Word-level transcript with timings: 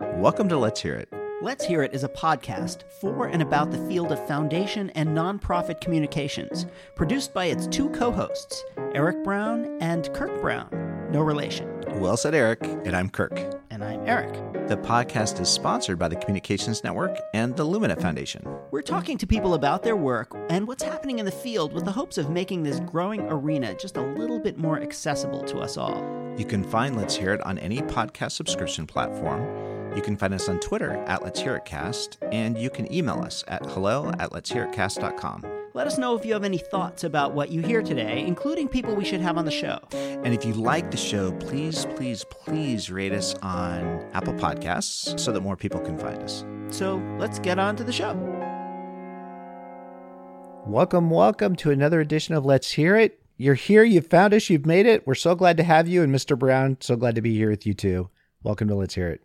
Welcome 0.00 0.48
to 0.50 0.56
Let's 0.56 0.80
Hear 0.80 0.94
It. 0.94 1.12
Let's 1.42 1.64
Hear 1.64 1.82
It 1.82 1.92
is 1.92 2.04
a 2.04 2.08
podcast 2.08 2.84
for 3.00 3.26
and 3.26 3.42
about 3.42 3.72
the 3.72 3.84
field 3.88 4.12
of 4.12 4.28
foundation 4.28 4.90
and 4.90 5.08
nonprofit 5.08 5.80
communications, 5.80 6.66
produced 6.94 7.34
by 7.34 7.46
its 7.46 7.66
two 7.66 7.90
co 7.90 8.12
hosts, 8.12 8.62
Eric 8.94 9.24
Brown 9.24 9.76
and 9.80 10.12
Kirk 10.14 10.40
Brown. 10.40 10.68
No 11.10 11.20
relation. 11.20 11.82
Well 11.96 12.16
said, 12.16 12.36
Eric, 12.36 12.62
and 12.62 12.94
I'm 12.94 13.10
Kirk. 13.10 13.60
And 13.70 13.82
I'm 13.82 14.06
Eric. 14.06 14.34
The 14.68 14.76
podcast 14.76 15.40
is 15.40 15.48
sponsored 15.48 15.98
by 15.98 16.06
the 16.06 16.16
Communications 16.16 16.84
Network 16.84 17.18
and 17.34 17.56
the 17.56 17.64
Lumina 17.64 17.96
Foundation. 17.96 18.46
We're 18.70 18.82
talking 18.82 19.18
to 19.18 19.26
people 19.26 19.54
about 19.54 19.82
their 19.82 19.96
work 19.96 20.32
and 20.48 20.68
what's 20.68 20.84
happening 20.84 21.18
in 21.18 21.24
the 21.24 21.32
field 21.32 21.72
with 21.72 21.84
the 21.84 21.92
hopes 21.92 22.18
of 22.18 22.30
making 22.30 22.62
this 22.62 22.78
growing 22.80 23.22
arena 23.22 23.74
just 23.74 23.96
a 23.96 24.02
little 24.02 24.38
bit 24.38 24.58
more 24.58 24.80
accessible 24.80 25.42
to 25.42 25.58
us 25.58 25.76
all. 25.76 26.04
You 26.36 26.44
can 26.44 26.62
find 26.62 26.96
Let's 26.96 27.16
Hear 27.16 27.34
It 27.34 27.44
on 27.44 27.58
any 27.58 27.78
podcast 27.82 28.30
subscription 28.32 28.86
platform 28.86 29.67
you 29.94 30.02
can 30.02 30.16
find 30.16 30.34
us 30.34 30.48
on 30.48 30.60
Twitter 30.60 30.92
at 31.06 31.22
Let's 31.22 31.40
Hear 31.40 31.56
It 31.56 31.64
Cast, 31.64 32.18
and 32.32 32.58
you 32.58 32.70
can 32.70 32.92
email 32.92 33.20
us 33.20 33.44
at 33.48 33.64
hello 33.66 34.12
at 34.18 34.32
let's 34.32 34.50
hear 34.50 34.64
it 34.64 34.72
cast.com. 34.72 35.44
Let 35.74 35.86
us 35.86 35.98
know 35.98 36.16
if 36.16 36.24
you 36.24 36.32
have 36.32 36.44
any 36.44 36.58
thoughts 36.58 37.04
about 37.04 37.34
what 37.34 37.50
you 37.50 37.60
hear 37.60 37.82
today, 37.82 38.24
including 38.26 38.68
people 38.68 38.94
we 38.94 39.04
should 39.04 39.20
have 39.20 39.38
on 39.38 39.44
the 39.44 39.50
show. 39.50 39.78
And 39.92 40.34
if 40.34 40.44
you 40.44 40.54
like 40.54 40.90
the 40.90 40.96
show, 40.96 41.30
please, 41.32 41.86
please, 41.94 42.24
please 42.24 42.90
rate 42.90 43.12
us 43.12 43.34
on 43.42 44.04
Apple 44.12 44.34
Podcasts 44.34 45.20
so 45.20 45.30
that 45.30 45.40
more 45.40 45.56
people 45.56 45.80
can 45.80 45.98
find 45.98 46.22
us. 46.22 46.44
So 46.70 46.96
let's 47.18 47.38
get 47.38 47.58
on 47.58 47.76
to 47.76 47.84
the 47.84 47.92
show. 47.92 48.14
Welcome, 50.66 51.10
welcome 51.10 51.54
to 51.56 51.70
another 51.70 52.00
edition 52.00 52.34
of 52.34 52.44
Let's 52.44 52.72
Hear 52.72 52.96
It. 52.96 53.22
You're 53.36 53.54
here, 53.54 53.84
you've 53.84 54.08
found 54.08 54.34
us, 54.34 54.50
you've 54.50 54.66
made 54.66 54.86
it. 54.86 55.06
We're 55.06 55.14
so 55.14 55.34
glad 55.34 55.56
to 55.58 55.62
have 55.62 55.86
you. 55.86 56.02
And 56.02 56.12
Mr. 56.12 56.36
Brown, 56.36 56.76
so 56.80 56.96
glad 56.96 57.14
to 57.14 57.22
be 57.22 57.36
here 57.36 57.50
with 57.50 57.66
you 57.66 57.74
too. 57.74 58.10
Welcome 58.42 58.66
to 58.68 58.74
Let's 58.74 58.94
Hear 58.94 59.08
It. 59.08 59.22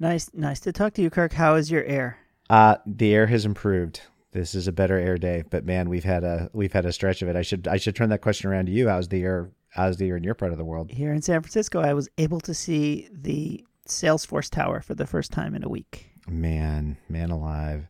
Nice, 0.00 0.30
nice 0.32 0.60
to 0.60 0.72
talk 0.72 0.94
to 0.94 1.02
you, 1.02 1.10
Kirk. 1.10 1.32
How 1.32 1.54
is 1.54 1.70
your 1.70 1.84
air? 1.84 2.18
Uh, 2.48 2.76
the 2.86 3.14
air 3.14 3.26
has 3.26 3.44
improved. 3.44 4.02
This 4.32 4.54
is 4.54 4.68
a 4.68 4.72
better 4.72 4.96
air 4.96 5.18
day, 5.18 5.42
but 5.48 5.64
man, 5.64 5.88
we've 5.88 6.04
had 6.04 6.22
a 6.22 6.50
we've 6.52 6.72
had 6.72 6.84
a 6.84 6.92
stretch 6.92 7.22
of 7.22 7.28
it. 7.28 7.36
I 7.36 7.42
should 7.42 7.66
I 7.66 7.78
should 7.78 7.96
turn 7.96 8.10
that 8.10 8.20
question 8.20 8.48
around 8.50 8.66
to 8.66 8.72
you. 8.72 8.88
How's 8.88 9.08
the 9.08 9.22
air? 9.22 9.50
How's 9.70 9.96
the 9.96 10.08
air 10.08 10.16
in 10.16 10.22
your 10.22 10.34
part 10.34 10.52
of 10.52 10.58
the 10.58 10.64
world? 10.64 10.90
Here 10.90 11.12
in 11.12 11.22
San 11.22 11.40
Francisco, 11.40 11.80
I 11.80 11.94
was 11.94 12.08
able 12.18 12.40
to 12.40 12.54
see 12.54 13.08
the 13.10 13.64
Salesforce 13.88 14.50
Tower 14.50 14.80
for 14.80 14.94
the 14.94 15.06
first 15.06 15.32
time 15.32 15.54
in 15.54 15.64
a 15.64 15.68
week. 15.68 16.10
Man, 16.28 16.98
man 17.08 17.30
alive. 17.30 17.88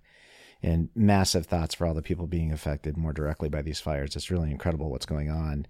And 0.60 0.88
massive 0.94 1.46
thoughts 1.46 1.74
for 1.74 1.86
all 1.86 1.94
the 1.94 2.02
people 2.02 2.26
being 2.26 2.52
affected 2.52 2.96
more 2.96 3.12
directly 3.12 3.48
by 3.48 3.62
these 3.62 3.78
fires. 3.78 4.16
It's 4.16 4.30
really 4.30 4.50
incredible 4.50 4.90
what's 4.90 5.06
going 5.06 5.30
on. 5.30 5.66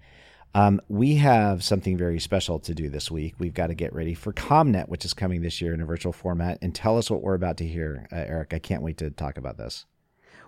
Um, 0.54 0.80
we 0.88 1.16
have 1.16 1.62
something 1.62 1.96
very 1.96 2.18
special 2.18 2.58
to 2.60 2.74
do 2.74 2.88
this 2.88 3.10
week. 3.10 3.34
We've 3.38 3.54
got 3.54 3.68
to 3.68 3.74
get 3.74 3.92
ready 3.92 4.14
for 4.14 4.32
ComNet, 4.32 4.88
which 4.88 5.04
is 5.04 5.14
coming 5.14 5.42
this 5.42 5.60
year 5.60 5.74
in 5.74 5.80
a 5.80 5.86
virtual 5.86 6.12
format. 6.12 6.58
And 6.62 6.74
tell 6.74 6.98
us 6.98 7.10
what 7.10 7.22
we're 7.22 7.34
about 7.34 7.58
to 7.58 7.66
hear, 7.66 8.06
uh, 8.10 8.16
Eric. 8.16 8.54
I 8.54 8.58
can't 8.58 8.82
wait 8.82 8.96
to 8.98 9.10
talk 9.10 9.36
about 9.36 9.58
this. 9.58 9.84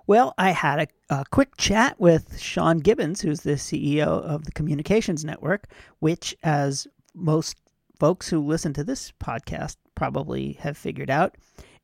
Well, 0.06 0.34
I 0.38 0.50
had 0.50 0.80
a, 1.10 1.14
a, 1.20 1.24
quick 1.30 1.56
chat 1.56 2.00
with 2.00 2.40
Sean 2.40 2.78
Gibbons, 2.78 3.20
who's 3.20 3.42
the 3.42 3.52
CEO 3.52 4.06
of 4.06 4.44
the 4.44 4.52
Communications 4.52 5.24
Network, 5.24 5.68
which, 6.00 6.34
as 6.42 6.88
most 7.14 7.56
folks 7.98 8.28
who 8.28 8.40
listen 8.40 8.72
to 8.72 8.82
this 8.82 9.12
podcast 9.22 9.76
probably 9.94 10.54
have 10.54 10.76
figured 10.76 11.10
out, 11.10 11.36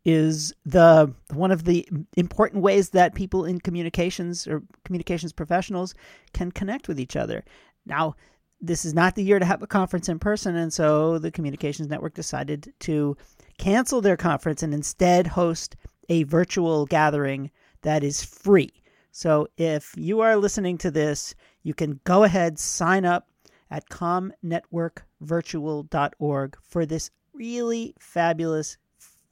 is 0.05 0.53
the 0.65 1.13
one 1.35 1.51
of 1.51 1.65
the 1.65 1.87
important 2.17 2.63
ways 2.63 2.91
that 2.91 3.15
people 3.15 3.45
in 3.45 3.61
communications 3.61 4.47
or 4.47 4.63
communications 4.85 5.33
professionals 5.33 5.95
can 6.33 6.51
connect 6.51 6.89
with 6.89 6.99
each 6.99 7.17
other. 7.17 7.45
Now, 7.87 8.17
this 8.61 8.85
is 8.85 8.93
not 8.95 9.15
the 9.15 9.23
year 9.23 9.39
to 9.39 9.45
have 9.45 9.63
a 9.63 9.67
conference 9.67 10.09
in 10.09 10.19
person, 10.19 10.57
and 10.57 10.73
so 10.73 11.19
the 11.19 11.31
Communications 11.31 11.89
Network 11.89 12.15
decided 12.15 12.73
to 12.81 13.17
cancel 13.59 14.01
their 14.01 14.17
conference 14.17 14.63
and 14.63 14.73
instead 14.75 15.27
host 15.27 15.77
a 16.09 16.23
virtual 16.25 16.87
gathering 16.87 17.51
that 17.83 18.03
is 18.03 18.25
free. 18.25 18.83
So 19.13 19.47
if 19.57 19.95
you 19.97 20.21
are 20.21 20.37
listening 20.37 20.79
to 20.79 20.91
this, 20.91 21.35
you 21.63 21.75
can 21.75 22.01
go 22.05 22.25
ahead, 22.25 22.59
sign 22.59 23.05
up 23.05 23.29
at 23.71 23.89
comnetworkvirtual.org 23.89 26.57
for 26.63 26.87
this 26.87 27.11
really 27.33 27.95
fabulous 27.99 28.77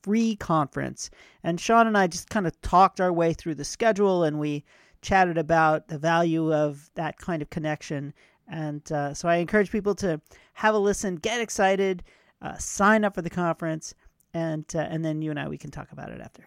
free 0.03 0.37
conference. 0.37 1.11
And 1.43 1.61
Sean 1.61 1.87
and 1.87 1.97
I 1.97 2.07
just 2.07 2.31
kind 2.31 2.47
of 2.47 2.61
talked 2.61 3.01
our 3.01 3.13
way 3.13 3.33
through 3.33 3.55
the 3.55 3.65
schedule 3.65 4.25
and 4.25 4.39
we 4.39 4.65
chatted 5.03 5.39
about 5.39 5.89
the 5.89 5.99
value 5.99 6.53
of 6.53 6.91
that 6.95 7.19
kind 7.19 7.43
of 7.43 7.51
connection 7.51 8.15
and 8.49 8.91
uh, 8.93 9.15
so 9.15 9.29
I 9.29 9.37
encourage 9.37 9.71
people 9.71 9.95
to 9.97 10.21
have 10.55 10.75
a 10.75 10.79
listen, 10.79 11.17
get 11.17 11.41
excited, 11.41 12.03
uh, 12.43 12.57
sign 12.59 13.05
up 13.05 13.15
for 13.15 13.23
the 13.23 13.31
conference, 13.31 13.95
and 14.33 14.65
uh, 14.75 14.81
and 14.81 15.05
then 15.05 15.23
you 15.23 15.31
and 15.31 15.39
I 15.39 15.49
we 15.49 15.59
can 15.59 15.71
talk 15.71 15.93
about 15.93 16.11
it 16.11 16.21
after. 16.21 16.47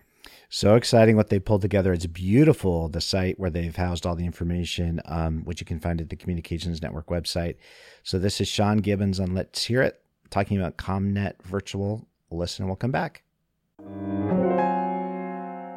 So 0.50 0.75
exciting 0.75 1.16
what 1.16 1.30
they 1.30 1.40
pulled 1.40 1.62
together. 1.62 1.94
It's 1.94 2.06
beautiful, 2.06 2.90
the 2.90 3.02
site 3.02 3.40
where 3.40 3.50
they've 3.50 3.75
housed 3.75 4.06
all 4.06 4.16
the 4.16 4.25
information, 4.25 5.02
um, 5.06 5.44
which 5.44 5.59
you 5.59 5.66
can 5.66 5.80
find 5.80 6.00
at 6.02 6.09
the 6.09 6.16
Communications 6.16 6.81
Network 6.81 7.08
website. 7.08 7.56
So 8.03 8.19
this 8.19 8.40
is 8.41 8.47
Sean 8.47 8.78
Gibbons 8.78 9.19
on 9.19 9.34
Let's 9.34 9.66
Hear 9.66 9.81
It, 9.81 10.02
talking 10.29 10.58
about 10.58 10.78
ComNet 10.78 11.41
Virtual. 11.44 12.08
Listen 12.29 12.64
and 12.64 12.69
we'll 12.69 12.75
come 12.75 12.91
back. 12.91 13.24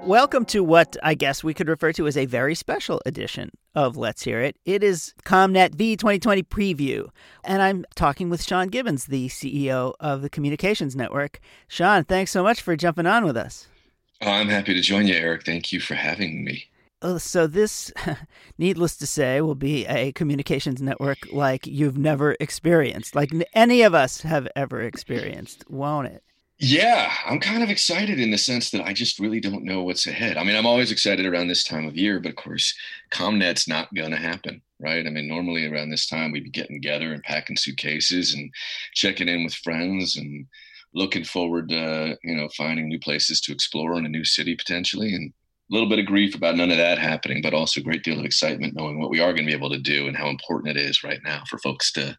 Welcome 0.05 0.47
to 0.47 0.65
what 0.65 0.97
I 1.03 1.15
guess 1.15 1.45
we 1.45 1.53
could 1.53 1.69
refer 1.69 1.93
to 1.93 2.07
as 2.07 2.17
a 2.17 2.25
very 2.25 2.55
special 2.55 3.03
edition 3.05 3.51
of 3.75 3.99
Let's 3.99 4.23
Hear 4.23 4.41
It. 4.41 4.57
It 4.65 4.83
is 4.83 5.13
ComNet 5.25 5.75
V 5.75 5.95
2020 5.95 6.43
preview. 6.45 7.11
And 7.45 7.61
I'm 7.61 7.85
talking 7.95 8.31
with 8.31 8.43
Sean 8.43 8.69
Gibbons, 8.69 9.07
the 9.07 9.29
CEO 9.29 9.93
of 10.01 10.23
the 10.23 10.31
Communications 10.31 10.97
Network. 10.97 11.39
Sean, 11.69 12.05
thanks 12.05 12.31
so 12.31 12.43
much 12.43 12.63
for 12.63 12.77
jumping 12.77 13.07
on 13.07 13.27
with 13.27 13.37
us. 13.37 13.69
Oh, 14.23 14.31
I'm 14.31 14.49
happy 14.49 14.73
to 14.73 14.81
join 14.81 15.07
you, 15.07 15.15
Eric. 15.15 15.45
Thank 15.45 15.71
you 15.71 15.81
for 15.81 15.95
having 15.95 16.45
me. 16.45 16.65
Oh, 17.03 17.19
so, 17.19 17.47
this, 17.47 17.93
needless 18.59 18.97
to 18.97 19.07
say, 19.07 19.43
will 19.43 19.55
be 19.55 19.87
a 19.87 20.13
communications 20.13 20.81
network 20.81 21.19
like 21.31 21.67
you've 21.67 21.99
never 21.99 22.37
experienced, 22.41 23.15
like 23.15 23.33
any 23.55 23.83
of 23.83 23.95
us 23.95 24.23
have 24.23 24.49
ever 24.57 24.81
experienced, 24.81 25.65
won't 25.71 26.09
it? 26.09 26.23
Yeah, 26.63 27.11
I'm 27.25 27.41
kind 27.41 27.63
of 27.63 27.71
excited 27.71 28.21
in 28.21 28.31
the 28.31 28.37
sense 28.37 28.71
that 28.71 28.85
I 28.85 28.93
just 28.93 29.19
really 29.19 29.41
don't 29.41 29.65
know 29.65 29.83
what's 29.83 30.07
ahead. 30.07 30.37
I 30.37 30.45
mean, 30.45 30.57
I'm 30.57 30.67
always 30.67 30.93
excited 30.93 31.25
around 31.25 31.49
this 31.49 31.65
time 31.65 31.89
of 31.89 31.97
year, 31.97 32.21
but 32.21 32.29
of 32.29 32.37
course, 32.37 32.75
ComNet's 33.11 33.67
not 33.67 33.95
going 33.95 34.11
to 34.11 34.19
happen, 34.19 34.61
right? 34.79 35.07
I 35.07 35.09
mean, 35.09 35.27
normally 35.27 35.67
around 35.67 35.89
this 35.89 36.07
time, 36.07 36.33
we'd 36.33 36.45
be 36.45 36.51
getting 36.51 36.77
together 36.77 37.15
and 37.15 37.23
packing 37.23 37.57
suitcases 37.57 38.35
and 38.35 38.53
checking 38.93 39.27
in 39.27 39.43
with 39.43 39.55
friends 39.55 40.19
and 40.19 40.45
looking 40.93 41.25
forward 41.25 41.71
to, 41.71 42.19
you 42.23 42.37
know, 42.37 42.51
finding 42.55 42.89
new 42.89 43.01
places 43.01 43.41
to 43.43 43.53
explore 43.53 43.97
in 43.97 44.05
a 44.05 44.11
new 44.11 44.25
city 44.25 44.55
potentially. 44.55 45.15
And 45.15 45.33
a 45.71 45.75
little 45.75 45.89
bit 45.89 45.99
of 45.99 46.05
grief 46.05 46.35
about 46.35 46.57
none 46.57 46.71
of 46.71 46.77
that 46.77 46.99
happening, 46.99 47.41
but 47.41 47.55
also 47.55 47.81
a 47.81 47.85
great 47.85 48.03
deal 48.03 48.19
of 48.19 48.27
excitement 48.27 48.75
knowing 48.77 49.01
what 49.01 49.09
we 49.09 49.21
are 49.21 49.33
going 49.33 49.47
to 49.47 49.51
be 49.51 49.57
able 49.57 49.71
to 49.71 49.79
do 49.79 50.09
and 50.09 50.17
how 50.17 50.29
important 50.29 50.77
it 50.77 50.83
is 50.83 51.03
right 51.03 51.21
now 51.25 51.43
for 51.49 51.59
folks 51.61 51.91
to 51.93 52.19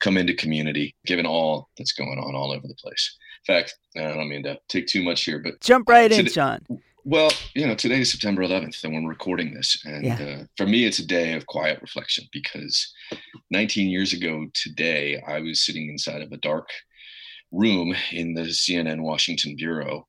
come 0.00 0.18
into 0.18 0.34
community, 0.34 0.94
given 1.06 1.24
all 1.24 1.70
that's 1.78 1.92
going 1.92 2.18
on 2.18 2.34
all 2.34 2.52
over 2.52 2.68
the 2.68 2.74
place 2.74 3.16
fact, 3.46 3.76
I 3.96 4.00
don't 4.00 4.28
mean 4.28 4.42
to 4.44 4.58
take 4.68 4.86
too 4.86 5.02
much 5.02 5.24
here, 5.24 5.38
but 5.38 5.60
jump 5.60 5.88
right 5.88 6.10
in, 6.10 6.26
Sean. 6.26 6.60
Well, 7.04 7.32
you 7.54 7.66
know, 7.66 7.74
today 7.74 8.00
is 8.00 8.10
September 8.10 8.42
11th, 8.42 8.84
and 8.84 8.92
we're 8.92 9.08
recording 9.08 9.54
this, 9.54 9.82
and 9.84 10.04
yeah. 10.04 10.20
uh, 10.20 10.44
for 10.56 10.66
me, 10.66 10.84
it's 10.84 10.98
a 10.98 11.06
day 11.06 11.34
of 11.34 11.46
quiet 11.46 11.80
reflection 11.80 12.24
because 12.32 12.92
19 13.50 13.88
years 13.88 14.12
ago 14.12 14.46
today, 14.52 15.22
I 15.26 15.40
was 15.40 15.64
sitting 15.64 15.88
inside 15.88 16.20
of 16.20 16.32
a 16.32 16.36
dark 16.36 16.68
room 17.50 17.94
in 18.12 18.34
the 18.34 18.42
CNN 18.42 19.00
Washington 19.00 19.56
bureau, 19.56 20.06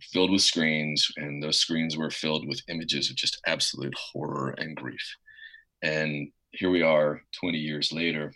filled 0.00 0.30
with 0.30 0.42
screens, 0.42 1.10
and 1.16 1.42
those 1.42 1.58
screens 1.58 1.96
were 1.96 2.10
filled 2.10 2.46
with 2.46 2.60
images 2.68 3.08
of 3.08 3.16
just 3.16 3.40
absolute 3.46 3.94
horror 3.94 4.54
and 4.58 4.76
grief. 4.76 5.16
And 5.82 6.32
here 6.50 6.70
we 6.70 6.82
are, 6.82 7.22
20 7.40 7.56
years 7.56 7.92
later, 7.92 8.34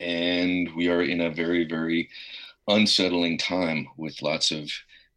and 0.00 0.68
we 0.76 0.88
are 0.88 1.02
in 1.02 1.20
a 1.20 1.30
very, 1.30 1.66
very 1.66 2.08
unsettling 2.70 3.36
time 3.36 3.86
with 3.96 4.22
lots 4.22 4.50
of 4.50 4.70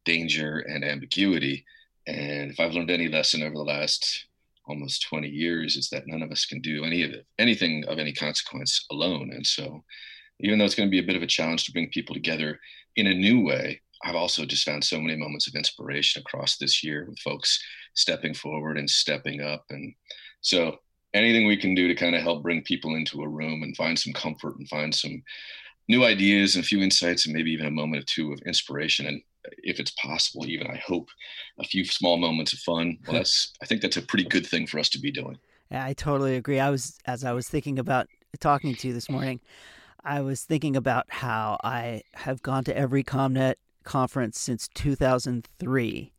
danger 0.05 0.59
and 0.59 0.83
ambiguity. 0.83 1.65
And 2.07 2.51
if 2.51 2.59
I've 2.59 2.73
learned 2.73 2.91
any 2.91 3.07
lesson 3.07 3.43
over 3.43 3.53
the 3.53 3.63
last 3.63 4.27
almost 4.65 5.07
20 5.07 5.27
years, 5.27 5.77
it's 5.77 5.89
that 5.89 6.07
none 6.07 6.21
of 6.21 6.31
us 6.31 6.45
can 6.45 6.61
do 6.61 6.83
any 6.83 7.03
of 7.03 7.11
it, 7.11 7.25
anything 7.37 7.85
of 7.87 7.99
any 7.99 8.13
consequence 8.13 8.85
alone. 8.91 9.31
And 9.33 9.45
so, 9.45 9.83
even 10.39 10.57
though 10.57 10.65
it's 10.65 10.75
going 10.75 10.89
to 10.89 10.91
be 10.91 10.99
a 10.99 11.05
bit 11.05 11.15
of 11.15 11.21
a 11.21 11.27
challenge 11.27 11.65
to 11.65 11.71
bring 11.71 11.89
people 11.89 12.15
together 12.15 12.59
in 12.95 13.07
a 13.07 13.13
new 13.13 13.41
way, 13.41 13.81
I've 14.03 14.15
also 14.15 14.45
just 14.45 14.65
found 14.65 14.83
so 14.83 14.99
many 14.99 15.15
moments 15.15 15.47
of 15.47 15.55
inspiration 15.55 16.21
across 16.21 16.57
this 16.57 16.83
year 16.83 17.05
with 17.07 17.19
folks 17.19 17.63
stepping 17.93 18.33
forward 18.33 18.77
and 18.77 18.89
stepping 18.89 19.41
up. 19.41 19.63
And 19.69 19.93
so, 20.41 20.77
anything 21.13 21.47
we 21.47 21.57
can 21.57 21.75
do 21.75 21.87
to 21.87 21.95
kind 21.95 22.15
of 22.15 22.21
help 22.21 22.41
bring 22.41 22.63
people 22.63 22.95
into 22.95 23.21
a 23.21 23.29
room 23.29 23.63
and 23.63 23.77
find 23.77 23.97
some 23.97 24.13
comfort 24.13 24.57
and 24.57 24.67
find 24.67 24.93
some 24.93 25.21
new 25.87 26.03
ideas 26.05 26.55
and 26.55 26.63
a 26.63 26.67
few 26.67 26.81
insights 26.81 27.25
and 27.25 27.33
maybe 27.33 27.51
even 27.51 27.65
a 27.65 27.71
moment 27.71 28.03
or 28.03 28.05
two 28.05 28.31
of 28.31 28.39
inspiration. 28.41 29.05
And 29.05 29.21
if 29.57 29.77
it's 29.77 29.91
possible 29.91 30.45
even 30.45 30.67
i 30.67 30.77
hope 30.77 31.09
a 31.59 31.65
few 31.65 31.83
small 31.83 32.15
moments 32.17 32.53
of 32.53 32.59
fun. 32.59 32.97
Well 33.07 33.17
that's 33.17 33.51
i 33.61 33.65
think 33.65 33.81
that's 33.81 33.97
a 33.97 34.01
pretty 34.01 34.23
good 34.23 34.47
thing 34.47 34.67
for 34.67 34.79
us 34.79 34.89
to 34.89 34.99
be 34.99 35.11
doing. 35.11 35.37
Yeah 35.69 35.83
i 35.83 35.93
totally 35.93 36.37
agree. 36.37 36.59
I 36.59 36.69
was 36.69 36.97
as 37.05 37.25
i 37.25 37.33
was 37.33 37.49
thinking 37.49 37.77
about 37.77 38.07
talking 38.39 38.73
to 38.73 38.87
you 38.87 38.93
this 38.93 39.09
morning 39.09 39.41
i 40.03 40.19
was 40.21 40.43
thinking 40.43 40.75
about 40.75 41.05
how 41.09 41.57
i 41.63 42.01
have 42.13 42.41
gone 42.41 42.63
to 42.63 42.75
every 42.75 43.03
comnet 43.03 43.59
conference 43.83 44.39
since 44.39 44.67
2003, 44.73 46.13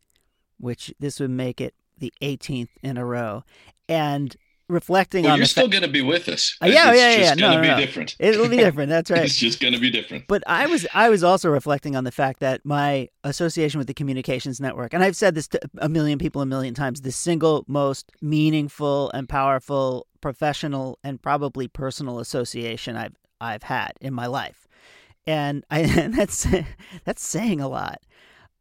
which 0.57 0.93
this 0.99 1.19
would 1.19 1.31
make 1.31 1.59
it 1.59 1.73
the 1.97 2.13
18th 2.21 2.69
in 2.81 2.97
a 2.97 3.05
row. 3.05 3.43
And 3.89 4.35
reflecting 4.67 5.23
well, 5.23 5.33
on 5.33 5.37
you're 5.39 5.45
still 5.45 5.65
fa- 5.65 5.71
going 5.71 5.83
to 5.83 5.89
be 5.89 6.01
with 6.01 6.27
us. 6.27 6.57
Uh, 6.61 6.67
yeah, 6.67 6.91
it's 6.91 6.99
yeah, 6.99 7.09
yeah. 7.11 7.17
just 7.17 7.39
No, 7.39 7.47
going 7.47 7.61
to 7.61 7.67
no, 7.67 7.75
be 7.75 7.79
no. 7.79 7.85
different. 7.85 8.15
It'll 8.19 8.49
be 8.49 8.57
different. 8.67 8.89
That's 8.89 9.11
right. 9.11 9.23
it's 9.23 9.35
just 9.37 9.59
going 9.59 9.73
to 9.73 9.79
be 9.79 9.89
different. 9.89 10.25
But 10.27 10.43
I 10.47 10.65
was 10.67 10.87
I 10.93 11.09
was 11.09 11.23
also 11.23 11.49
reflecting 11.49 11.95
on 11.95 12.03
the 12.03 12.11
fact 12.11 12.39
that 12.39 12.61
my 12.65 13.09
association 13.23 13.77
with 13.77 13.87
the 13.87 13.93
communications 13.93 14.59
network, 14.59 14.93
and 14.93 15.03
I've 15.03 15.15
said 15.15 15.35
this 15.35 15.47
to 15.49 15.59
a 15.77 15.89
million 15.89 16.17
people 16.19 16.41
a 16.41 16.45
million 16.45 16.73
times, 16.73 17.01
the 17.01 17.11
single 17.11 17.63
most 17.67 18.11
meaningful 18.21 19.11
and 19.11 19.29
powerful 19.29 20.07
professional 20.21 20.97
and 21.03 21.21
probably 21.21 21.67
personal 21.67 22.19
association 22.19 22.95
I've 22.95 23.15
I've 23.41 23.63
had 23.63 23.91
in 24.01 24.13
my 24.13 24.25
life, 24.27 24.67
and 25.27 25.63
I 25.69 25.79
and 25.99 26.13
that's 26.13 26.47
that's 27.03 27.23
saying 27.23 27.61
a 27.61 27.67
lot. 27.67 27.99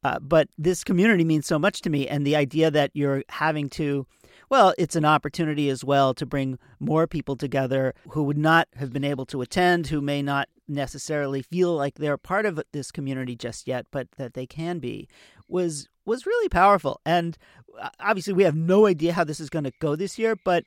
Uh, 0.02 0.18
but 0.18 0.48
this 0.58 0.84
community 0.84 1.24
means 1.24 1.46
so 1.46 1.58
much 1.58 1.80
to 1.80 1.88
me, 1.88 2.06
and 2.06 2.26
the 2.26 2.36
idea 2.36 2.70
that 2.70 2.90
you're 2.92 3.22
having 3.30 3.70
to 3.70 4.06
well, 4.54 4.72
it's 4.78 4.94
an 4.94 5.04
opportunity 5.04 5.68
as 5.68 5.82
well 5.82 6.14
to 6.14 6.24
bring 6.24 6.60
more 6.78 7.08
people 7.08 7.34
together 7.34 7.92
who 8.10 8.22
would 8.22 8.38
not 8.38 8.68
have 8.76 8.92
been 8.92 9.02
able 9.02 9.26
to 9.26 9.42
attend, 9.42 9.88
who 9.88 10.00
may 10.00 10.22
not 10.22 10.48
necessarily 10.68 11.42
feel 11.42 11.74
like 11.74 11.96
they're 11.96 12.16
part 12.16 12.46
of 12.46 12.62
this 12.70 12.92
community 12.92 13.34
just 13.34 13.66
yet, 13.66 13.84
but 13.90 14.06
that 14.12 14.34
they 14.34 14.46
can 14.46 14.78
be, 14.78 15.08
was 15.48 15.88
was 16.06 16.24
really 16.24 16.48
powerful. 16.48 17.00
And 17.04 17.36
uh, 17.80 17.88
obviously, 17.98 18.32
we 18.32 18.44
have 18.44 18.54
no 18.54 18.86
idea 18.86 19.12
how 19.12 19.24
this 19.24 19.40
is 19.40 19.50
going 19.50 19.64
to 19.64 19.72
go 19.80 19.96
this 19.96 20.20
year, 20.20 20.36
but 20.44 20.64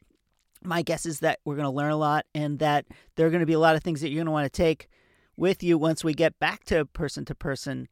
my 0.62 0.81
guess 0.81 1.06
is 1.06 1.22
that 1.22 1.39
we're 1.45 1.56
going 1.56 1.63
to 1.63 1.69
learn 1.69 1.94
a 1.94 1.95
lot, 1.95 2.25
and 2.36 2.60
that 2.60 2.88
there 3.16 3.25
are 3.25 3.30
going 3.30 3.39
to 3.39 3.45
be 3.45 3.54
a 3.54 3.60
lot 3.60 3.78
of 3.78 3.84
things 3.84 4.01
that 4.01 4.10
you're 4.10 4.19
going 4.19 4.25
to 4.25 4.31
want 4.34 4.51
to 4.51 4.63
take 4.63 4.89
with 5.38 5.63
you 5.63 5.78
once 5.78 6.04
we 6.04 6.13
get 6.13 6.38
back 6.39 6.66
to 6.66 6.84
person 6.84 7.24
to 7.24 7.34
person 7.34 7.88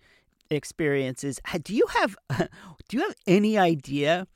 experiences. 0.50 1.40
Do 1.64 1.74
you 1.74 1.88
have 1.88 2.18
do 2.90 2.98
you 2.98 3.04
have 3.04 3.16
any 3.26 3.58
idea 3.58 4.28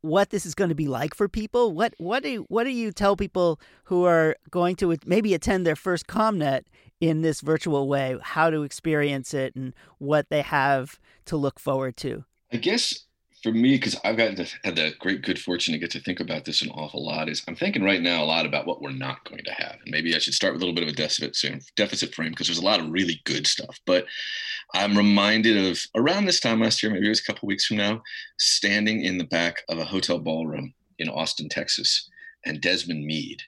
what 0.00 0.30
this 0.30 0.46
is 0.46 0.54
going 0.54 0.68
to 0.68 0.74
be 0.74 0.88
like 0.88 1.14
for 1.14 1.28
people? 1.28 1.72
What 1.72 1.94
what 1.98 2.22
do 2.22 2.44
what 2.48 2.64
do 2.64 2.70
you 2.70 2.92
tell 2.92 3.16
people 3.16 3.60
who 3.84 4.04
are 4.04 4.36
going 4.50 4.76
to 4.76 4.96
maybe 5.06 5.34
attend 5.34 5.66
their 5.66 5.76
first 5.76 6.06
ComNet 6.06 6.62
in 7.00 7.22
this 7.22 7.40
virtual 7.40 7.88
way? 7.88 8.16
How 8.22 8.50
to 8.50 8.62
experience 8.62 9.34
it 9.34 9.54
and 9.56 9.74
what 9.98 10.28
they 10.28 10.42
have 10.42 10.98
to 11.26 11.36
look 11.36 11.58
forward 11.58 11.96
to? 11.98 12.24
I 12.52 12.56
guess 12.56 13.04
for 13.42 13.52
me, 13.52 13.76
because 13.76 13.96
I've 14.04 14.16
got 14.16 14.36
the, 14.36 14.50
had 14.64 14.76
the 14.76 14.92
great 14.98 15.22
good 15.22 15.38
fortune 15.38 15.72
to 15.72 15.78
get 15.78 15.90
to 15.92 16.00
think 16.00 16.20
about 16.20 16.44
this 16.44 16.62
an 16.62 16.70
awful 16.70 17.04
lot, 17.04 17.28
is 17.28 17.42
I'm 17.46 17.54
thinking 17.54 17.84
right 17.84 18.02
now 18.02 18.22
a 18.22 18.26
lot 18.26 18.46
about 18.46 18.66
what 18.66 18.82
we're 18.82 18.90
not 18.90 19.24
going 19.28 19.44
to 19.44 19.52
have. 19.52 19.76
And 19.84 19.90
maybe 19.90 20.14
I 20.14 20.18
should 20.18 20.34
start 20.34 20.52
with 20.52 20.62
a 20.62 20.64
little 20.64 20.74
bit 20.74 20.84
of 20.84 20.92
a 20.92 20.96
deficit 20.96 21.36
deficit 21.76 22.14
frame 22.14 22.30
because 22.30 22.48
there's 22.48 22.58
a 22.58 22.64
lot 22.64 22.80
of 22.80 22.90
really 22.90 23.20
good 23.24 23.46
stuff. 23.46 23.78
But 23.86 24.06
I'm 24.74 24.96
reminded 24.96 25.56
of 25.70 25.80
around 25.94 26.24
this 26.24 26.40
time 26.40 26.60
last 26.60 26.82
year, 26.82 26.92
maybe 26.92 27.06
it 27.06 27.10
was 27.10 27.20
a 27.20 27.32
couple 27.32 27.46
weeks 27.46 27.66
from 27.66 27.76
now, 27.76 28.02
standing 28.38 29.02
in 29.02 29.18
the 29.18 29.24
back 29.24 29.62
of 29.68 29.78
a 29.78 29.84
hotel 29.84 30.18
ballroom 30.18 30.74
in 30.98 31.08
Austin, 31.08 31.48
Texas, 31.48 32.08
and 32.44 32.60
Desmond 32.60 33.04
Meade, 33.06 33.42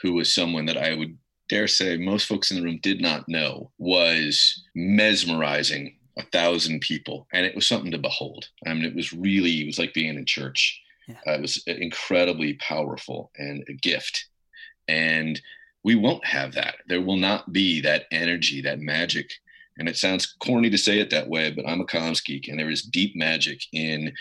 who 0.00 0.12
was 0.12 0.34
someone 0.34 0.66
that 0.66 0.78
I 0.78 0.94
would 0.94 1.16
dare 1.48 1.68
say 1.68 1.96
most 1.96 2.26
folks 2.26 2.50
in 2.50 2.56
the 2.56 2.62
room 2.62 2.78
did 2.82 3.00
not 3.00 3.28
know 3.28 3.70
was 3.78 4.64
mesmerizing 4.74 5.96
a 6.18 6.22
thousand 6.22 6.80
people, 6.80 7.26
and 7.32 7.46
it 7.46 7.54
was 7.54 7.66
something 7.66 7.90
to 7.92 7.98
behold. 7.98 8.48
I 8.66 8.74
mean, 8.74 8.84
it 8.84 8.94
was 8.94 9.12
really 9.12 9.62
it 9.62 9.66
was 9.66 9.78
like 9.78 9.94
being 9.94 10.16
in 10.16 10.26
church. 10.26 10.80
Yeah. 11.08 11.16
Uh, 11.26 11.32
it 11.32 11.40
was 11.40 11.62
incredibly 11.66 12.54
powerful 12.54 13.32
and 13.36 13.64
a 13.68 13.72
gift, 13.72 14.26
and 14.88 15.40
we 15.84 15.94
won't 15.94 16.24
have 16.24 16.54
that. 16.54 16.76
There 16.86 17.02
will 17.02 17.16
not 17.16 17.52
be 17.52 17.80
that 17.80 18.04
energy, 18.12 18.60
that 18.62 18.78
magic. 18.78 19.30
And 19.78 19.88
it 19.88 19.96
sounds 19.96 20.36
corny 20.38 20.68
to 20.68 20.78
say 20.78 21.00
it 21.00 21.10
that 21.10 21.28
way, 21.28 21.50
but 21.50 21.66
I'm 21.66 21.80
a 21.80 21.86
comms 21.86 22.22
geek, 22.24 22.46
and 22.46 22.58
there 22.58 22.70
is 22.70 22.82
deep 22.82 23.16
magic 23.16 23.62
in 23.72 24.12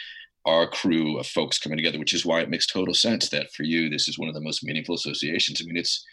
our 0.46 0.68
crew 0.68 1.20
of 1.20 1.28
folks 1.28 1.60
coming 1.60 1.78
together, 1.78 2.00
which 2.00 2.14
is 2.14 2.26
why 2.26 2.40
it 2.40 2.50
makes 2.50 2.66
total 2.66 2.94
sense 2.94 3.30
that 3.30 3.52
for 3.52 3.64
you, 3.64 3.90
this 3.90 4.08
is 4.08 4.18
one 4.18 4.28
of 4.28 4.34
the 4.34 4.42
most 4.42 4.64
meaningful 4.64 4.96
associations. 4.96 5.62
I 5.62 5.66
mean, 5.66 5.78
it's, 5.78 6.04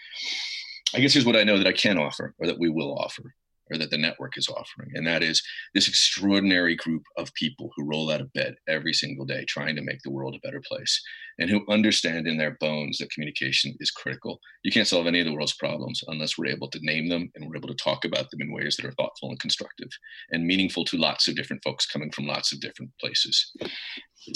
I 0.94 1.00
guess 1.00 1.14
here's 1.14 1.24
what 1.24 1.36
I 1.36 1.44
know 1.44 1.56
that 1.56 1.66
I 1.66 1.72
can 1.72 1.98
offer 1.98 2.34
or 2.38 2.46
that 2.46 2.58
we 2.58 2.68
will 2.68 2.98
offer 2.98 3.34
or 3.70 3.78
that 3.78 3.90
the 3.90 3.98
network 3.98 4.36
is 4.36 4.48
offering. 4.48 4.90
And 4.94 5.06
that 5.06 5.22
is 5.22 5.42
this 5.74 5.88
extraordinary 5.88 6.76
group 6.76 7.02
of 7.16 7.32
people 7.34 7.70
who 7.76 7.88
roll 7.88 8.10
out 8.10 8.20
of 8.20 8.32
bed 8.32 8.56
every 8.68 8.92
single 8.92 9.24
day 9.24 9.44
trying 9.44 9.76
to 9.76 9.82
make 9.82 10.00
the 10.02 10.10
world 10.10 10.34
a 10.34 10.46
better 10.46 10.62
place 10.66 11.02
and 11.38 11.48
who 11.48 11.64
understand 11.68 12.26
in 12.26 12.36
their 12.36 12.56
bones 12.60 12.98
that 12.98 13.10
communication 13.10 13.74
is 13.80 13.90
critical. 13.90 14.40
You 14.64 14.72
can't 14.72 14.88
solve 14.88 15.06
any 15.06 15.20
of 15.20 15.26
the 15.26 15.32
world's 15.32 15.54
problems 15.54 16.02
unless 16.08 16.36
we're 16.36 16.46
able 16.46 16.68
to 16.70 16.80
name 16.82 17.08
them 17.08 17.30
and 17.34 17.48
we're 17.48 17.56
able 17.56 17.68
to 17.68 17.74
talk 17.74 18.04
about 18.04 18.30
them 18.30 18.40
in 18.40 18.52
ways 18.52 18.76
that 18.76 18.86
are 18.86 18.92
thoughtful 18.92 19.30
and 19.30 19.40
constructive 19.40 19.88
and 20.30 20.46
meaningful 20.46 20.84
to 20.86 20.96
lots 20.96 21.28
of 21.28 21.36
different 21.36 21.62
folks 21.62 21.86
coming 21.86 22.10
from 22.10 22.26
lots 22.26 22.52
of 22.52 22.60
different 22.60 22.90
places. 23.00 23.52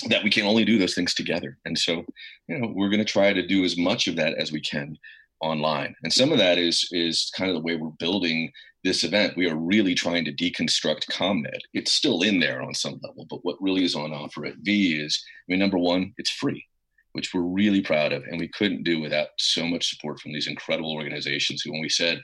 That 0.08 0.22
we 0.22 0.30
can 0.30 0.46
only 0.46 0.64
do 0.64 0.78
those 0.78 0.94
things 0.94 1.12
together. 1.12 1.58
And 1.64 1.76
so, 1.76 2.04
you 2.48 2.58
know, 2.58 2.72
we're 2.74 2.88
going 2.88 2.98
to 2.98 3.04
try 3.04 3.32
to 3.32 3.46
do 3.46 3.64
as 3.64 3.76
much 3.76 4.06
of 4.06 4.16
that 4.16 4.34
as 4.34 4.52
we 4.52 4.60
can 4.60 4.96
online. 5.40 5.94
And 6.04 6.12
some 6.12 6.32
of 6.32 6.38
that 6.38 6.56
is 6.56 6.88
is 6.92 7.30
kind 7.36 7.50
of 7.50 7.56
the 7.56 7.62
way 7.62 7.76
we're 7.76 7.90
building 7.98 8.50
this 8.84 9.04
event. 9.04 9.36
We 9.36 9.48
are 9.48 9.56
really 9.56 9.94
trying 9.94 10.24
to 10.24 10.32
deconstruct 10.32 11.10
ComNet. 11.10 11.60
It's 11.72 11.92
still 11.92 12.22
in 12.22 12.40
there 12.40 12.62
on 12.62 12.74
some 12.74 12.98
level, 13.02 13.26
but 13.28 13.44
what 13.44 13.60
really 13.60 13.84
is 13.84 13.94
on 13.94 14.12
offer 14.12 14.46
at 14.46 14.56
V 14.62 15.00
is, 15.00 15.22
I 15.48 15.52
mean, 15.52 15.60
number 15.60 15.78
one, 15.78 16.12
it's 16.18 16.30
free, 16.30 16.64
which 17.12 17.32
we're 17.32 17.42
really 17.42 17.80
proud 17.80 18.12
of, 18.12 18.24
and 18.24 18.40
we 18.40 18.48
couldn't 18.48 18.84
do 18.84 19.00
without 19.00 19.28
so 19.38 19.66
much 19.66 19.88
support 19.88 20.20
from 20.20 20.32
these 20.32 20.48
incredible 20.48 20.92
organizations 20.92 21.62
who, 21.62 21.72
when 21.72 21.80
we 21.80 21.88
said 21.88 22.20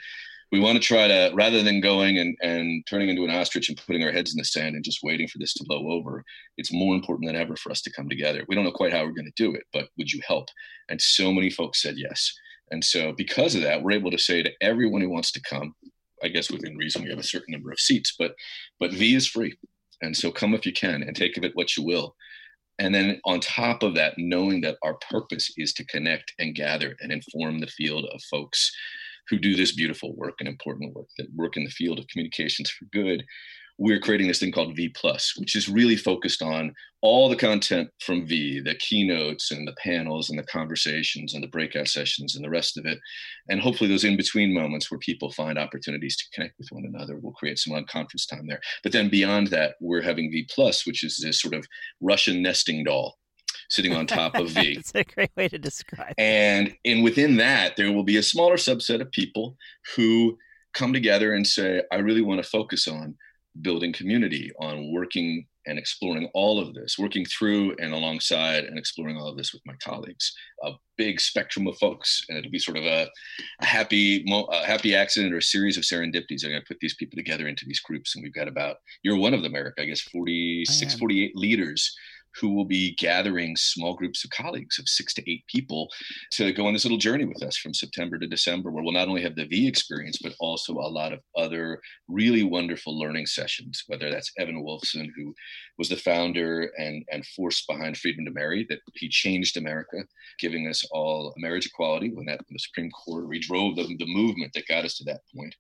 we 0.51 0.61
want 0.61 0.77
to 0.77 0.83
try 0.83 1.07
to 1.07 1.31
rather 1.35 1.63
than 1.63 1.79
going 1.79 2.19
and, 2.19 2.35
and 2.41 2.83
turning 2.89 3.11
into 3.11 3.23
an 3.25 3.31
ostrich 3.31 3.69
and 3.69 3.81
putting 3.87 4.03
our 4.03 4.11
heads 4.11 4.33
in 4.33 4.39
the 4.39 4.45
sand 4.45 4.75
and 4.75 4.83
just 4.83 5.01
waiting 5.03 5.29
for 5.29 5.37
this 5.37 5.53
to 5.53 5.65
blow 5.69 5.91
over 5.91 6.25
it's 6.57 6.73
more 6.73 6.95
important 6.95 7.27
than 7.27 7.37
ever 7.37 7.55
for 7.55 7.71
us 7.71 7.83
to 7.83 7.93
come 7.93 8.09
together 8.09 8.43
we 8.49 8.55
don't 8.55 8.65
know 8.65 8.73
quite 8.73 8.91
how 8.91 9.05
we're 9.05 9.13
going 9.13 9.31
to 9.31 9.43
do 9.45 9.55
it 9.55 9.65
but 9.75 9.91
would 9.99 10.11
you 10.11 10.23
help 10.27 10.49
and 10.89 10.99
so 10.99 11.31
many 11.31 11.51
folks 11.51 11.83
said 11.83 11.97
yes 11.99 12.33
and 12.71 12.85
so, 12.85 13.13
because 13.13 13.55
of 13.55 13.63
that, 13.63 13.83
we're 13.83 13.93
able 13.93 14.11
to 14.11 14.19
say 14.19 14.43
to 14.43 14.53
everyone 14.61 15.01
who 15.01 15.11
wants 15.11 15.33
to 15.33 15.41
come, 15.41 15.75
I 16.23 16.29
guess 16.29 16.51
within 16.51 16.77
reason, 16.77 17.03
we 17.05 17.11
have 17.11 17.19
a 17.19 17.25
certain 17.25 17.53
number 17.53 17.71
of 17.71 17.81
seats, 17.81 18.15
but 18.19 18.35
but 18.81 18.93
V 18.93 19.15
is 19.15 19.27
free, 19.27 19.57
and 20.03 20.17
so 20.17 20.31
come 20.31 20.55
if 20.55 20.67
you 20.67 20.73
can 20.73 21.03
and 21.03 21.15
take 21.15 21.37
of 21.37 21.45
it 21.45 21.53
what 21.55 21.77
you 21.77 21.85
will. 21.85 22.15
And 22.79 22.95
then 22.95 23.21
on 23.25 23.41
top 23.41 23.83
of 23.83 23.95
that, 23.97 24.15
knowing 24.19 24.61
that 24.61 24.79
our 24.83 24.95
purpose 25.11 25.53
is 25.57 25.73
to 25.75 25.85
connect 25.87 26.33
and 26.39 26.55
gather 26.55 26.97
and 27.01 27.11
inform 27.11 27.59
the 27.59 27.67
field 27.67 28.07
of 28.13 28.23
folks 28.31 28.71
who 29.29 29.39
do 29.39 29.57
this 29.57 29.75
beautiful 29.75 30.15
work 30.17 30.35
and 30.39 30.49
important 30.49 30.95
work 30.95 31.09
that 31.19 31.27
work 31.35 31.57
in 31.57 31.65
the 31.65 31.71
field 31.71 31.99
of 31.99 32.07
communications 32.09 32.71
for 32.71 32.87
good 32.93 33.25
we're 33.79 34.01
creating 34.01 34.27
this 34.27 34.41
thing 34.41 34.51
called 34.51 34.75
V 34.75 34.89
Plus, 34.89 35.35
which 35.37 35.55
is 35.55 35.69
really 35.69 35.97
focused 35.97 36.43
on 36.43 36.75
all 37.01 37.29
the 37.29 37.37
content 37.37 37.89
from 38.01 38.27
V, 38.27 38.61
the 38.61 38.75
keynotes 38.75 39.53
and 39.53 39.67
the 39.69 39.75
panels 39.75 40.29
and 40.29 40.39
the 40.39 40.45
conversations 40.45 41.33
and 41.33 41.45
the 41.45 41.49
breakout 41.49 41.87
sessions 41.87 42.35
and 42.35 42.45
the 42.45 42.51
rest 42.51 42.77
of 42.77 42.85
it. 42.87 42.99
And 43.49 43.61
hopefully 43.61 43.89
those 43.89 44.03
in-between 44.03 44.53
moments 44.53 44.91
where 44.91 44.99
people 44.99 45.31
find 45.31 45.59
opportunities 45.59 46.17
to 46.17 46.25
connect 46.35 46.59
with 46.59 46.69
one 46.73 46.85
another 46.85 47.19
We'll 47.19 47.33
create 47.33 47.59
some 47.59 47.75
unconference 47.75 48.29
time 48.29 48.47
there. 48.49 48.61
But 48.83 48.93
then 48.93 49.09
beyond 49.09 49.49
that, 49.49 49.77
we're 49.81 50.03
having 50.03 50.31
V 50.31 50.49
Plus, 50.53 50.87
which 50.87 51.05
is 51.05 51.19
this 51.23 51.41
sort 51.41 51.55
of 51.55 51.67
Russian 52.01 52.43
nesting 52.43 52.85
doll 52.85 53.17
sitting 53.71 53.95
on 53.95 54.07
top 54.07 54.35
of 54.35 54.49
V. 54.51 54.77
It's 54.79 54.95
a 54.95 55.05
great 55.05 55.31
way 55.37 55.49
to 55.49 55.59
describe. 55.59 56.15
And 56.19 56.75
and 56.85 57.05
within 57.05 57.37
that, 57.37 57.77
there 57.77 57.93
will 57.93 58.03
be 58.05 58.17
a 58.17 58.23
smaller 58.23 58.57
subset 58.57 59.01
of 59.01 59.11
people 59.13 59.57
who 59.95 60.37
come 60.75 60.93
together 60.93 61.33
and 61.33 61.47
say, 61.47 61.83
I 61.93 61.97
really 61.97 62.23
want 62.23 62.43
to 62.43 62.49
focus 62.49 62.89
on 62.89 63.17
building 63.63 63.93
community, 63.93 64.51
on 64.61 64.93
working 64.93 65.47
and 65.67 65.79
exploring 65.79 66.31
all 66.33 66.59
of 66.59 66.75
this, 66.75 66.99
working 66.99 67.27
through 67.27 67.77
and 67.79 67.93
alongside 67.93 68.65
and 68.65 68.79
exploring 68.79 69.17
all 69.17 69.29
of 69.29 69.37
this 69.37 69.53
with 69.53 69.63
my 69.67 69.75
colleagues. 69.83 70.33
A 70.65 70.73
big 70.97 71.21
spectrum 71.21 71.67
of 71.67 71.77
folks, 71.79 72.25
and 72.29 72.39
it'll 72.39 72.51
be 72.51 72.59
sort 72.59 72.79
of 72.79 72.85
a, 72.85 73.09
a 73.61 73.67
happy, 73.67 74.25
a 74.51 74.67
happy 74.67 74.95
accident 74.95 75.35
or 75.35 75.39
a 75.39 75.43
series 75.43 75.77
of 75.77 75.85
serendipities. 75.85 76.45
I'm 76.45 76.51
going 76.51 76.63
to 76.63 76.67
put 76.67 76.79
these 76.81 76.97
people 76.97 77.17
together 77.17 77.47
into 77.47 77.67
these 77.67 77.81
groups, 77.81 78.15
and 78.15 78.23
we've 78.23 78.35
got 78.35 78.49
about 78.49 78.77
you're 79.03 79.19
one 79.19 79.35
of 79.35 79.43
them, 79.43 79.55
Eric. 79.55 79.75
I 79.79 79.85
guess 79.85 80.01
46, 80.01 80.95
48 80.95 81.37
leaders 81.37 81.95
who 82.41 82.51
will 82.51 82.65
be 82.65 82.95
gathering 82.97 83.57
small 83.57 83.95
groups 83.95 84.25
of 84.25 84.31
colleagues 84.31 84.79
of 84.79 84.89
six 84.89 85.15
to 85.15 85.31
eight 85.31 85.45
people 85.47 85.89
to 86.33 86.53
go 86.53 86.67
on 86.67 86.73
this 86.73 86.85
little 86.85 86.99
journey 86.99 87.25
with 87.25 87.43
us 87.43 87.57
from 87.57 87.75
September 87.75 88.19
to 88.19 88.27
December, 88.27 88.71
where 88.71 88.83
we'll 88.83 88.93
not 88.93 89.09
only 89.09 89.23
have 89.23 89.35
the 89.35 89.47
V 89.47 89.67
experience, 89.67 90.19
but 90.23 90.35
also 90.41 90.75
a 90.75 90.89
lot 90.89 91.13
of 91.13 91.21
other 91.37 91.81
really 92.09 92.43
wonderful 92.43 92.99
learning 92.99 93.27
sessions, 93.27 93.85
whether 93.87 94.11
that's 94.11 94.33
Evan 94.39 94.63
Wolfson, 94.63 95.09
who 95.17 95.35
was 95.79 95.89
the 95.89 95.97
founder 95.97 96.71
and, 96.79 97.05
and 97.11 97.27
force 97.27 97.65
behind 97.67 97.97
Freedom 97.97 98.25
to 98.25 98.31
Marry, 98.31 98.67
that 98.69 98.81
he 98.95 99.09
changed 99.09 99.57
America, 99.57 99.99
giving 100.39 100.69
us 100.69 100.85
all 100.91 101.35
marriage 101.37 101.67
equality 101.67 102.11
when 102.13 102.27
that 102.27 102.41
the 102.49 102.59
Supreme 102.59 102.91
Court 102.91 103.27
redrove 103.27 103.77
the, 103.77 103.97
the 103.99 104.07
movement 104.07 104.53
that 104.55 104.69
got 104.69 104.85
us 104.85 104.97
to 104.99 105.05
that 105.05 105.21
point 105.35 105.55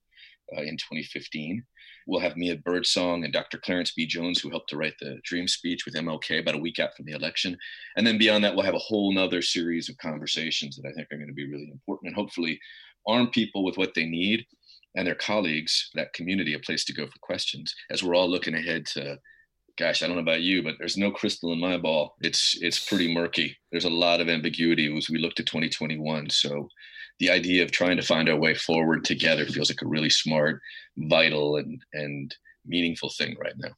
uh, 0.56 0.62
in 0.62 0.76
2015. 0.76 1.62
We'll 2.09 2.21
have 2.21 2.38
Mia 2.38 2.57
Birdsong 2.57 3.25
and 3.25 3.33
Dr. 3.35 3.59
Clarence 3.59 3.93
B. 3.93 4.07
Jones, 4.07 4.41
who 4.41 4.49
helped 4.49 4.71
to 4.71 4.79
write 4.79 4.95
the 4.99 5.21
Dream 5.25 5.47
Speech 5.47 5.85
with 5.85 5.95
MLK 5.95 6.41
about 6.41 6.55
a 6.55 6.59
week 6.59 6.79
out 6.79 6.97
from 6.97 7.05
the 7.05 7.12
election. 7.12 7.55
And 7.97 8.07
then 8.07 8.17
beyond 8.17 8.43
that, 8.45 8.57
we'll 8.57 8.65
have 8.65 8.75
a 8.75 8.79
whole 8.79 9.12
nother 9.12 9.43
series 9.43 9.91
of 9.91 9.99
conversations 9.99 10.77
that 10.77 10.88
I 10.88 10.93
think 10.93 11.09
are 11.12 11.17
going 11.19 11.29
to 11.29 11.35
be 11.35 11.47
really 11.47 11.69
important 11.71 12.09
and 12.09 12.17
hopefully 12.17 12.59
arm 13.07 13.29
people 13.29 13.62
with 13.62 13.77
what 13.77 13.93
they 13.95 14.07
need 14.07 14.47
and 14.97 15.07
their 15.07 15.15
colleagues, 15.15 15.91
that 15.95 16.15
community, 16.15 16.55
a 16.55 16.59
place 16.59 16.83
to 16.87 16.95
go 16.95 17.07
for 17.07 17.19
questions 17.21 17.75
as 17.91 18.03
we're 18.03 18.15
all 18.15 18.29
looking 18.29 18.55
ahead 18.55 18.87
to 18.87 19.19
gosh, 19.78 20.02
I 20.02 20.06
don't 20.06 20.16
know 20.16 20.23
about 20.23 20.42
you, 20.42 20.62
but 20.62 20.75
there's 20.78 20.97
no 20.97 21.11
crystal 21.11 21.52
in 21.52 21.61
my 21.61 21.78
ball. 21.78 22.16
It's 22.20 22.58
it's 22.61 22.85
pretty 22.85 23.12
murky. 23.12 23.56
There's 23.70 23.85
a 23.85 23.90
lot 23.90 24.20
of 24.20 24.28
ambiguity 24.28 24.94
as 24.97 25.08
we 25.08 25.18
look 25.18 25.35
to 25.37 25.44
2021. 25.44 26.30
So 26.30 26.68
the 27.20 27.30
idea 27.30 27.62
of 27.62 27.70
trying 27.70 27.97
to 27.97 28.02
find 28.02 28.28
our 28.28 28.37
way 28.37 28.54
forward 28.54 29.04
together 29.04 29.47
feels 29.47 29.70
like 29.70 29.82
a 29.82 29.88
really 29.88 30.11
smart, 30.11 30.61
vital, 30.97 31.56
and 31.56 31.82
and 31.92 32.35
meaningful 32.66 33.11
thing 33.11 33.37
right 33.40 33.54
now. 33.56 33.70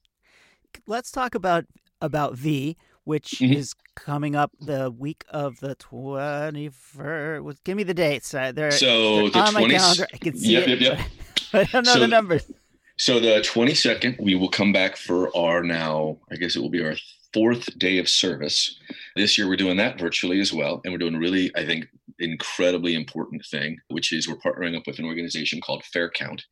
Let's 0.87 1.11
talk 1.11 1.35
about 1.35 1.67
about 2.01 2.35
V, 2.35 2.77
which 3.05 3.37
mm-hmm. 3.39 3.53
is 3.53 3.75
coming 3.95 4.35
up 4.35 4.53
the 4.59 4.91
week 4.91 5.25
of 5.29 5.61
the 5.61 5.77
21st. 5.77 7.59
Give 7.65 7.77
me 7.77 7.83
the 7.83 7.95
dates. 7.95 8.33
Uh, 8.33 8.53
they're, 8.53 8.71
so 8.71 9.17
they're 9.17 9.31
the 9.31 9.39
on 9.41 9.53
20... 9.53 9.67
my 9.67 9.79
calendar. 9.79 10.07
I 10.13 10.17
can 10.17 10.37
see 10.37 10.53
yep, 10.53 10.69
it. 10.69 10.81
Yep, 10.81 10.99
yep. 10.99 11.09
I 11.53 11.65
don't 11.65 11.85
know 11.85 11.95
so, 11.95 12.01
the 12.01 12.09
numbers. 12.09 12.51
So 13.01 13.19
the 13.19 13.41
22nd, 13.41 14.21
we 14.21 14.35
will 14.35 14.51
come 14.51 14.75
back 14.75 14.95
for 14.95 15.35
our 15.35 15.63
now, 15.63 16.19
I 16.31 16.37
guess 16.37 16.55
it 16.55 16.61
will 16.61 16.69
be 16.69 16.85
our 16.85 16.97
fourth 17.33 17.79
day 17.79 17.97
of 17.97 18.11
service. 18.11 18.79
This 19.17 19.39
year, 19.39 19.49
we're 19.49 19.57
doing 19.57 19.79
that 19.79 19.99
virtually 19.99 20.39
as 20.39 20.53
well. 20.53 20.83
And 20.85 20.93
we're 20.93 20.99
doing 20.99 21.17
really, 21.17 21.51
I 21.57 21.65
think, 21.65 21.87
incredibly 22.19 22.95
important 22.95 23.47
thing, 23.51 23.79
which 23.89 24.13
is 24.13 24.29
we're 24.29 24.37
partnering 24.37 24.77
up 24.77 24.87
with 24.87 24.99
an 24.99 25.07
organization 25.07 25.63
called 25.63 25.83
Fair 25.87 26.11
Count, 26.11 26.45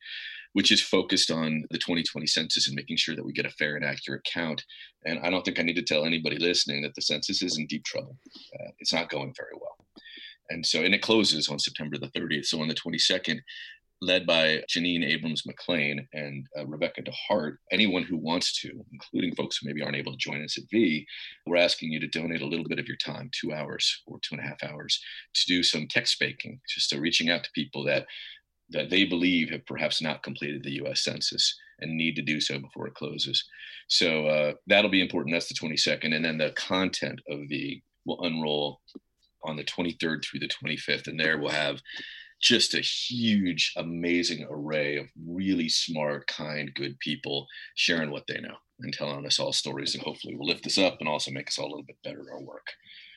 which 0.54 0.72
is 0.72 0.80
focused 0.80 1.30
on 1.30 1.64
the 1.70 1.76
2020 1.76 2.26
census 2.26 2.66
and 2.66 2.74
making 2.74 2.96
sure 2.96 3.14
that 3.14 3.26
we 3.26 3.34
get 3.34 3.44
a 3.44 3.50
fair 3.50 3.76
and 3.76 3.84
accurate 3.84 4.24
count. 4.24 4.64
And 5.04 5.18
I 5.18 5.28
don't 5.28 5.44
think 5.44 5.60
I 5.60 5.64
need 5.64 5.76
to 5.76 5.82
tell 5.82 6.06
anybody 6.06 6.38
listening 6.38 6.80
that 6.80 6.94
the 6.94 7.02
census 7.02 7.42
is 7.42 7.58
in 7.58 7.66
deep 7.66 7.84
trouble. 7.84 8.16
Uh, 8.58 8.70
it's 8.78 8.94
not 8.94 9.10
going 9.10 9.34
very 9.36 9.52
well. 9.52 9.76
And 10.50 10.64
so, 10.64 10.82
and 10.82 10.94
it 10.94 11.02
closes 11.02 11.48
on 11.48 11.58
September 11.58 11.98
the 11.98 12.08
30th. 12.08 12.46
So 12.46 12.62
on 12.62 12.68
the 12.68 12.74
22nd, 12.74 13.40
led 14.00 14.26
by 14.26 14.62
Jeanine 14.68 15.04
Abrams 15.04 15.44
McLean 15.44 16.06
and 16.12 16.46
uh, 16.58 16.66
Rebecca 16.66 17.02
DeHart. 17.02 17.56
Anyone 17.72 18.04
who 18.04 18.16
wants 18.16 18.60
to, 18.60 18.84
including 18.92 19.34
folks 19.34 19.58
who 19.58 19.66
maybe 19.66 19.82
aren't 19.82 19.96
able 19.96 20.12
to 20.12 20.18
join 20.18 20.42
us 20.42 20.56
at 20.56 20.64
V, 20.70 21.06
we're 21.46 21.56
asking 21.56 21.90
you 21.90 21.98
to 22.00 22.06
donate 22.06 22.42
a 22.42 22.46
little 22.46 22.66
bit 22.68 22.78
of 22.78 22.86
your 22.86 22.96
time, 22.96 23.30
two 23.32 23.52
hours 23.52 24.02
or 24.06 24.18
two 24.20 24.36
and 24.36 24.44
a 24.44 24.46
half 24.46 24.62
hours, 24.62 25.00
to 25.34 25.46
do 25.46 25.62
some 25.62 25.88
text 25.88 26.18
banking, 26.20 26.60
just 26.68 26.90
to 26.90 27.00
reaching 27.00 27.30
out 27.30 27.42
to 27.44 27.50
people 27.54 27.84
that 27.84 28.06
that 28.70 28.90
they 28.90 29.04
believe 29.04 29.48
have 29.48 29.64
perhaps 29.64 30.02
not 30.02 30.22
completed 30.22 30.62
the 30.62 30.74
U.S. 30.74 31.02
Census 31.02 31.58
and 31.80 31.96
need 31.96 32.14
to 32.16 32.22
do 32.22 32.38
so 32.38 32.58
before 32.58 32.86
it 32.86 32.94
closes. 32.94 33.42
So 33.88 34.26
uh, 34.26 34.52
that'll 34.66 34.90
be 34.90 35.00
important. 35.00 35.34
That's 35.34 35.48
the 35.48 35.54
22nd, 35.54 36.14
and 36.14 36.24
then 36.24 36.36
the 36.36 36.50
content 36.50 37.20
of 37.30 37.48
the 37.48 37.80
will 38.04 38.22
unroll 38.22 38.80
on 39.44 39.56
the 39.56 39.64
23rd 39.64 40.24
through 40.24 40.40
the 40.40 40.48
25th, 40.48 41.06
and 41.06 41.18
there 41.18 41.38
we'll 41.38 41.50
have 41.50 41.80
just 42.40 42.74
a 42.74 42.80
huge, 42.80 43.72
amazing 43.76 44.46
array 44.50 44.96
of 44.96 45.06
really 45.26 45.68
smart, 45.68 46.26
kind, 46.26 46.72
good 46.74 46.98
people 47.00 47.46
sharing 47.74 48.10
what 48.10 48.24
they 48.26 48.40
know 48.40 48.54
and 48.80 48.92
telling 48.92 49.26
us 49.26 49.38
all 49.38 49.52
stories 49.52 49.94
and 49.94 50.04
hopefully 50.04 50.36
will 50.36 50.46
lift 50.46 50.66
us 50.66 50.78
up 50.78 50.98
and 51.00 51.08
also 51.08 51.30
make 51.30 51.48
us 51.48 51.58
all 51.58 51.66
a 51.66 51.70
little 51.70 51.82
bit 51.82 51.96
better 52.04 52.20
at 52.20 52.32
our 52.32 52.42
work. 52.42 52.66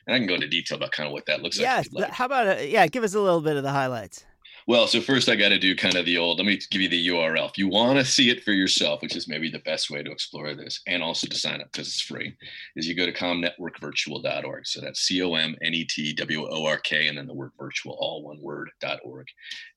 And 0.06 0.14
I 0.14 0.18
can 0.18 0.26
go 0.26 0.34
into 0.34 0.48
detail 0.48 0.78
about 0.78 0.90
kind 0.90 1.06
of 1.06 1.12
what 1.12 1.26
that 1.26 1.42
looks 1.42 1.60
like. 1.60 1.86
Yeah. 1.92 2.10
How 2.10 2.24
about, 2.26 2.58
a, 2.58 2.68
yeah, 2.68 2.86
give 2.88 3.04
us 3.04 3.14
a 3.14 3.20
little 3.20 3.40
bit 3.40 3.56
of 3.56 3.62
the 3.62 3.70
highlights. 3.70 4.24
Well, 4.68 4.86
so 4.86 5.00
first 5.00 5.28
I 5.28 5.34
got 5.34 5.48
to 5.48 5.58
do 5.58 5.74
kind 5.74 5.96
of 5.96 6.06
the 6.06 6.18
old, 6.18 6.38
let 6.38 6.46
me 6.46 6.58
give 6.70 6.80
you 6.80 6.88
the 6.88 7.08
URL. 7.08 7.50
If 7.50 7.58
you 7.58 7.68
want 7.68 7.98
to 7.98 8.04
see 8.04 8.30
it 8.30 8.44
for 8.44 8.52
yourself, 8.52 9.02
which 9.02 9.16
is 9.16 9.26
maybe 9.26 9.50
the 9.50 9.58
best 9.60 9.90
way 9.90 10.02
to 10.02 10.10
explore 10.12 10.54
this 10.54 10.80
and 10.86 11.02
also 11.02 11.26
to 11.26 11.36
sign 11.36 11.60
up 11.60 11.72
because 11.72 11.88
it's 11.88 12.00
free, 12.00 12.36
is 12.76 12.86
you 12.86 12.94
go 12.94 13.04
to 13.04 13.12
comnetworkvirtual.org. 13.12 14.66
So 14.66 14.80
that's 14.80 15.00
C 15.00 15.20
O 15.22 15.34
M 15.34 15.56
N 15.62 15.74
E 15.74 15.84
T 15.84 16.12
W 16.12 16.46
O 16.48 16.64
R 16.64 16.78
K 16.78 17.08
and 17.08 17.18
then 17.18 17.26
the 17.26 17.34
word 17.34 17.50
virtual, 17.58 17.96
all 17.98 18.22
one 18.22 18.40
word, 18.40 18.70
.org. 19.04 19.26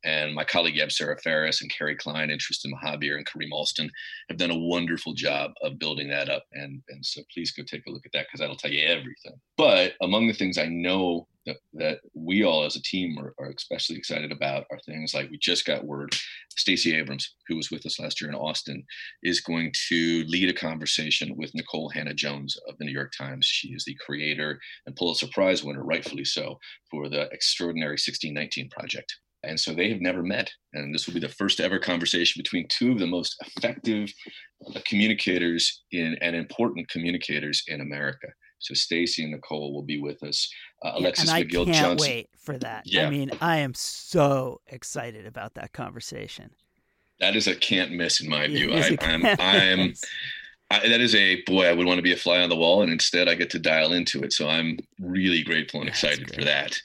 And 0.04 0.36
my 0.36 0.44
colleague 0.44 0.80
Sarah 0.92 1.18
Ferris 1.18 1.62
and 1.62 1.72
Carrie 1.72 1.96
Klein 1.96 2.30
and 2.30 2.40
Tristan 2.40 2.72
Mahabir 2.74 3.18
and 3.18 3.26
Kareem 3.26 3.52
Alston 3.52 3.90
have 4.30 4.38
done 4.38 4.52
a 4.52 4.58
wonderful 4.58 5.14
job 5.14 5.52
of 5.64 5.80
building 5.80 6.10
that 6.10 6.30
up. 6.30 6.46
And, 6.54 6.84
and 6.90 7.04
so 7.04 7.22
please 7.34 7.52
go 7.52 7.64
take 7.64 7.88
a 7.88 7.90
look 7.90 8.06
at 8.06 8.12
that 8.12 8.28
because 8.28 8.40
that'll 8.40 8.56
tell 8.56 8.72
you 8.72 8.86
everything. 8.86 9.40
But 9.58 9.94
among 10.02 10.28
the 10.28 10.34
things 10.34 10.60
I 10.60 10.68
know 10.68 11.28
that, 11.46 11.58
that 11.74 12.00
we 12.14 12.44
all 12.44 12.64
as 12.64 12.76
a 12.76 12.82
team 12.82 13.18
are, 13.20 13.34
are, 13.40 13.52
especially 13.56 13.98
excited 13.98 14.32
about 14.32 14.66
are 14.72 14.80
things 14.86 15.14
like 15.14 15.30
we 15.30 15.38
just 15.38 15.66
got 15.66 15.86
word 15.86 16.16
Stacey 16.58 16.96
Abrams, 16.96 17.36
who 17.48 17.56
was 17.56 17.70
with 17.70 17.86
us 17.86 18.00
last 18.00 18.22
year 18.22 18.30
in 18.30 18.36
Austin, 18.36 18.84
is 19.24 19.42
going 19.42 19.72
to 19.90 20.24
lead 20.28 20.50
a 20.50 20.54
conversation 20.54 21.36
with 21.36 21.54
Nicole 21.54 21.90
Hannah-Jones 21.90 22.58
of 22.68 22.78
the 22.78 22.86
New 22.86 22.92
York 22.92 23.14
Times. 23.18 23.46
She 23.46 23.70
is 23.70 23.84
the 23.86 23.98
creator 24.06 24.60
and 24.86 24.96
Pulitzer 24.96 25.28
Prize 25.34 25.64
winner, 25.64 25.84
rightfully 25.84 26.26
so, 26.26 26.58
for 26.90 27.10
the 27.10 27.30
Extraordinary 27.32 27.94
1619 27.94 28.70
Project. 28.70 29.14
And 29.44 29.60
so 29.60 29.74
they 29.74 29.90
have 29.90 30.02
never 30.02 30.24
met. 30.24 30.52
And 30.74 30.94
this 30.94 31.06
will 31.06 31.14
be 31.14 31.20
the 31.20 31.30
first 31.30 31.60
ever 31.60 31.80
conversation 31.80 32.40
between 32.40 32.68
two 32.68 32.92
of 32.92 33.00
the 33.00 33.08
most 33.08 33.36
effective 33.46 34.12
uh, 34.68 34.80
communicators 34.86 35.84
in 35.92 36.18
and 36.22 36.36
important 36.36 36.90
communicators 36.90 37.64
in 37.68 37.82
America. 37.82 38.28
So 38.66 38.74
Stacey 38.74 39.24
and 39.24 39.32
Nicole 39.32 39.74
will 39.74 39.84
be 39.84 40.00
with 40.00 40.24
us. 40.24 40.52
Uh, 40.84 40.94
Alexis 40.96 41.30
yeah, 41.30 41.44
McGill 41.44 41.62
I 41.62 41.66
can't 41.66 41.78
Johnson. 41.78 42.10
wait 42.10 42.30
for 42.38 42.58
that. 42.58 42.84
Yeah. 42.86 43.06
I 43.06 43.10
mean, 43.12 43.32
I 43.42 43.58
am 43.58 43.76
so 43.76 44.62
excited 44.68 45.28
about 45.28 45.54
that 45.54 45.72
conversation. 45.72 46.50
That 47.20 47.36
is 47.36 47.48
a 47.48 47.56
can't 47.56 47.92
miss 47.92 48.22
in 48.22 48.30
my 48.30 48.48
view. 48.48 48.74
I, 48.74 48.98
I'm, 49.02 49.26
I'm, 49.40 49.94
I, 50.72 50.88
that 50.88 51.00
is 51.00 51.14
a 51.14 51.42
boy. 51.44 51.68
I 51.68 51.74
would 51.74 51.86
want 51.86 52.00
to 52.00 52.04
be 52.04 52.14
a 52.14 52.18
fly 52.18 52.40
on 52.42 52.50
the 52.50 52.56
wall, 52.56 52.82
and 52.82 52.92
instead, 52.92 53.30
I 53.30 53.36
get 53.36 53.52
to 53.52 53.60
dial 53.60 53.94
into 53.94 54.24
it. 54.24 54.34
So 54.34 54.50
I'm 54.50 54.80
really 55.00 55.44
grateful 55.44 55.80
and 55.80 55.88
excited 55.88 56.34
for 56.34 56.44
that. 56.44 56.78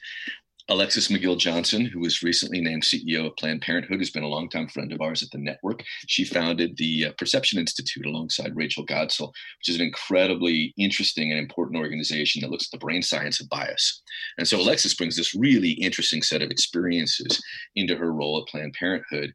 Alexis 0.69 1.07
McGill 1.07 1.37
Johnson, 1.37 1.85
who 1.85 1.99
was 1.99 2.23
recently 2.23 2.61
named 2.61 2.83
CEO 2.83 3.25
of 3.25 3.35
Planned 3.35 3.61
Parenthood, 3.61 3.99
has 3.99 4.09
been 4.09 4.23
a 4.23 4.27
longtime 4.27 4.67
friend 4.67 4.93
of 4.93 5.01
ours 5.01 5.23
at 5.23 5.31
the 5.31 5.37
network. 5.37 5.83
She 6.07 6.23
founded 6.23 6.77
the 6.77 7.07
uh, 7.07 7.11
Perception 7.17 7.59
Institute 7.59 8.05
alongside 8.05 8.55
Rachel 8.55 8.85
Godsil, 8.85 9.27
which 9.59 9.69
is 9.69 9.75
an 9.75 9.81
incredibly 9.81 10.73
interesting 10.77 11.31
and 11.31 11.39
important 11.39 11.79
organization 11.79 12.41
that 12.41 12.51
looks 12.51 12.67
at 12.67 12.71
the 12.71 12.83
brain 12.83 13.01
science 13.01 13.39
of 13.39 13.49
bias. 13.49 14.01
And 14.37 14.47
so 14.47 14.59
Alexis 14.59 14.93
brings 14.93 15.17
this 15.17 15.35
really 15.35 15.71
interesting 15.71 16.21
set 16.21 16.41
of 16.41 16.51
experiences 16.51 17.41
into 17.75 17.95
her 17.95 18.13
role 18.13 18.39
at 18.39 18.47
Planned 18.47 18.73
Parenthood. 18.73 19.33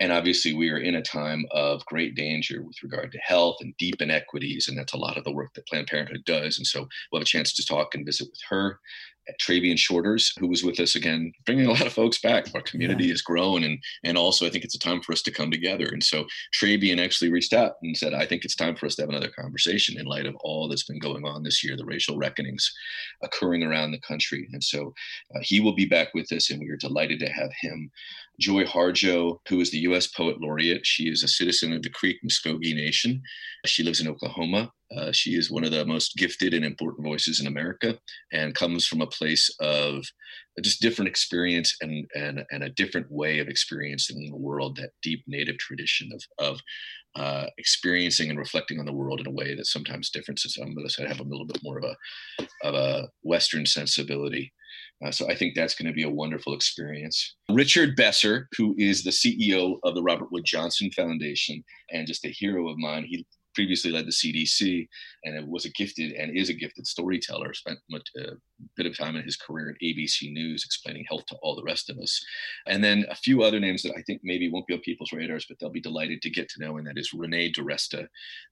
And 0.00 0.10
obviously, 0.10 0.52
we 0.52 0.68
are 0.70 0.78
in 0.78 0.96
a 0.96 1.02
time 1.02 1.44
of 1.52 1.84
great 1.86 2.16
danger 2.16 2.62
with 2.62 2.82
regard 2.82 3.12
to 3.12 3.18
health 3.18 3.58
and 3.60 3.72
deep 3.76 4.02
inequities. 4.02 4.66
And 4.66 4.76
that's 4.76 4.94
a 4.94 4.98
lot 4.98 5.16
of 5.16 5.22
the 5.22 5.30
work 5.30 5.54
that 5.54 5.66
Planned 5.68 5.86
Parenthood 5.86 6.24
does. 6.24 6.58
And 6.58 6.66
so 6.66 6.88
we'll 7.12 7.20
have 7.20 7.22
a 7.22 7.24
chance 7.24 7.52
to 7.52 7.64
talk 7.64 7.94
and 7.94 8.04
visit 8.04 8.28
with 8.28 8.40
her. 8.48 8.80
Trabian 9.40 9.78
Shorters, 9.78 10.32
who 10.38 10.48
was 10.48 10.62
with 10.62 10.78
us 10.80 10.94
again, 10.94 11.32
bringing 11.46 11.66
a 11.66 11.70
lot 11.70 11.86
of 11.86 11.92
folks 11.92 12.20
back. 12.20 12.46
Our 12.54 12.62
community 12.62 13.04
yeah. 13.04 13.12
has 13.12 13.22
grown, 13.22 13.62
and 13.64 13.78
and 14.04 14.18
also 14.18 14.46
I 14.46 14.50
think 14.50 14.64
it's 14.64 14.74
a 14.74 14.78
time 14.78 15.00
for 15.00 15.12
us 15.12 15.22
to 15.22 15.30
come 15.30 15.50
together. 15.50 15.86
And 15.86 16.02
so 16.02 16.26
Trabian 16.54 17.02
actually 17.02 17.30
reached 17.30 17.52
out 17.52 17.74
and 17.82 17.96
said, 17.96 18.14
I 18.14 18.26
think 18.26 18.44
it's 18.44 18.56
time 18.56 18.76
for 18.76 18.86
us 18.86 18.94
to 18.96 19.02
have 19.02 19.08
another 19.08 19.30
conversation 19.30 19.98
in 19.98 20.06
light 20.06 20.26
of 20.26 20.36
all 20.40 20.68
that's 20.68 20.84
been 20.84 20.98
going 20.98 21.24
on 21.24 21.42
this 21.42 21.62
year, 21.62 21.76
the 21.76 21.84
racial 21.84 22.16
reckonings 22.16 22.72
occurring 23.22 23.62
around 23.62 23.92
the 23.92 24.00
country. 24.00 24.48
And 24.52 24.62
so 24.62 24.92
uh, 25.34 25.40
he 25.42 25.60
will 25.60 25.74
be 25.74 25.86
back 25.86 26.08
with 26.14 26.30
us, 26.32 26.50
and 26.50 26.60
we 26.60 26.70
are 26.70 26.76
delighted 26.76 27.20
to 27.20 27.28
have 27.28 27.50
him. 27.60 27.90
Joy 28.40 28.64
Harjo, 28.64 29.38
who 29.48 29.60
is 29.60 29.70
the 29.70 29.78
U.S. 29.78 30.06
Poet 30.06 30.40
Laureate, 30.40 30.86
she 30.86 31.04
is 31.04 31.22
a 31.22 31.28
citizen 31.28 31.72
of 31.72 31.82
the 31.82 31.90
Creek 31.90 32.16
Muskogee 32.24 32.74
Nation. 32.74 33.22
She 33.66 33.82
lives 33.82 34.00
in 34.00 34.08
Oklahoma. 34.08 34.72
Uh, 34.96 35.12
she 35.12 35.30
is 35.30 35.50
one 35.50 35.64
of 35.64 35.70
the 35.70 35.84
most 35.86 36.16
gifted 36.16 36.52
and 36.54 36.64
important 36.64 37.06
voices 37.06 37.40
in 37.40 37.46
America 37.46 37.98
and 38.32 38.54
comes 38.54 38.86
from 38.86 39.00
a 39.00 39.06
place 39.06 39.54
of 39.60 40.04
just 40.62 40.82
different 40.82 41.08
experience 41.08 41.74
and, 41.80 42.06
and, 42.14 42.44
and 42.50 42.62
a 42.62 42.70
different 42.70 43.06
way 43.10 43.38
of 43.38 43.48
experiencing 43.48 44.30
the 44.30 44.36
world, 44.36 44.76
that 44.76 44.90
deep 45.02 45.22
native 45.26 45.56
tradition 45.58 46.10
of, 46.12 46.46
of 46.46 46.60
uh, 47.14 47.46
experiencing 47.58 48.30
and 48.30 48.38
reflecting 48.38 48.78
on 48.78 48.86
the 48.86 48.92
world 48.92 49.20
in 49.20 49.26
a 49.26 49.30
way 49.30 49.54
that 49.54 49.66
sometimes 49.66 50.10
differences. 50.10 50.54
So 50.54 50.62
some 50.62 50.74
of 50.76 50.84
us 50.84 50.96
have 50.96 51.20
a 51.20 51.24
little 51.24 51.46
bit 51.46 51.62
more 51.62 51.78
of 51.78 51.84
a, 51.84 52.46
of 52.62 52.74
a 52.74 53.08
Western 53.22 53.66
sensibility. 53.66 54.52
Uh, 55.04 55.10
so 55.10 55.28
I 55.28 55.34
think 55.34 55.54
that's 55.54 55.74
going 55.74 55.88
to 55.88 55.94
be 55.94 56.04
a 56.04 56.10
wonderful 56.10 56.54
experience. 56.54 57.36
Richard 57.50 57.96
Besser, 57.96 58.48
who 58.56 58.74
is 58.78 59.02
the 59.02 59.10
CEO 59.10 59.78
of 59.84 59.94
the 59.94 60.02
Robert 60.02 60.30
Wood 60.30 60.44
Johnson 60.44 60.90
Foundation 60.92 61.62
and 61.90 62.06
just 62.06 62.24
a 62.24 62.28
hero 62.28 62.68
of 62.68 62.78
mine, 62.78 63.04
he 63.04 63.26
previously 63.54 63.90
led 63.90 64.06
the 64.06 64.10
CDC 64.10 64.88
and 65.24 65.48
was 65.48 65.64
a 65.64 65.70
gifted 65.70 66.12
and 66.12 66.36
is 66.36 66.48
a 66.48 66.54
gifted 66.54 66.86
storyteller. 66.86 67.52
Spent 67.54 67.78
much, 67.90 68.08
uh, 68.18 68.32
a 68.32 68.36
bit 68.76 68.86
of 68.86 68.96
time 68.96 69.16
in 69.16 69.24
his 69.24 69.36
career 69.36 69.70
at 69.70 69.84
ABC 69.84 70.32
News 70.32 70.64
explaining 70.64 71.04
health 71.08 71.26
to 71.26 71.36
all 71.42 71.56
the 71.56 71.62
rest 71.62 71.90
of 71.90 71.98
us. 71.98 72.20
And 72.66 72.82
then 72.82 73.04
a 73.10 73.14
few 73.14 73.42
other 73.42 73.60
names 73.60 73.82
that 73.82 73.94
I 73.96 74.02
think 74.02 74.20
maybe 74.22 74.48
won't 74.48 74.66
be 74.66 74.74
on 74.74 74.80
people's 74.80 75.12
radars, 75.12 75.46
but 75.48 75.58
they'll 75.58 75.70
be 75.70 75.80
delighted 75.80 76.22
to 76.22 76.30
get 76.30 76.48
to 76.50 76.60
know. 76.64 76.76
And 76.76 76.86
that 76.86 76.98
is 76.98 77.12
Renee 77.12 77.52
DiResta, 77.52 78.06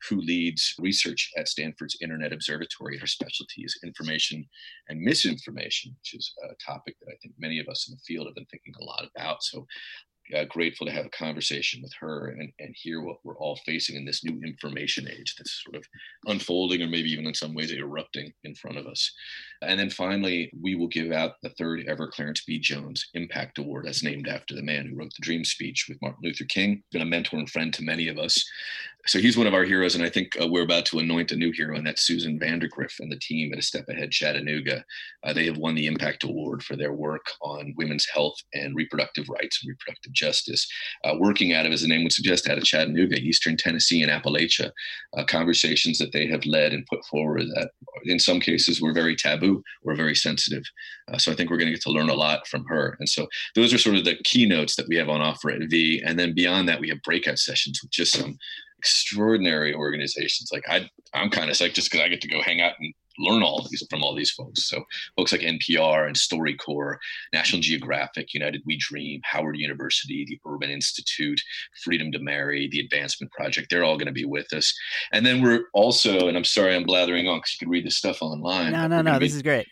who 0.09 0.21
leads 0.21 0.75
research 0.79 1.31
at 1.37 1.49
Stanford's 1.49 1.97
Internet 2.01 2.33
Observatory. 2.33 2.99
Her 2.99 3.07
specialty 3.07 3.63
is 3.63 3.79
information 3.85 4.45
and 4.89 5.01
misinformation, 5.01 5.97
which 6.01 6.15
is 6.15 6.33
a 6.45 6.55
topic 6.65 6.97
that 7.01 7.13
I 7.13 7.17
think 7.23 7.35
many 7.39 7.59
of 7.59 7.69
us 7.69 7.89
in 7.89 7.95
the 7.95 8.03
field 8.07 8.27
have 8.27 8.35
been 8.35 8.47
thinking 8.47 8.75
a 8.81 8.85
lot 8.85 9.09
about. 9.15 9.43
So 9.43 9.67
uh, 10.35 10.45
grateful 10.45 10.87
to 10.87 10.93
have 10.93 11.07
a 11.07 11.11
conversation 11.11 11.83
with 11.83 11.93
her 12.01 12.29
and, 12.29 12.53
and 12.59 12.75
hear 12.77 13.03
what 13.03 13.19
we're 13.25 13.39
all 13.39 13.57
facing 13.67 13.97
in 13.97 14.05
this 14.05 14.25
new 14.25 14.41
information 14.45 15.09
age 15.09 15.35
that's 15.37 15.63
sort 15.65 15.77
of 15.77 15.85
unfolding 16.27 16.83
or 16.83 16.87
maybe 16.87 17.11
even 17.11 17.27
in 17.27 17.35
some 17.35 17.55
ways 17.55 17.73
erupting 17.73 18.33
in 18.45 18.55
front 18.55 18.79
of 18.79 18.87
us. 18.87 19.13
And 19.63 19.79
then 19.79 19.91
finally, 19.91 20.53
we 20.61 20.75
will 20.75 20.89
give 20.89 21.13
out 21.13 21.35
the 21.43 21.51
third 21.51 21.85
ever 21.87 22.09
Clarence 22.09 22.45
B. 22.45 22.59
Jones 22.59 23.09
Impact 23.15 23.59
Award, 23.59 23.87
as 23.87 24.03
named 24.03 24.29
after 24.29 24.55
the 24.55 24.63
man 24.63 24.87
who 24.87 24.97
wrote 24.97 25.13
the 25.15 25.23
Dream 25.23 25.45
Speech 25.45 25.87
with 25.89 26.01
Martin 26.01 26.21
Luther 26.23 26.45
King, 26.45 26.83
been 26.93 27.03
a 27.03 27.07
mentor 27.07 27.39
and 27.39 27.51
friend 27.51 27.73
to 27.75 27.83
many 27.83 28.09
of 28.09 28.19
us. 28.19 28.45
So 29.07 29.19
he's 29.19 29.37
one 29.37 29.47
of 29.47 29.55
our 29.55 29.65
heroes, 29.65 29.95
and 29.95 30.05
I 30.05 30.11
think 30.11 30.37
uh, 30.41 30.47
we're 30.47 30.63
about 30.63 30.85
to 30.87 30.99
anoint 30.99 31.33
a 31.33 31.37
new 31.37 31.53
hero, 31.53 31.75
and 31.75 31.87
that's 31.87 32.07
Susan 32.07 32.39
Vandergriff 32.39 33.01
and 33.01 33.11
the 33.11 33.19
team 33.19 33.53
at 33.53 33.59
A 33.59 33.63
Step 33.63 33.89
Ahead 33.89 34.11
Chattanooga. 34.11 34.85
Uh, 35.25 35.33
they 35.33 35.47
have 35.47 35.57
won 35.57 35.75
the 35.75 35.87
Impact 35.87 36.25
Award 36.25 36.63
for 36.63 36.77
their 36.77 36.93
work 36.93 37.25
on 37.41 37.75
women's 37.79 38.07
health 38.13 38.37
and 38.53 38.77
reproductive 38.77 39.29
rights 39.29 39.61
and 39.63 39.71
reproductive 39.71 40.13
justice. 40.13 40.69
Uh, 41.03 41.15
working 41.19 41.55
out 41.55 41.67
of, 41.67 41.73
as 41.73 41.81
the 41.81 41.89
name 41.89 42.03
would 42.03 42.13
suggest, 42.13 42.49
out 42.49 42.59
of 42.59 42.65
Chattanooga, 42.65 43.17
Eastern 43.17 43.57
Tennessee, 43.57 44.03
and 44.03 44.13
Appalachia, 44.13 44.71
uh, 45.17 45.25
conversations 45.25 45.99
that 45.99 46.13
they 46.13 46.27
have 46.27 46.45
led 46.45 46.73
and 46.73 46.87
put 46.87 47.05
forward 47.07 47.45
that, 47.55 47.71
in 48.05 48.19
some 48.19 48.39
cases, 48.39 48.83
were 48.83 48.93
very 48.93 49.17
taboo 49.17 49.63
or 49.83 49.95
very 49.95 50.15
sensitive. 50.15 50.63
Uh, 51.11 51.19
so 51.19 51.33
I 51.33 51.35
think 51.35 51.51
we're 51.51 51.57
going 51.57 51.69
to 51.69 51.75
get 51.75 51.83
to 51.83 51.91
learn 51.91 52.11
a 52.11 52.15
lot 52.15 52.47
from 52.47 52.65
her. 52.67 52.97
And 53.01 53.09
so 53.09 53.27
those 53.55 53.73
are 53.73 53.79
sort 53.79 53.97
of 53.97 54.05
the 54.05 54.17
keynotes 54.25 54.77
that 54.77 54.89
we 54.89 54.97
have 54.97 55.09
on 55.09 55.23
offer 55.23 55.51
at 55.51 55.63
V. 55.71 56.03
And 56.05 56.19
then 56.19 56.35
beyond 56.35 56.69
that, 56.69 56.81
we 56.81 56.91
have 56.91 57.03
breakout 57.03 57.39
sessions 57.39 57.81
with 57.83 57.91
just 57.91 58.13
some 58.13 58.39
extraordinary 58.81 59.75
organizations. 59.75 60.51
Like 60.53 60.65
I, 60.69 60.89
I'm 61.13 61.31
kind 61.31 61.51
of 61.51 61.57
psyched 61.57 61.75
just 61.75 61.91
because 61.91 62.05
I 62.05 62.09
get 62.09 62.23
to 62.23 62.29
go 62.29 62.41
hang 62.41 62.63
out 62.63 62.73
and 62.81 62.95
learn 63.19 63.43
all 63.43 63.67
these 63.71 63.85
from 63.91 64.03
all 64.03 64.15
these 64.15 64.31
folks. 64.31 64.65
So 64.69 64.83
folks 65.17 65.33
like 65.33 65.43
NPR 65.43 66.07
and 66.07 66.17
StoryCorps, 66.17 66.97
National 67.35 67.61
Geographic, 67.61 68.33
United 68.33 68.63
We 68.65 68.79
Dream, 68.79 69.21
Howard 69.25 69.59
University, 69.59 70.25
the 70.27 70.41
Urban 70.51 70.71
Institute, 70.71 71.41
Freedom 71.85 72.11
to 72.13 72.19
Marry, 72.19 72.69
the 72.69 72.81
Advancement 72.81 73.31
Project, 73.33 73.69
they're 73.69 73.85
all 73.85 73.99
going 73.99 74.07
to 74.07 74.13
be 74.13 74.25
with 74.25 74.51
us. 74.55 74.75
And 75.13 75.27
then 75.27 75.43
we're 75.43 75.65
also, 75.75 76.29
and 76.29 76.37
I'm 76.37 76.45
sorry 76.45 76.75
I'm 76.75 76.85
blathering 76.85 77.29
on 77.29 77.39
because 77.39 77.57
you 77.61 77.67
can 77.67 77.71
read 77.71 77.85
this 77.85 77.97
stuff 77.97 78.23
online. 78.23 78.73
No, 78.73 78.87
no, 78.87 79.03
no, 79.03 79.19
this 79.19 79.35
is 79.35 79.43
great 79.43 79.69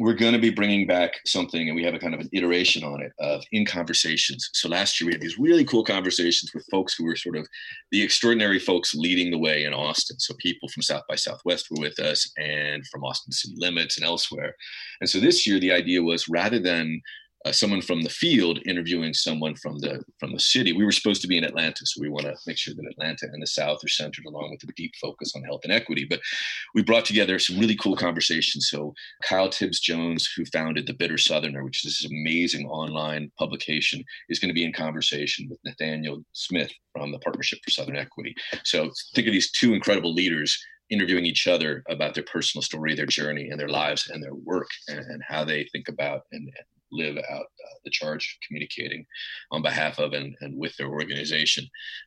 we're 0.00 0.14
going 0.14 0.32
to 0.32 0.38
be 0.38 0.48
bringing 0.48 0.86
back 0.86 1.20
something 1.26 1.68
and 1.68 1.76
we 1.76 1.84
have 1.84 1.92
a 1.92 1.98
kind 1.98 2.14
of 2.14 2.20
an 2.20 2.30
iteration 2.32 2.82
on 2.82 3.02
it 3.02 3.12
of 3.18 3.44
in 3.52 3.66
conversations. 3.66 4.48
So 4.54 4.66
last 4.66 4.98
year 4.98 5.08
we 5.08 5.12
had 5.12 5.20
these 5.20 5.38
really 5.38 5.62
cool 5.62 5.84
conversations 5.84 6.52
with 6.54 6.64
folks 6.70 6.94
who 6.94 7.04
were 7.04 7.16
sort 7.16 7.36
of 7.36 7.46
the 7.90 8.02
extraordinary 8.02 8.58
folks 8.58 8.94
leading 8.94 9.30
the 9.30 9.38
way 9.38 9.64
in 9.64 9.74
austin. 9.74 10.18
So 10.18 10.34
people 10.38 10.70
from 10.70 10.82
south 10.82 11.02
by 11.06 11.16
southwest 11.16 11.66
were 11.70 11.82
with 11.82 11.98
us 11.98 12.32
and 12.38 12.82
from 12.86 13.04
austin 13.04 13.30
city 13.30 13.54
limits 13.58 13.98
and 13.98 14.06
elsewhere. 14.06 14.54
And 15.02 15.10
so 15.10 15.20
this 15.20 15.46
year 15.46 15.60
the 15.60 15.72
idea 15.72 16.02
was 16.02 16.30
rather 16.30 16.58
than 16.58 17.02
uh, 17.46 17.52
someone 17.52 17.80
from 17.80 18.02
the 18.02 18.10
field 18.10 18.58
interviewing 18.66 19.14
someone 19.14 19.54
from 19.54 19.78
the 19.78 20.02
from 20.18 20.32
the 20.32 20.40
city. 20.40 20.72
We 20.72 20.84
were 20.84 20.92
supposed 20.92 21.22
to 21.22 21.28
be 21.28 21.38
in 21.38 21.44
Atlanta, 21.44 21.86
so 21.86 22.00
we 22.00 22.10
want 22.10 22.26
to 22.26 22.36
make 22.46 22.58
sure 22.58 22.74
that 22.74 22.90
Atlanta 22.90 23.26
and 23.32 23.42
the 23.42 23.46
South 23.46 23.82
are 23.82 23.88
centered, 23.88 24.26
along 24.26 24.50
with 24.50 24.68
a 24.68 24.72
deep 24.74 24.92
focus 25.00 25.32
on 25.34 25.42
health 25.42 25.62
and 25.64 25.72
equity. 25.72 26.04
But 26.04 26.20
we 26.74 26.82
brought 26.82 27.06
together 27.06 27.38
some 27.38 27.58
really 27.58 27.76
cool 27.76 27.96
conversations. 27.96 28.68
So 28.68 28.94
Kyle 29.24 29.48
Tibbs 29.48 29.80
Jones, 29.80 30.28
who 30.36 30.44
founded 30.46 30.86
the 30.86 30.94
Bitter 30.94 31.16
Southerner, 31.16 31.64
which 31.64 31.84
is 31.84 31.98
this 32.00 32.10
amazing 32.10 32.66
online 32.68 33.32
publication, 33.38 34.04
is 34.28 34.38
going 34.38 34.50
to 34.50 34.54
be 34.54 34.64
in 34.64 34.72
conversation 34.72 35.48
with 35.48 35.58
Nathaniel 35.64 36.22
Smith 36.32 36.70
from 36.92 37.10
the 37.10 37.18
Partnership 37.20 37.60
for 37.64 37.70
Southern 37.70 37.96
Equity. 37.96 38.34
So 38.64 38.90
think 39.14 39.26
of 39.26 39.32
these 39.32 39.50
two 39.50 39.72
incredible 39.72 40.12
leaders 40.12 40.62
interviewing 40.90 41.24
each 41.24 41.46
other 41.46 41.82
about 41.88 42.14
their 42.14 42.24
personal 42.24 42.62
story, 42.62 42.94
their 42.94 43.06
journey, 43.06 43.48
and 43.48 43.58
their 43.58 43.68
lives 43.68 44.10
and 44.10 44.22
their 44.22 44.34
work, 44.34 44.68
and, 44.88 44.98
and 44.98 45.22
how 45.26 45.44
they 45.44 45.64
think 45.72 45.88
about 45.88 46.22
and, 46.32 46.50
live 46.92 47.16
out 47.30 47.42
uh, 47.42 47.74
the 47.84 47.90
charge 47.90 48.36
of 48.36 48.46
communicating 48.46 49.04
on 49.50 49.62
behalf 49.62 49.98
of 49.98 50.12
and, 50.12 50.34
and 50.40 50.58
with 50.58 50.76
their 50.76 50.88
organization. 50.88 51.66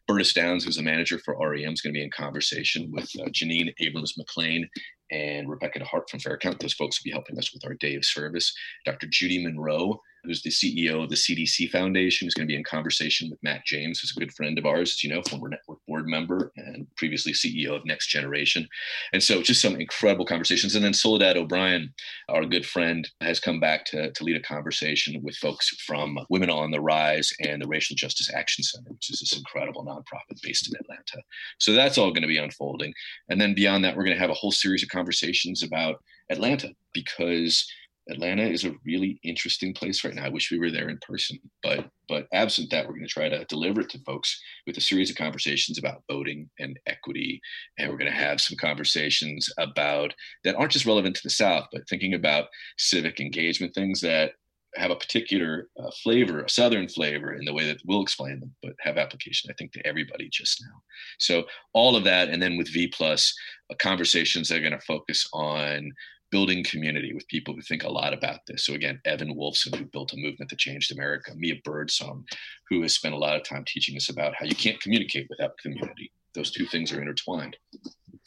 Bertis 0.10 0.34
Downs, 0.34 0.63
who's 0.63 0.78
a 0.78 0.84
manager 0.84 1.20
for 1.20 1.38
REM, 1.40 1.74
is 1.74 1.82
going 1.82 1.94
to 1.94 1.98
be 1.98 2.04
in 2.04 2.12
conversation 2.12 2.92
with 2.92 3.10
uh, 3.20 3.25
Jeanine 3.30 3.74
Abrams 3.80 4.18
McLean 4.18 4.68
and 5.12 5.50
Rebecca 5.50 5.84
Hart 5.84 6.10
from 6.10 6.20
Fair 6.20 6.38
Count. 6.38 6.60
Those 6.60 6.74
folks 6.74 7.00
will 7.00 7.10
be 7.10 7.13
helping 7.13 7.38
us 7.38 7.54
with 7.54 7.66
our 7.66 7.75
day 7.75 7.96
of 7.96 8.06
service. 8.06 8.54
Dr. 8.86 9.08
Judy 9.10 9.44
Monroe 9.44 10.00
who's 10.24 10.42
the 10.42 10.50
CEO 10.50 11.03
of 11.03 11.10
the 11.10 11.15
CDC 11.15 11.70
Foundation, 11.70 12.25
who's 12.25 12.34
going 12.34 12.48
to 12.48 12.51
be 12.51 12.58
in 12.58 12.63
conversation 12.63 13.30
with 13.30 13.42
Matt 13.44 13.65
James, 13.65 14.00
who's 14.00 14.13
a 14.15 14.20
good 14.20 14.34
friend 14.34 14.58
of 14.58 14.65
ours, 14.65 14.92
as 14.92 15.03
you 15.03 15.10
know, 15.10 15.22
former 15.24 15.50
network 15.50 15.80
board 15.88 16.08
member 16.08 16.52
and 16.56 16.88
previously 16.95 17.34
CEO 17.34 17.76
of 17.76 17.86
Next 17.86 18.08
Generation. 18.08 18.67
And 19.12 19.21
so 19.21 19.41
just 19.41 19.62
some 19.62 19.76
incredible 19.76 20.26
conversations. 20.26 20.76
And 20.76 20.84
then 20.84 20.93
Soledad 20.93 21.38
O'Brien, 21.38 21.93
our 22.30 22.45
good 22.45 22.65
friend, 22.65 23.08
has 23.21 23.39
come 23.39 23.60
back 23.60 23.86
to, 23.86 24.12
to 24.12 24.24
lead 24.24 24.38
a 24.38 24.41
conversation 24.41 25.21
with 25.21 25.36
folks 25.36 25.69
from 25.86 26.17
Women 26.30 26.50
on 26.50 26.71
the 26.71 26.82
Rise 26.82 27.32
and 27.41 27.62
the 27.62 27.67
Racial 27.67 27.95
Justice 27.95 28.32
Action 28.34 28.63
Center, 28.63 28.91
which 28.91 29.10
is 29.10 29.19
this 29.19 29.38
incredible 29.38 29.86
nonprofit 29.86 30.41
based 30.41 30.67
in 30.67 30.80
Atlanta. 30.80 31.21
So 31.60 31.74
that's 31.74 31.97
all 31.97 32.12
going 32.12 32.21
to 32.21 32.28
be 32.28 32.38
unfolding. 32.38 32.93
And 33.30 33.39
then 33.39 33.54
beyond 33.54 33.84
that, 33.84 33.95
we're 33.95 34.06
going 34.06 34.15
to 34.15 34.21
have 34.21 34.30
a 34.30 34.36
whole 34.36 34.52
series 34.52 34.84
of 34.84 34.89
conversations 34.89 35.63
about 35.63 36.02
Atlanta 36.30 36.69
because 36.93 37.67
Atlanta 38.10 38.44
is 38.44 38.66
a 38.66 38.76
really 38.86 39.20
interesting 39.24 39.74
place 39.74 40.04
right 40.04 40.13
now. 40.13 40.26
I 40.26 40.30
wish 40.30 40.52
we 40.52 40.60
were 40.60 40.72
there 40.72 40.89
in 40.89 41.00
person, 41.02 41.39
but 41.62 41.89
but 42.10 42.28
absent 42.34 42.70
that, 42.72 42.86
we're 42.86 42.96
going 42.96 43.08
to 43.08 43.08
try 43.08 43.30
to 43.30 43.46
deliver 43.46 43.82
it 43.82 43.89
to 43.92 44.00
folks 44.00 44.39
with 44.68 44.78
a 44.78 44.82
series 44.82 45.10
of 45.10 45.16
conversations 45.16 45.78
about 45.78 46.04
voting 46.12 46.50
and 46.60 46.78
equity, 46.86 47.39
and 47.78 47.89
we're 47.89 47.98
going 47.98 48.12
to 48.12 48.18
have 48.18 48.42
some 48.42 48.58
conversations 48.58 49.50
about 49.58 50.13
that 50.44 50.56
aren't 50.56 50.74
just 50.74 50.86
relevant 50.86 51.16
to 51.16 51.24
the 51.24 51.30
South, 51.30 51.68
but 51.72 51.88
thinking 51.88 52.13
about 52.13 52.48
civic 52.78 53.20
engagement, 53.20 53.74
things 53.74 54.02
that 54.02 54.34
have 54.76 54.92
a 54.92 54.96
particular 54.96 55.70
uh, 55.80 55.92
flavor, 56.02 56.42
a 56.42 56.50
Southern 56.50 56.89
flavor, 56.89 57.34
in 57.34 57.46
the 57.46 57.54
way 57.54 57.66
that 57.66 57.78
we'll 57.86 58.02
explain 58.02 58.39
them, 58.39 58.56
but 58.63 58.74
have 58.80 58.98
application, 58.98 59.50
I 59.50 59.54
think, 59.54 59.72
to 59.74 59.88
everybody 59.88 60.30
just 60.32 60.62
now. 60.62 60.82
So 61.20 61.44
all 61.74 61.96
of 61.96 62.04
that, 62.06 62.30
and 62.30 62.42
then 62.42 62.58
with 62.58 62.74
V 62.74 62.88
Plus, 62.88 63.34
uh, 63.72 63.76
conversations 63.80 64.50
that 64.50 64.58
are 64.58 64.62
going 64.62 64.72
to 64.74 64.80
focus 64.80 65.30
on 65.32 65.92
building 66.34 66.63
community 66.63 67.13
with 67.13 67.28
people 67.28 67.54
who 67.54 67.62
think 67.62 67.84
a 67.84 67.91
lot 67.91 68.12
about 68.12 68.39
this. 68.48 68.65
So 68.65 68.74
again, 68.74 69.00
Evan 69.06 69.36
Wolfson, 69.36 69.76
who 69.76 69.86
built 69.86 70.13
a 70.13 70.17
movement 70.17 70.50
that 70.50 70.58
changed 70.58 70.91
America, 70.91 71.32
Mia 71.36 71.58
Birdsong, 71.63 72.26
who 72.72 72.82
has 72.82 72.96
spent 72.96 73.13
a 73.13 73.19
lot 73.19 73.36
of 73.36 73.43
time 73.43 73.63
teaching 73.67 73.96
us 73.96 74.10
about 74.10 74.34
how 74.36 74.46
you 74.46 74.56
can't 74.56 74.82
communicate 74.82 75.28
without 75.30 75.56
community. 75.60 76.12
Those 76.34 76.50
two 76.50 76.65
things 76.65 76.91
are 76.91 77.00
intertwined. 77.00 77.56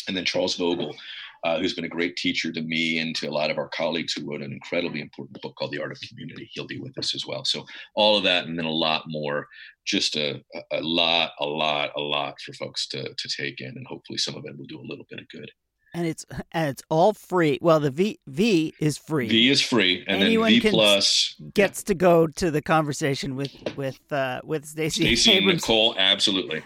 And 0.07 0.17
then 0.17 0.25
Charles 0.25 0.57
Vogl, 0.57 0.95
uh, 1.43 1.59
who's 1.59 1.75
been 1.75 1.85
a 1.85 1.89
great 1.89 2.17
teacher 2.17 2.53
to 2.53 2.63
me 2.63 3.01
and 3.01 3.13
to 3.17 3.29
a 3.29 3.37
lot 3.41 3.51
of 3.51 3.59
our 3.59 3.71
colleagues 3.71 4.13
who 4.13 4.25
wrote 4.25 4.41
an 4.41 4.53
incredibly 4.53 5.01
important 5.01 5.43
book 5.43 5.57
called 5.59 5.73
The 5.73 5.83
Art 5.83 5.91
of 5.91 5.99
Community. 6.09 6.49
He'll 6.53 6.69
be 6.69 6.79
with 6.79 6.97
us 6.99 7.13
as 7.13 7.27
well. 7.27 7.45
So 7.45 7.65
all 7.97 8.17
of 8.17 8.23
that 8.23 8.47
and 8.47 8.57
then 8.57 8.67
a 8.67 8.71
lot 8.71 9.03
more, 9.09 9.49
just 9.85 10.15
a, 10.15 10.41
a 10.71 10.81
lot, 10.81 11.33
a 11.41 11.45
lot, 11.45 11.91
a 11.97 12.01
lot 12.01 12.37
for 12.41 12.53
folks 12.53 12.87
to, 12.91 13.03
to 13.03 13.29
take 13.37 13.61
in. 13.61 13.75
And 13.77 13.87
hopefully 13.89 14.19
some 14.19 14.37
of 14.37 14.45
it 14.47 14.57
will 14.57 14.67
do 14.67 14.79
a 14.79 14.89
little 14.89 15.07
bit 15.11 15.19
of 15.19 15.29
good 15.29 15.51
and 15.97 16.07
it's 16.07 16.27
and 16.53 16.69
it's 16.69 16.83
all 16.91 17.15
free. 17.15 17.59
Well, 17.63 17.81
the 17.81 17.91
V 17.91 18.21
V 18.27 18.75
is 18.79 18.99
free. 18.99 19.29
V 19.29 19.49
is 19.49 19.63
free, 19.63 20.05
and 20.07 20.23
Anyone 20.23 20.53
then 20.53 20.61
V 20.61 20.71
plus 20.71 21.35
gets 21.55 21.83
to 21.85 21.95
go 21.95 22.27
to 22.27 22.51
the 22.51 22.61
conversation 22.61 23.35
with 23.35 23.53
with 23.77 24.01
uh, 24.13 24.43
with 24.45 24.67
Stacey. 24.67 25.17
Stacey 25.17 25.39
and 25.39 25.47
Nicole, 25.47 25.95
absolutely. 25.99 26.63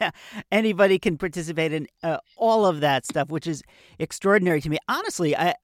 Anybody 0.52 0.98
can 0.98 1.16
participate 1.16 1.72
in 1.72 1.88
uh, 2.02 2.18
all 2.36 2.66
of 2.66 2.80
that 2.80 3.06
stuff, 3.06 3.30
which 3.30 3.46
is 3.46 3.62
extraordinary 3.98 4.60
to 4.60 4.68
me. 4.68 4.78
Honestly, 4.86 5.36
I. 5.36 5.54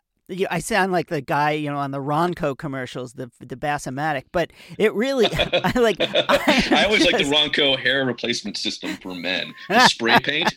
I 0.48 0.60
sound 0.60 0.92
like 0.92 1.08
the 1.08 1.20
guy, 1.20 1.50
you 1.50 1.68
know, 1.68 1.78
on 1.78 1.90
the 1.90 1.98
Ronco 1.98 2.56
commercials, 2.56 3.14
the 3.14 3.32
the 3.40 3.56
Bassomatic, 3.56 4.26
but 4.30 4.52
it 4.78 4.94
really, 4.94 5.26
I 5.32 5.72
like. 5.74 5.96
I, 5.98 6.24
I 6.70 6.84
always 6.84 7.00
just, 7.00 7.12
like 7.12 7.24
the 7.24 7.28
Ronco 7.28 7.76
hair 7.76 8.06
replacement 8.06 8.56
system 8.56 8.96
for 8.98 9.12
men. 9.12 9.52
The 9.68 9.88
spray 9.88 10.20
paint 10.20 10.54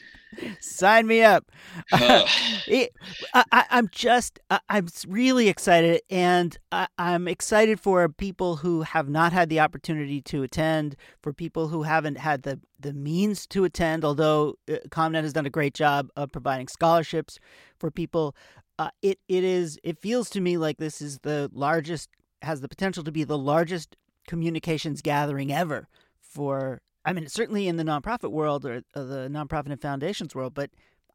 Sign 0.60 1.08
me 1.08 1.22
up. 1.22 1.52
Uh, 1.92 2.26
it, 2.68 2.92
I, 3.34 3.66
am 3.70 3.88
just, 3.92 4.40
I, 4.50 4.60
am 4.70 4.88
really 5.08 5.48
excited, 5.48 6.02
and 6.10 6.58
I, 6.72 6.88
I'm 6.98 7.28
excited 7.28 7.80
for 7.80 8.08
people 8.10 8.58
who 8.58 8.82
have 8.82 9.10
not 9.10 9.32
had 9.32 9.50
the 9.50 9.60
opportunity 9.60 10.22
to 10.22 10.44
attend, 10.44 10.96
for 11.22 11.34
people 11.34 11.68
who 11.68 11.84
haven't 11.84 12.18
had 12.18 12.44
the 12.44 12.60
the 12.80 12.94
means 12.94 13.48
to 13.48 13.64
attend. 13.64 14.04
Although 14.06 14.56
uh, 14.70 14.78
ComNet 14.90 15.24
has 15.24 15.34
done 15.34 15.46
a 15.46 15.52
great 15.52 15.74
job 15.74 16.10
of 16.16 16.32
providing 16.32 16.68
scholarships 16.68 17.40
for 17.80 17.92
people, 17.92 18.36
uh, 18.80 18.90
it 19.02 19.20
it 19.28 19.44
is 19.44 19.80
it 19.84 20.00
feels 20.00 20.30
to 20.32 20.42
me 20.42 20.58
like 20.58 20.78
this 20.78 21.02
is 21.02 21.20
the 21.20 21.50
largest, 21.54 22.10
has 22.42 22.62
the 22.62 22.70
potential 22.70 23.04
to 23.04 23.12
be 23.12 23.24
the 23.24 23.38
largest 23.38 23.96
communications 24.28 25.02
gathering 25.02 25.52
ever 25.52 25.88
for 26.22 26.82
I 27.06 27.14
mean, 27.14 27.28
certainly 27.28 27.68
in 27.68 27.78
the 27.78 27.84
nonprofit 27.84 28.32
world 28.32 28.66
or, 28.66 28.82
uh, 28.96 29.04
the 29.04 29.30
nonprofit 29.30 29.72
and 29.72 29.82
foundations 29.82 30.34
world, 30.34 30.54
but 30.54 30.70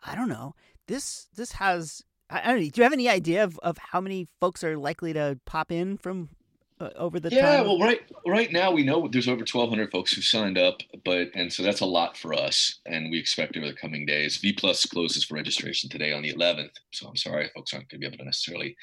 I 0.05 0.14
don't 0.14 0.29
know. 0.29 0.55
This 0.87 1.29
this 1.35 1.53
has 1.53 2.03
I, 2.31 2.42
don't 2.42 2.61
know. 2.61 2.68
Do 2.68 2.81
you 2.81 2.83
have 2.83 2.92
any 2.92 3.09
idea 3.09 3.42
of, 3.42 3.59
of 3.61 3.79
how 3.79 4.01
many 4.01 4.29
folks 4.40 4.62
are 4.62 4.77
likely 4.77 5.12
to 5.14 5.38
pop 5.46 5.72
in 5.72 5.96
from 5.96 6.29
uh, 6.81 6.91
over 6.97 7.19
the 7.19 7.31
yeah, 7.31 7.59
time? 7.59 7.67
well, 7.67 7.79
right 7.79 8.01
right 8.27 8.53
now 8.53 8.71
we 8.71 8.83
know 8.83 9.09
there's 9.09 9.29
over 9.29 9.41
1,200 9.41 9.91
folks 9.91 10.12
who 10.12 10.23
signed 10.23 10.59
up, 10.59 10.81
but 11.05 11.29
and 11.35 11.53
so 11.53 11.62
that's 11.62 11.81
a 11.81 11.87
lot 11.87 12.17
for 12.17 12.35
us, 12.35 12.81
and 12.87 13.11
we 13.11 13.19
expect 13.19 13.57
over 13.57 13.67
the 13.67 13.75
coming 13.75 14.07
days. 14.07 14.37
V 14.38 14.53
Plus 14.53 14.85
closes 14.87 15.25
for 15.25 15.35
registration 15.35 15.91
today 15.91 16.12
on 16.12 16.23
the 16.23 16.33
11th, 16.33 16.71
so 16.93 17.09
I'm 17.09 17.17
sorry, 17.17 17.51
folks 17.55 17.73
aren't 17.73 17.88
going 17.88 18.01
to 18.01 18.07
be 18.07 18.07
able 18.07 18.19
to 18.19 18.25
necessarily 18.25 18.77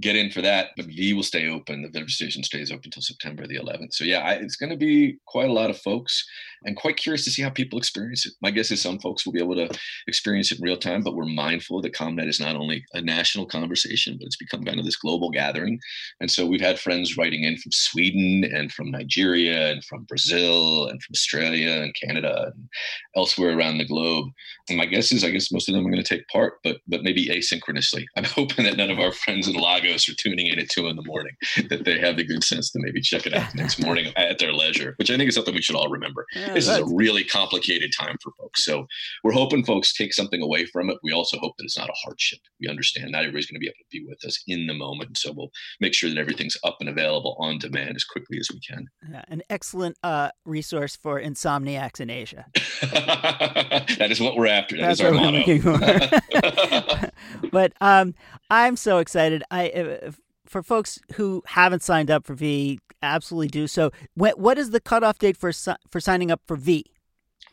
get 0.00 0.16
in 0.16 0.30
for 0.30 0.40
that, 0.40 0.70
but 0.76 0.86
V 0.86 1.12
will 1.12 1.22
stay 1.22 1.48
open. 1.48 1.82
The 1.92 2.00
registration 2.00 2.42
stays 2.42 2.70
open 2.70 2.86
until 2.86 3.02
September 3.02 3.46
the 3.46 3.58
11th. 3.58 3.92
So 3.92 4.04
yeah, 4.04 4.20
I, 4.20 4.32
it's 4.34 4.56
going 4.56 4.70
to 4.70 4.76
be 4.76 5.18
quite 5.26 5.50
a 5.50 5.52
lot 5.52 5.70
of 5.70 5.78
folks, 5.78 6.24
and 6.64 6.76
quite 6.76 6.96
curious 6.96 7.24
to 7.24 7.30
see 7.30 7.42
how 7.42 7.50
people 7.50 7.78
experience 7.78 8.26
it. 8.26 8.34
My 8.40 8.50
guess 8.50 8.70
is 8.70 8.80
some 8.80 8.98
folks 8.98 9.26
will 9.26 9.32
be 9.32 9.42
able 9.42 9.56
to 9.56 9.68
experience 10.06 10.52
it 10.52 10.58
in 10.58 10.64
real 10.64 10.76
time, 10.76 11.02
but 11.02 11.14
we're 11.14 11.26
mindful 11.26 11.80
that 11.82 11.94
ComNet 11.94 12.28
is 12.28 12.40
not 12.40 12.56
only 12.56 12.84
a 12.92 13.00
national 13.00 13.46
conversation, 13.46 14.16
but 14.18 14.26
it's 14.26 14.36
become 14.36 14.64
kind 14.64 14.78
of 14.78 14.84
this 14.84 14.96
global 14.96 15.30
gathering. 15.30 15.80
And 16.20 16.30
so 16.30 16.46
we've 16.46 16.60
had 16.60 16.78
friends 16.78 17.16
writing 17.32 17.44
in 17.44 17.56
from 17.56 17.72
Sweden 17.72 18.44
and 18.44 18.72
from 18.72 18.90
Nigeria 18.90 19.70
and 19.70 19.84
from 19.84 20.04
Brazil 20.04 20.86
and 20.86 21.02
from 21.02 21.12
Australia 21.12 21.80
and 21.82 21.94
Canada 21.94 22.52
and 22.54 22.68
elsewhere 23.16 23.56
around 23.56 23.78
the 23.78 23.86
globe. 23.86 24.26
And 24.68 24.78
my 24.78 24.86
guess 24.86 25.12
is, 25.12 25.24
I 25.24 25.30
guess 25.30 25.50
most 25.50 25.68
of 25.68 25.74
them 25.74 25.86
are 25.86 25.90
going 25.90 26.02
to 26.02 26.16
take 26.16 26.26
part, 26.28 26.54
but 26.62 26.78
but 26.86 27.02
maybe 27.02 27.28
asynchronously. 27.28 28.04
I'm 28.16 28.24
hoping 28.38 28.64
that 28.64 28.76
none 28.76 28.90
of 28.90 28.98
our 28.98 29.12
friends 29.12 29.48
in 29.48 29.54
Lagos 29.54 30.08
are 30.08 30.14
tuning 30.14 30.46
in 30.46 30.58
at 30.58 30.68
two 30.68 30.88
in 30.88 30.96
the 30.96 31.04
morning, 31.04 31.32
that 31.68 31.84
they 31.84 31.98
have 31.98 32.16
the 32.16 32.24
good 32.24 32.44
sense 32.44 32.70
to 32.72 32.78
maybe 32.82 33.00
check 33.00 33.26
it 33.26 33.34
out 33.34 33.50
the 33.52 33.58
next 33.58 33.80
morning 33.80 34.12
at 34.16 34.38
their 34.38 34.52
leisure, 34.52 34.94
which 34.98 35.10
I 35.10 35.16
think 35.16 35.28
is 35.28 35.34
something 35.34 35.54
we 35.54 35.62
should 35.62 35.76
all 35.76 35.88
remember. 35.88 36.26
Yeah, 36.34 36.52
this 36.52 36.68
is 36.68 36.78
a 36.78 36.84
really 36.84 37.24
complicated 37.24 37.92
time 37.98 38.16
for 38.22 38.32
folks. 38.38 38.64
So 38.64 38.86
we're 39.24 39.32
hoping 39.32 39.64
folks 39.64 39.94
take 39.94 40.12
something 40.12 40.42
away 40.42 40.66
from 40.66 40.90
it. 40.90 40.98
We 41.02 41.12
also 41.12 41.38
hope 41.38 41.54
that 41.56 41.64
it's 41.64 41.78
not 41.78 41.88
a 41.88 42.04
hardship. 42.04 42.40
We 42.60 42.68
understand 42.68 43.12
not 43.12 43.20
everybody's 43.20 43.46
going 43.46 43.56
to 43.56 43.60
be 43.60 43.68
able 43.68 43.74
to 43.78 43.98
be 43.98 44.04
with 44.06 44.24
us 44.24 44.42
in 44.46 44.66
the 44.66 44.74
moment. 44.74 45.16
So 45.16 45.32
we'll 45.32 45.50
make 45.80 45.94
sure 45.94 46.10
that 46.10 46.18
everything's 46.18 46.56
up 46.64 46.76
and 46.80 46.88
available 46.88 47.21
on 47.38 47.58
demand 47.58 47.96
as 47.96 48.04
quickly 48.04 48.38
as 48.38 48.48
we 48.52 48.60
can. 48.60 48.88
Yeah, 49.10 49.22
an 49.28 49.42
excellent 49.50 49.96
uh, 50.02 50.30
resource 50.44 50.96
for 50.96 51.20
insomniacs 51.20 52.00
in 52.00 52.10
Asia. 52.10 52.46
that 52.82 54.08
is 54.10 54.20
what 54.20 54.36
we're 54.36 54.46
after. 54.46 54.76
That 54.76 54.96
That's 54.96 55.00
is 55.00 55.06
our 55.06 55.12
motto. 55.12 57.10
but 57.52 57.72
um, 57.80 58.14
I'm 58.50 58.76
so 58.76 58.98
excited. 58.98 59.42
I 59.50 60.12
for 60.46 60.62
folks 60.62 60.98
who 61.14 61.42
haven't 61.46 61.82
signed 61.82 62.10
up 62.10 62.26
for 62.26 62.34
V, 62.34 62.78
absolutely 63.02 63.48
do 63.48 63.66
so. 63.66 63.90
What, 64.14 64.38
what 64.38 64.58
is 64.58 64.70
the 64.70 64.80
cutoff 64.80 65.18
date 65.18 65.36
for 65.36 65.52
for 65.52 66.00
signing 66.00 66.30
up 66.30 66.42
for 66.46 66.56
V? 66.56 66.84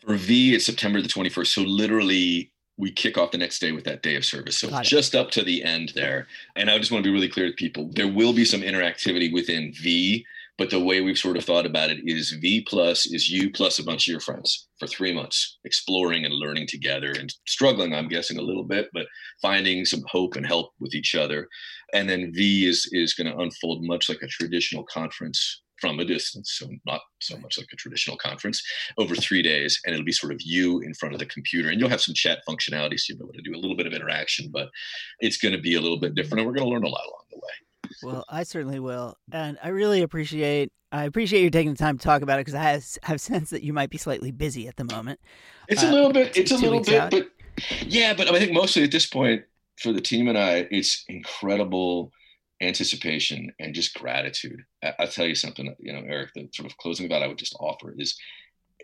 For 0.06 0.16
V, 0.16 0.56
it's 0.56 0.66
September 0.66 1.02
the 1.02 1.08
21st. 1.08 1.48
So 1.48 1.62
literally 1.62 2.52
we 2.80 2.90
kick 2.90 3.18
off 3.18 3.32
the 3.32 3.38
next 3.38 3.60
day 3.60 3.74
with 3.74 3.84
that 3.84 4.02
day 4.02 4.16
of 4.16 4.24
service. 4.24 4.58
So 4.58 4.70
just 4.82 5.14
up 5.14 5.32
to 5.32 5.44
the 5.44 5.64
end 5.64 5.92
there. 5.96 6.28
And 6.56 6.72
I 6.72 6.80
just 6.80 6.92
want 6.92 7.04
to 7.04 7.08
be 7.10 7.14
really 7.14 7.28
clear 7.28 7.48
to 7.48 7.54
people 7.54 7.92
there 7.94 8.08
will 8.08 8.34
be 8.34 8.46
some 8.46 8.62
interactivity 8.62 9.32
within 9.34 9.74
V, 9.74 10.26
but 10.58 10.70
the 10.70 10.80
way 10.80 11.02
we've 11.02 11.18
sort 11.18 11.36
of 11.36 11.44
thought 11.44 11.66
about 11.66 11.90
it 11.90 12.00
is 12.06 12.32
V 12.32 12.62
plus 12.62 13.06
is 13.06 13.30
you 13.30 13.52
plus 13.52 13.80
a 13.80 13.84
bunch 13.84 14.08
of 14.08 14.12
your 14.14 14.22
friends 14.22 14.68
for 14.80 14.88
three 14.88 15.14
months, 15.14 15.58
exploring 15.66 16.24
and 16.24 16.34
learning 16.34 16.68
together 16.68 17.12
and 17.20 17.34
struggling, 17.46 17.94
I'm 17.94 18.08
guessing, 18.08 18.40
a 18.40 18.44
little 18.44 18.64
bit, 18.64 18.88
but 18.94 19.08
finding 19.42 19.84
some 19.84 20.04
hope 20.08 20.38
and 20.38 20.46
help 20.46 20.72
with 20.80 20.96
each 20.96 21.16
other. 21.16 21.50
And 21.94 22.10
then 22.10 22.32
V 22.34 22.66
is 22.66 22.88
is 22.94 23.14
going 23.14 23.28
to 23.28 23.38
unfold 23.38 23.84
much 23.84 24.08
like 24.08 24.22
a 24.22 24.28
traditional 24.28 24.86
conference 24.86 25.62
from 25.80 26.00
a 26.00 26.06
distance, 26.06 26.56
so 26.58 26.70
not 26.86 27.02
so 27.20 27.38
much 27.38 27.58
like 27.58 27.68
a 27.72 27.76
traditional 27.76 28.18
conference, 28.18 28.62
over 28.98 29.16
three 29.16 29.42
days. 29.42 29.80
And 29.86 29.94
it'll 29.94 30.06
be 30.06 30.12
sort 30.12 30.34
of 30.34 30.42
you 30.42 30.80
in 30.82 30.94
front 30.94 31.14
of 31.14 31.20
the 31.20 31.26
computer. 31.26 31.70
And 31.70 31.80
you'll 31.80 31.90
have 31.90 32.02
some 32.02 32.16
chat 32.16 32.40
functionality, 32.48 33.00
so 33.00 33.14
you'll 33.14 33.20
be 33.20 33.24
able 33.26 33.34
to 33.34 33.42
do 33.42 33.56
a 33.56 33.62
little 33.62 33.78
bit 33.78 33.88
of 33.88 33.94
interaction, 33.94 34.50
but 34.52 34.70
it's 35.20 35.38
going 35.38 35.54
to 35.54 35.62
be 35.62 35.76
a 35.76 35.82
little 35.82 36.00
bit 36.00 36.16
different. 36.16 36.40
And 36.40 36.48
we're 36.48 36.56
going 36.56 36.68
to 36.68 36.74
learn 36.74 36.84
a 36.84 36.90
lot 36.90 37.06
along 37.06 37.24
the 37.32 37.38
way. 37.38 37.94
Well, 38.04 38.26
I 38.30 38.44
certainly 38.44 38.80
will. 38.80 39.16
And 39.32 39.58
I 39.64 39.70
really 39.70 40.02
appreciate 40.02 40.72
I 40.92 41.04
appreciate 41.04 41.44
you 41.44 41.52
taking 41.52 41.74
the 41.74 41.78
time 41.78 41.98
to 42.00 42.04
talk 42.04 42.24
about 42.24 42.40
it 42.40 42.46
because 42.46 42.56
I 42.56 42.64
have, 42.64 42.86
have 43.04 43.22
sense 43.22 43.52
that 43.52 43.62
you 43.62 43.74
might 43.74 43.92
be 43.92 43.98
slightly 43.98 44.32
busy 44.32 44.68
at 44.68 44.76
the 44.76 44.86
moment. 44.86 45.20
It's 45.68 45.84
uh, 45.84 45.88
a 45.88 45.92
little 45.92 46.12
bit. 46.12 46.36
It's 46.36 46.52
a 46.52 46.58
little 46.58 46.82
bit, 46.82 47.00
out. 47.00 47.12
but 47.12 47.30
yeah. 47.86 48.14
But 48.16 48.28
I 48.28 48.40
think 48.40 48.54
mostly 48.54 48.84
at 48.84 48.92
this 48.92 49.06
point 49.06 49.44
for 49.80 49.94
the 49.94 50.02
team 50.02 50.28
and 50.28 50.38
I, 50.38 50.68
it's 50.72 51.06
incredible 51.08 52.12
anticipation 52.62 53.52
and 53.60 53.74
just 53.74 53.94
gratitude. 53.94 54.64
I, 54.84 54.94
will 55.00 55.08
tell 55.08 55.26
you 55.26 55.36
something, 55.36 55.74
you 55.80 55.94
know, 55.94 56.04
Eric, 56.08 56.32
the 56.36 56.50
sort 56.54 56.70
of 56.70 56.78
closing 56.78 57.08
thought 57.08 57.24
I 57.24 57.28
would 57.28 57.38
just 57.38 57.56
offer 57.60 57.94
is 57.98 58.18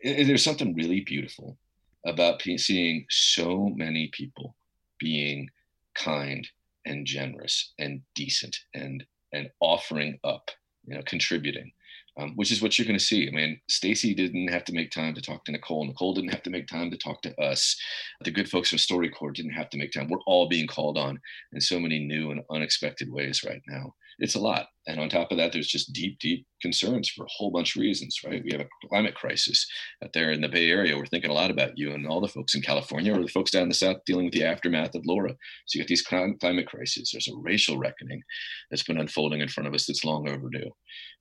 there's 0.04 0.44
something 0.44 0.74
really 0.76 1.02
beautiful 1.02 1.58
about 2.06 2.42
seeing 2.42 3.06
so 3.10 3.70
many 3.76 4.10
people 4.14 4.56
being 5.00 5.50
kind 5.96 6.48
and 6.86 7.06
generous 7.06 7.74
and 7.80 8.02
decent 8.14 8.56
and 8.74 9.04
and 9.34 9.50
offering 9.60 10.18
up, 10.24 10.52
you 10.86 10.96
know, 10.96 11.02
contributing 11.06 11.72
um, 12.18 12.34
which 12.36 12.52
is 12.52 12.62
what 12.62 12.78
you're 12.78 12.88
going 12.88 12.98
to 12.98 13.04
see. 13.04 13.28
I 13.28 13.32
mean, 13.32 13.60
Stacey 13.70 14.14
didn't 14.14 14.48
have 14.48 14.64
to 14.66 14.74
make 14.74 14.92
time 14.92 15.14
to 15.16 15.22
talk 15.22 15.44
to 15.46 15.52
Nicole. 15.52 15.86
Nicole 15.86 16.14
didn't 16.14 16.32
have 16.32 16.44
to 16.44 16.50
make 16.50 16.68
time 16.68 16.90
to 16.92 16.98
talk 16.98 17.22
to 17.24 17.42
us. 17.42 17.76
The 18.24 18.32
good 18.32 18.50
folks 18.50 18.70
from 18.70 18.78
StoryCorps 18.78 19.36
didn't 19.36 19.52
have 19.52 19.70
to 19.72 19.78
make 19.78 19.92
time. 19.92 20.10
We're 20.10 20.20
all 20.26 20.48
being 20.48 20.68
called 20.68 20.98
on 20.98 21.20
in 21.54 21.62
so 21.62 21.80
many 21.80 22.00
new 22.00 22.32
and 22.32 22.42
unexpected 22.50 23.12
ways 23.12 23.44
right 23.44 23.62
now 23.68 23.94
it's 24.20 24.36
a 24.36 24.40
lot. 24.40 24.68
And 24.88 25.00
on 25.00 25.10
top 25.10 25.32
of 25.32 25.38
that, 25.38 25.52
there's 25.52 25.68
just 25.68 25.94
deep, 25.94 26.20
deep 26.20 26.46
concerns 26.62 27.10
for 27.10 27.26
a 27.26 27.30
whole 27.30 27.50
bunch 27.50 27.76
of 27.76 27.82
reasons, 27.82 28.20
right? 28.26 28.44
We 28.44 28.52
have 28.52 28.62
a 28.62 28.88
climate 28.88 29.16
crisis 29.16 29.66
out 30.04 30.12
there 30.14 30.32
in 30.32 30.42
the 30.42 30.48
Bay 30.48 30.70
Area. 30.70 30.96
We're 30.96 31.08
thinking 31.08 31.32
a 31.32 31.34
lot 31.34 31.50
about 31.50 31.78
you 31.78 31.94
and 31.94 32.08
all 32.08 32.22
the 32.22 32.28
folks 32.28 32.54
in 32.54 32.62
California 32.62 33.14
or 33.14 33.22
the 33.22 33.28
folks 33.28 33.52
down 33.52 33.64
in 33.64 33.70
the 33.70 33.76
South 33.76 33.98
dealing 34.06 34.26
with 34.26 34.34
the 34.34 34.44
aftermath 34.44 34.94
of 34.96 35.06
Laura. 35.06 35.32
So 35.66 35.78
you 35.78 35.84
got 35.84 35.88
these 35.88 36.04
climate 36.04 36.68
crises. 36.68 37.10
There's 37.12 37.28
a 37.28 37.38
racial 37.38 37.78
reckoning 37.78 38.22
that's 38.70 38.84
been 38.84 39.00
unfolding 39.00 39.42
in 39.42 39.48
front 39.48 39.68
of 39.68 39.74
us 39.74 39.88
that's 39.88 40.06
long 40.06 40.30
overdue. 40.30 40.70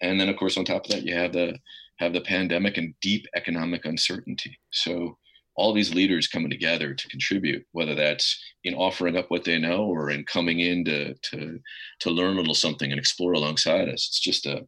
And 0.03 0.21
then, 0.21 0.29
of 0.29 0.37
course, 0.37 0.59
on 0.59 0.65
top 0.65 0.85
of 0.85 0.91
that, 0.91 1.05
you 1.05 1.15
have 1.15 1.33
the 1.33 1.59
have 1.99 2.13
the 2.13 2.21
pandemic 2.21 2.77
and 2.77 2.95
deep 3.01 3.25
economic 3.37 3.85
uncertainty. 3.85 4.59
So 4.73 5.17
all 5.57 5.73
these 5.73 5.95
leaders 5.95 6.27
coming 6.27 6.51
together 6.51 6.95
to 6.95 7.09
contribute, 7.09 7.65
whether 7.73 7.95
that's 7.95 8.43
in 8.65 8.75
offering 8.75 9.17
up 9.17 9.31
what 9.31 9.45
they 9.45 9.59
know 9.59 9.85
or 9.85 10.11
in 10.11 10.25
coming 10.25 10.61
in 10.61 10.85
to 10.85 11.15
to 11.15 11.61
to 12.01 12.11
learn 12.11 12.37
a 12.37 12.41
little 12.41 12.55
something 12.55 12.91
and 12.91 12.99
explore 12.99 13.33
alongside 13.33 13.89
us. 13.89 14.09
It's 14.09 14.21
just 14.21 14.47
a 14.47 14.67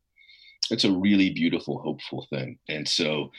it's 0.70 0.84
a 0.84 0.92
really 0.92 1.30
beautiful, 1.30 1.78
hopeful 1.78 2.26
thing. 2.30 2.58
And 2.68 2.88
so 2.88 3.30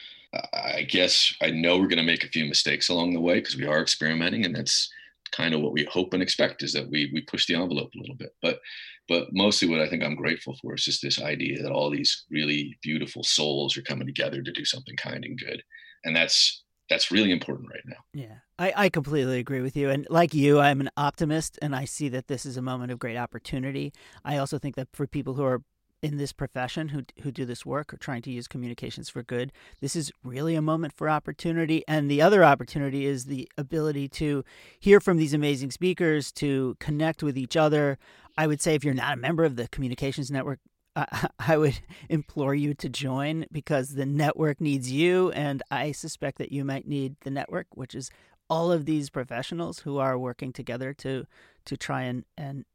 I 0.53 0.83
guess 0.83 1.33
I 1.41 1.51
know 1.51 1.77
we're 1.77 1.88
going 1.88 1.97
to 1.97 2.03
make 2.03 2.23
a 2.23 2.29
few 2.29 2.45
mistakes 2.45 2.89
along 2.89 3.13
the 3.13 3.21
way 3.21 3.36
because 3.36 3.57
we 3.57 3.65
are 3.65 3.81
experimenting, 3.81 4.45
and 4.45 4.55
that's 4.55 4.89
kind 5.31 5.53
of 5.53 5.62
what 5.62 5.73
we 5.73 5.86
hope 5.86 6.13
and 6.13 6.23
expect 6.23 6.63
is 6.63 6.73
that 6.73 6.89
we 6.89 7.10
we 7.13 7.21
push 7.21 7.45
the 7.45 7.55
envelope 7.55 7.91
a 7.95 7.99
little 7.99 8.15
bit. 8.15 8.36
But 8.41 8.60
but 9.07 9.29
mostly 9.31 9.69
what 9.69 9.79
I 9.79 9.88
think 9.88 10.03
I'm 10.03 10.15
grateful 10.15 10.57
for 10.62 10.75
is 10.75 10.83
just 10.83 11.01
this 11.01 11.21
idea 11.21 11.63
that 11.63 11.71
all 11.71 11.89
these 11.89 12.25
really 12.29 12.77
beautiful 12.81 13.23
souls 13.23 13.77
are 13.77 13.83
coming 13.83 14.07
together 14.07 14.41
to 14.41 14.51
do 14.51 14.65
something 14.65 14.95
kind 14.97 15.23
and 15.23 15.39
good. 15.39 15.63
And 16.03 16.15
that's 16.15 16.63
that's 16.89 17.12
really 17.12 17.32
important 17.32 17.69
right 17.69 17.84
now. 17.86 17.97
Yeah, 18.13 18.36
I, 18.58 18.73
I 18.76 18.89
completely 18.89 19.39
agree 19.39 19.62
with 19.62 19.76
you. 19.76 19.89
And 19.89 20.08
like 20.10 20.34
you, 20.34 20.60
I'm 20.60 20.82
an 20.82 20.89
optimist 20.97 21.60
and 21.62 21.76
I 21.76 21.86
see 21.86 22.10
that 22.10 22.28
this 22.28 22.45
is 22.45 22.58
a 22.58 22.62
moment 22.62 22.91
of 22.91 23.00
great 23.00 23.17
opportunity. 23.17 23.93
I 24.23 24.38
also 24.38 24.58
think 24.58 24.76
that 24.76 24.88
for 24.93 25.08
people 25.08 25.34
who 25.34 25.43
are 25.43 25.62
in 26.04 26.17
this 26.17 26.32
profession 26.32 26.89
who 26.89 27.04
who 27.23 27.32
do 27.32 27.43
this 27.43 27.65
work 27.65 27.91
or 27.91 27.97
trying 27.97 28.21
to 28.21 28.32
use 28.32 28.47
communications 28.47 29.10
for 29.10 29.23
good, 29.23 29.52
this 29.82 29.95
is 29.95 30.12
really 30.23 30.56
a 30.56 30.62
moment 30.62 30.93
for 30.93 31.10
opportunity. 31.10 31.84
And 31.88 32.10
the 32.10 32.21
other 32.21 32.43
opportunity 32.43 33.06
is 33.06 33.26
the 33.26 33.50
ability 33.58 34.08
to 34.10 34.43
hear 34.80 35.00
from 35.00 35.17
these 35.17 35.34
amazing 35.34 35.71
speakers, 35.71 36.32
to 36.34 36.76
connect 36.80 37.23
with 37.23 37.38
each 37.38 37.58
other. 37.58 37.97
I 38.38 38.45
would 38.45 38.62
say 38.62 38.76
if 38.76 38.84
you're 38.84 38.93
not 38.93 39.13
a 39.13 39.17
member 39.17 39.43
of 39.43 39.56
the 39.56 39.67
Communications 39.69 40.30
Network, 40.30 40.60
I, 41.39 41.57
would 41.57 41.79
implore 42.10 42.55
you 42.55 42.73
to 42.75 42.89
join 42.89 43.45
because 43.51 43.89
the 43.89 44.05
network 44.05 44.60
needs 44.60 44.91
you, 44.91 45.31
and 45.31 45.62
I 45.69 45.91
suspect 45.91 46.38
that 46.39 46.51
you 46.51 46.65
might 46.65 46.88
need 46.88 47.15
the 47.21 47.29
network, 47.29 47.67
which 47.71 47.93
is 47.95 48.10
all 48.49 48.71
of 48.71 48.86
these 48.86 49.10
professionals 49.10 49.79
who 49.79 49.97
are 49.97 50.17
working 50.17 50.53
together 50.53 50.93
to 50.93 51.25
to 51.65 51.77
try 51.77 52.03
and 52.03 52.23
and 52.38 52.65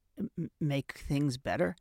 make 0.61 0.99
things 1.09 1.39
better. 1.39 1.75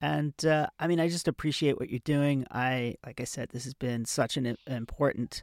And 0.00 0.32
uh, 0.44 0.68
I 0.78 0.86
mean, 0.86 1.00
I 1.00 1.08
just 1.08 1.28
appreciate 1.28 1.78
what 1.78 1.90
you're 1.90 2.00
doing. 2.00 2.46
I, 2.50 2.96
like 3.06 3.20
I 3.20 3.24
said, 3.24 3.48
this 3.48 3.64
has 3.64 3.74
been 3.74 4.04
such 4.04 4.36
an 4.36 4.56
important 4.66 5.42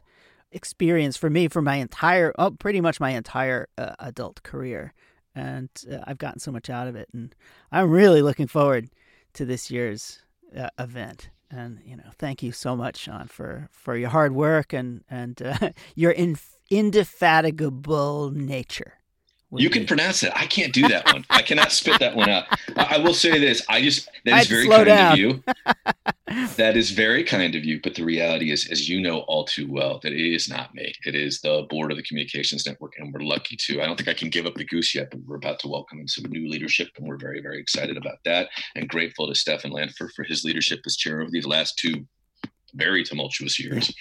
experience 0.52 1.16
for 1.16 1.30
me 1.30 1.48
for 1.48 1.60
my 1.62 1.76
entire, 1.76 2.32
oh, 2.38 2.52
pretty 2.52 2.80
much 2.80 3.00
my 3.00 3.10
entire 3.10 3.68
uh, 3.76 3.94
adult 3.98 4.42
career, 4.42 4.92
and 5.34 5.68
uh, 5.90 5.98
I've 6.04 6.18
gotten 6.18 6.38
so 6.38 6.52
much 6.52 6.70
out 6.70 6.88
of 6.88 6.96
it, 6.96 7.08
and 7.12 7.34
I'm 7.70 7.90
really 7.90 8.22
looking 8.22 8.46
forward 8.46 8.88
to 9.34 9.44
this 9.44 9.70
year's 9.70 10.22
uh, 10.56 10.70
event. 10.78 11.30
And 11.50 11.80
you 11.84 11.96
know, 11.96 12.10
thank 12.18 12.42
you 12.42 12.52
so 12.52 12.74
much, 12.76 12.96
Sean, 12.96 13.26
for 13.28 13.68
for 13.70 13.96
your 13.96 14.08
hard 14.10 14.34
work 14.34 14.72
and 14.72 15.04
and 15.10 15.40
uh, 15.42 15.70
your 15.94 16.12
in, 16.12 16.38
indefatigable 16.70 18.30
nature. 18.30 18.94
You 19.54 19.70
can 19.70 19.86
pronounce 19.86 20.22
it. 20.22 20.32
I 20.34 20.46
can't 20.46 20.72
do 20.72 20.88
that 20.88 21.12
one. 21.12 21.24
I 21.28 21.42
cannot 21.42 21.72
spit 21.72 22.00
that 22.00 22.16
one 22.16 22.28
out. 22.28 22.44
I, 22.76 22.96
I 22.96 22.98
will 22.98 23.14
say 23.14 23.38
this. 23.38 23.62
I 23.68 23.82
just 23.82 24.08
that 24.24 24.40
is 24.40 24.46
I'd 24.46 24.48
very 24.48 24.68
kind 24.68 24.86
down. 24.86 25.12
of 25.12 25.18
you. 25.18 25.44
that 26.56 26.76
is 26.76 26.90
very 26.90 27.22
kind 27.22 27.54
of 27.54 27.64
you. 27.64 27.80
But 27.82 27.94
the 27.94 28.04
reality 28.04 28.50
is, 28.50 28.68
as 28.70 28.88
you 28.88 29.00
know 29.00 29.20
all 29.20 29.44
too 29.44 29.70
well, 29.70 30.00
that 30.02 30.12
it 30.12 30.34
is 30.34 30.48
not 30.48 30.74
me. 30.74 30.94
It 31.04 31.14
is 31.14 31.40
the 31.40 31.66
board 31.68 31.90
of 31.90 31.98
the 31.98 32.02
communications 32.02 32.66
network, 32.66 32.94
and 32.98 33.12
we're 33.12 33.20
lucky 33.20 33.56
to. 33.56 33.82
I 33.82 33.86
don't 33.86 33.96
think 33.96 34.08
I 34.08 34.14
can 34.14 34.30
give 34.30 34.46
up 34.46 34.54
the 34.54 34.64
goose 34.64 34.94
yet, 34.94 35.10
but 35.10 35.20
we're 35.26 35.36
about 35.36 35.58
to 35.60 35.68
welcome 35.68 36.00
in 36.00 36.08
some 36.08 36.24
new 36.30 36.48
leadership, 36.48 36.88
and 36.96 37.06
we're 37.06 37.18
very, 37.18 37.42
very 37.42 37.60
excited 37.60 37.96
about 37.96 38.18
that. 38.24 38.48
And 38.74 38.88
grateful 38.88 39.28
to 39.28 39.34
Stefan 39.34 39.70
Lanford 39.70 40.12
for 40.16 40.24
his 40.24 40.44
leadership 40.44 40.80
as 40.86 40.96
chair 40.96 41.20
over 41.20 41.30
these 41.30 41.46
last 41.46 41.78
two 41.78 42.06
very 42.74 43.04
tumultuous 43.04 43.58
years. 43.58 43.94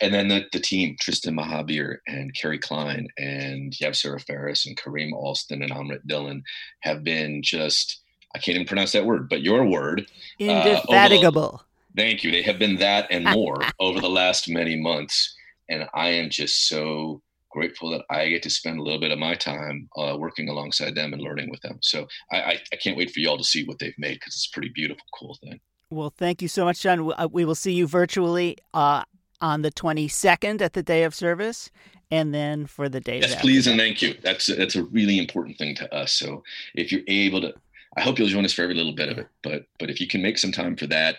And 0.00 0.12
then 0.14 0.28
the, 0.28 0.46
the 0.52 0.60
team, 0.60 0.96
Tristan 1.00 1.36
Mahabir 1.36 1.98
and 2.06 2.34
Kerry 2.34 2.58
Klein 2.58 3.08
and 3.18 3.72
Yevsera 3.72 4.20
Ferris 4.20 4.66
and 4.66 4.76
Kareem 4.76 5.12
Alston 5.12 5.62
and 5.62 5.72
Amrit 5.72 6.06
Dillon 6.06 6.42
have 6.80 7.04
been 7.04 7.42
just, 7.42 8.00
I 8.34 8.38
can't 8.38 8.56
even 8.56 8.66
pronounce 8.66 8.92
that 8.92 9.06
word, 9.06 9.28
but 9.28 9.42
your 9.42 9.64
word. 9.64 10.06
Indefatigable. 10.38 11.62
Thank 11.96 12.24
you. 12.24 12.30
They 12.30 12.42
have 12.42 12.58
been 12.58 12.76
that 12.76 13.06
and 13.10 13.24
more 13.32 13.60
over 13.78 14.00
the 14.00 14.08
last 14.08 14.48
many 14.48 14.76
months. 14.76 15.34
And 15.68 15.88
I 15.94 16.08
am 16.08 16.30
just 16.30 16.68
so 16.68 17.22
grateful 17.50 17.90
that 17.90 18.02
I 18.10 18.28
get 18.28 18.42
to 18.42 18.50
spend 18.50 18.78
a 18.78 18.82
little 18.82 19.00
bit 19.00 19.12
of 19.12 19.18
my 19.18 19.34
time 19.34 19.88
uh, 19.96 20.16
working 20.18 20.48
alongside 20.48 20.94
them 20.94 21.12
and 21.12 21.22
learning 21.22 21.50
with 21.50 21.60
them. 21.60 21.78
So 21.82 22.06
I, 22.32 22.40
I, 22.40 22.58
I 22.72 22.76
can't 22.76 22.96
wait 22.96 23.10
for 23.10 23.20
y'all 23.20 23.38
to 23.38 23.44
see 23.44 23.64
what 23.64 23.78
they've 23.78 23.94
made 23.98 24.14
because 24.14 24.34
it's 24.34 24.48
a 24.50 24.54
pretty 24.54 24.70
beautiful, 24.74 25.04
cool 25.18 25.38
thing. 25.42 25.60
Well, 25.92 26.08
thank 26.16 26.40
you 26.40 26.48
so 26.48 26.64
much, 26.64 26.80
John. 26.80 27.04
We- 27.04 27.12
uh, 27.12 27.28
will 27.28 27.54
see 27.54 27.74
you 27.74 27.86
virtually 27.86 28.56
uh, 28.72 29.04
on 29.42 29.60
the 29.60 29.70
22nd 29.70 30.62
at 30.62 30.72
the 30.72 30.82
day 30.82 31.04
of 31.04 31.14
service, 31.14 31.70
and 32.10 32.32
then 32.34 32.66
for 32.66 32.88
the 32.88 32.98
day. 32.98 33.20
Yes, 33.20 33.38
please 33.42 33.66
and 33.66 33.78
thank 33.78 34.00
you. 34.00 34.14
That's 34.22 34.46
that's 34.46 34.74
a 34.74 34.84
really 34.84 35.18
important 35.18 35.58
thing 35.58 35.74
to 35.76 35.94
us. 35.94 36.14
So 36.14 36.44
if 36.74 36.92
you're 36.92 37.02
able 37.08 37.42
to, 37.42 37.52
I 37.94 38.00
hope 38.00 38.18
you'll 38.18 38.28
join 38.28 38.46
us 38.46 38.54
for 38.54 38.62
every 38.62 38.74
little 38.74 38.94
bit 38.94 39.10
of 39.10 39.18
it. 39.18 39.28
But 39.42 39.66
but 39.78 39.90
if 39.90 40.00
you 40.00 40.06
can 40.08 40.22
make 40.22 40.38
some 40.38 40.50
time 40.50 40.76
for 40.76 40.86
that, 40.86 41.16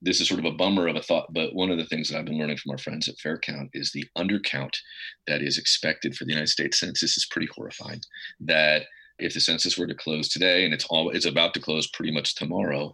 this 0.00 0.20
is 0.20 0.28
sort 0.28 0.38
of 0.38 0.46
a 0.46 0.52
bummer 0.52 0.86
of 0.86 0.94
a 0.94 1.02
thought. 1.02 1.32
But 1.32 1.52
one 1.52 1.72
of 1.72 1.78
the 1.78 1.86
things 1.86 2.08
that 2.08 2.18
I've 2.18 2.24
been 2.24 2.38
learning 2.38 2.58
from 2.58 2.70
our 2.70 2.78
friends 2.78 3.08
at 3.08 3.18
Fair 3.18 3.38
Count 3.38 3.70
is 3.74 3.90
the 3.90 4.06
undercount 4.16 4.76
that 5.26 5.42
is 5.42 5.58
expected 5.58 6.14
for 6.14 6.24
the 6.24 6.30
United 6.30 6.50
States 6.50 6.78
Census 6.78 7.16
is 7.16 7.26
pretty 7.26 7.48
horrifying. 7.52 8.00
That 8.38 8.84
if 9.18 9.34
the 9.34 9.40
census 9.40 9.78
were 9.78 9.86
to 9.86 9.94
close 9.94 10.28
today, 10.28 10.64
and 10.64 10.74
it's 10.74 10.86
all 10.86 11.10
it's 11.10 11.26
about 11.26 11.54
to 11.54 11.60
close 11.60 11.86
pretty 11.88 12.12
much 12.12 12.34
tomorrow, 12.34 12.92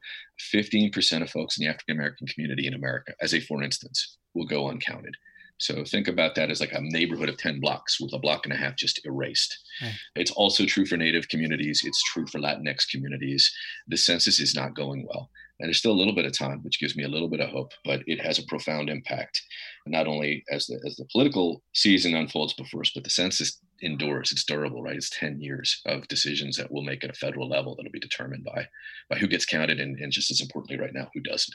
15% 0.54 1.22
of 1.22 1.30
folks 1.30 1.59
in 1.59 1.64
the 1.64 1.70
African 1.70 1.96
American 1.96 2.26
community 2.26 2.66
in 2.66 2.74
America, 2.74 3.12
as 3.20 3.35
a 3.35 3.40
for 3.40 3.62
instance, 3.62 4.18
will 4.35 4.46
go 4.46 4.68
uncounted. 4.68 5.14
So 5.61 5.85
think 5.85 6.09
about 6.09 6.35
that 6.37 6.50
as 6.50 6.61
like 6.61 6.72
a 6.72 6.80
neighborhood 6.80 7.28
of 7.28 7.37
10 7.37 7.61
blocks 7.61 8.00
with 8.00 8.14
a 8.14 8.18
block 8.18 8.46
and 8.46 8.52
a 8.52 8.56
half 8.56 8.76
just 8.76 9.04
erased. 9.04 9.59
Right. 9.83 9.92
It's 10.16 10.30
also 10.30 10.64
true 10.64 10.87
for 10.87 10.96
Native 10.96 11.28
communities. 11.28 11.83
It's 11.85 12.02
true 12.04 12.26
for 12.26 12.38
Latinx 12.38 12.88
communities. 12.90 13.52
The 13.87 13.98
census 13.98 14.40
is 14.40 14.54
not 14.54 14.74
going 14.74 15.06
well. 15.06 15.28
And 15.61 15.68
there's 15.68 15.76
still 15.76 15.92
a 15.92 16.00
little 16.00 16.14
bit 16.14 16.24
of 16.24 16.37
time, 16.37 16.61
which 16.62 16.80
gives 16.80 16.96
me 16.96 17.04
a 17.04 17.09
little 17.09 17.28
bit 17.28 17.40
of 17.40 17.50
hope, 17.50 17.72
but 17.85 18.00
it 18.06 18.22
has 18.22 18.38
a 18.38 18.46
profound 18.46 18.88
impact, 18.88 19.42
not 19.87 20.06
only 20.06 20.42
as 20.50 20.66
the, 20.66 20.80
as 20.87 20.96
the 20.96 21.04
political 21.12 21.62
season 21.74 22.14
unfolds 22.14 22.54
before 22.54 22.80
us, 22.80 22.92
but 22.94 23.04
the 23.04 23.11
census 23.11 23.61
endures. 23.81 24.33
It's 24.33 24.45
durable, 24.45 24.83
right? 24.83 24.97
It's 24.97 25.11
10 25.11 25.40
years 25.40 25.81
of 25.87 26.09
decisions 26.09 26.57
that 26.57 26.71
we'll 26.71 26.83
make 26.83 27.05
at 27.05 27.11
a 27.11 27.14
federal 27.14 27.49
level 27.49 27.75
that'll 27.75 27.93
be 27.93 28.01
determined 28.01 28.45
by, 28.45 28.66
by 29.09 29.16
who 29.16 29.27
gets 29.27 29.47
counted 29.47 29.81
and, 29.81 29.99
and 29.99 30.12
just 30.12 30.31
as 30.31 30.40
importantly 30.40 30.79
right 30.79 30.95
now, 30.95 31.11
who 31.14 31.21
doesn't. 31.21 31.55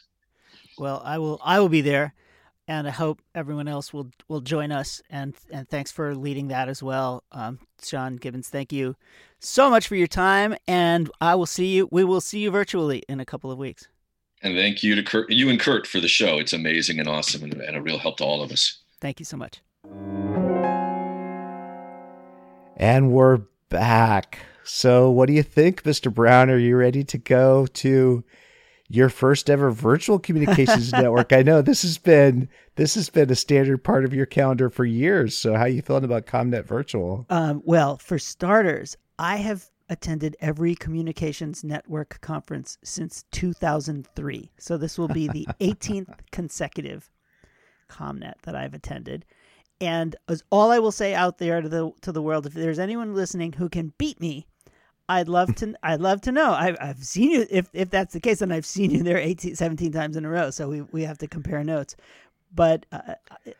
Well, 0.77 1.01
I 1.05 1.17
will. 1.17 1.39
I 1.43 1.59
will 1.59 1.69
be 1.69 1.81
there, 1.81 2.13
and 2.67 2.87
I 2.87 2.91
hope 2.91 3.21
everyone 3.33 3.67
else 3.67 3.93
will 3.93 4.11
will 4.27 4.41
join 4.41 4.71
us. 4.71 5.01
And 5.09 5.33
and 5.51 5.69
thanks 5.69 5.91
for 5.91 6.13
leading 6.13 6.49
that 6.49 6.67
as 6.67 6.83
well, 6.83 7.23
um, 7.31 7.59
Sean 7.81 8.17
Gibbons. 8.17 8.49
Thank 8.49 8.73
you 8.73 8.95
so 9.39 9.69
much 9.69 9.87
for 9.87 9.95
your 9.95 10.07
time, 10.07 10.55
and 10.67 11.09
I 11.21 11.35
will 11.35 11.45
see 11.45 11.67
you. 11.67 11.87
We 11.91 12.03
will 12.03 12.21
see 12.21 12.39
you 12.39 12.51
virtually 12.51 13.03
in 13.07 13.19
a 13.19 13.25
couple 13.25 13.51
of 13.51 13.57
weeks. 13.57 13.87
And 14.41 14.55
thank 14.55 14.83
you 14.83 14.95
to 14.95 15.03
Kurt, 15.03 15.31
you 15.31 15.49
and 15.49 15.59
Kurt 15.59 15.87
for 15.87 15.99
the 15.99 16.07
show. 16.07 16.37
It's 16.37 16.53
amazing 16.53 16.99
and 16.99 17.07
awesome 17.07 17.43
and, 17.43 17.53
and 17.53 17.77
a 17.77 17.81
real 17.81 17.97
help 17.97 18.17
to 18.17 18.25
all 18.25 18.43
of 18.43 18.51
us. 18.51 18.79
Thank 18.99 19.19
you 19.19 19.25
so 19.25 19.37
much. 19.37 19.61
And 22.77 23.11
we're 23.11 23.41
back. 23.69 24.39
So, 24.63 25.09
what 25.09 25.27
do 25.27 25.33
you 25.33 25.43
think, 25.43 25.83
Mr. 25.83 26.13
Brown? 26.13 26.49
Are 26.49 26.57
you 26.57 26.75
ready 26.75 27.03
to 27.05 27.17
go 27.17 27.67
to 27.67 28.23
your 28.87 29.09
first 29.09 29.49
ever 29.49 29.71
virtual 29.71 30.19
communications 30.19 30.91
network? 30.91 31.31
I 31.31 31.41
know 31.41 31.61
this 31.61 31.83
has 31.83 31.97
been 31.97 32.49
this 32.75 32.95
has 32.95 33.09
been 33.09 33.29
a 33.29 33.35
standard 33.35 33.83
part 33.83 34.03
of 34.03 34.13
your 34.13 34.25
calendar 34.25 34.69
for 34.69 34.83
years. 34.83 35.37
So, 35.37 35.55
how 35.55 35.65
you 35.65 35.81
feeling 35.81 36.03
about 36.03 36.25
ComNet 36.25 36.65
Virtual? 36.65 37.25
Um, 37.29 37.61
well, 37.63 37.97
for 37.97 38.19
starters, 38.19 38.97
I 39.17 39.37
have 39.37 39.69
attended 39.89 40.35
every 40.41 40.75
communications 40.75 41.63
network 41.63 42.19
conference 42.21 42.77
since 42.83 43.23
2003. 43.31 44.51
So 44.57 44.77
this 44.77 44.97
will 44.97 45.07
be 45.07 45.27
the 45.27 45.47
18th 45.61 46.19
consecutive 46.31 47.11
ComNet 47.89 48.41
that 48.43 48.55
I've 48.55 48.73
attended. 48.73 49.25
And 49.81 50.15
as 50.29 50.43
all 50.49 50.71
I 50.71 50.79
will 50.79 50.91
say 50.91 51.13
out 51.13 51.37
there 51.37 51.61
to 51.61 51.69
the 51.69 51.91
to 52.01 52.11
the 52.11 52.21
world, 52.21 52.45
if 52.45 52.53
there's 52.53 52.79
anyone 52.79 53.13
listening 53.13 53.53
who 53.53 53.67
can 53.67 53.93
beat 53.97 54.21
me, 54.21 54.47
I'd 55.09 55.27
love 55.27 55.53
to. 55.55 55.75
I'd 55.83 56.01
love 56.01 56.21
to 56.21 56.31
know. 56.31 56.53
I've, 56.53 56.77
I've 56.79 57.03
seen 57.03 57.31
you. 57.31 57.45
If 57.49 57.69
if 57.73 57.89
that's 57.89 58.13
the 58.13 58.19
case, 58.21 58.39
then 58.39 58.51
I've 58.51 58.65
seen 58.65 58.91
you 58.91 59.03
there 59.03 59.17
18, 59.17 59.55
17 59.55 59.91
times 59.91 60.15
in 60.15 60.25
a 60.25 60.29
row. 60.29 60.49
So 60.49 60.69
we 60.69 60.81
we 60.81 61.03
have 61.03 61.17
to 61.19 61.27
compare 61.27 61.63
notes. 61.63 61.95
But 62.53 62.85
uh, 62.89 63.15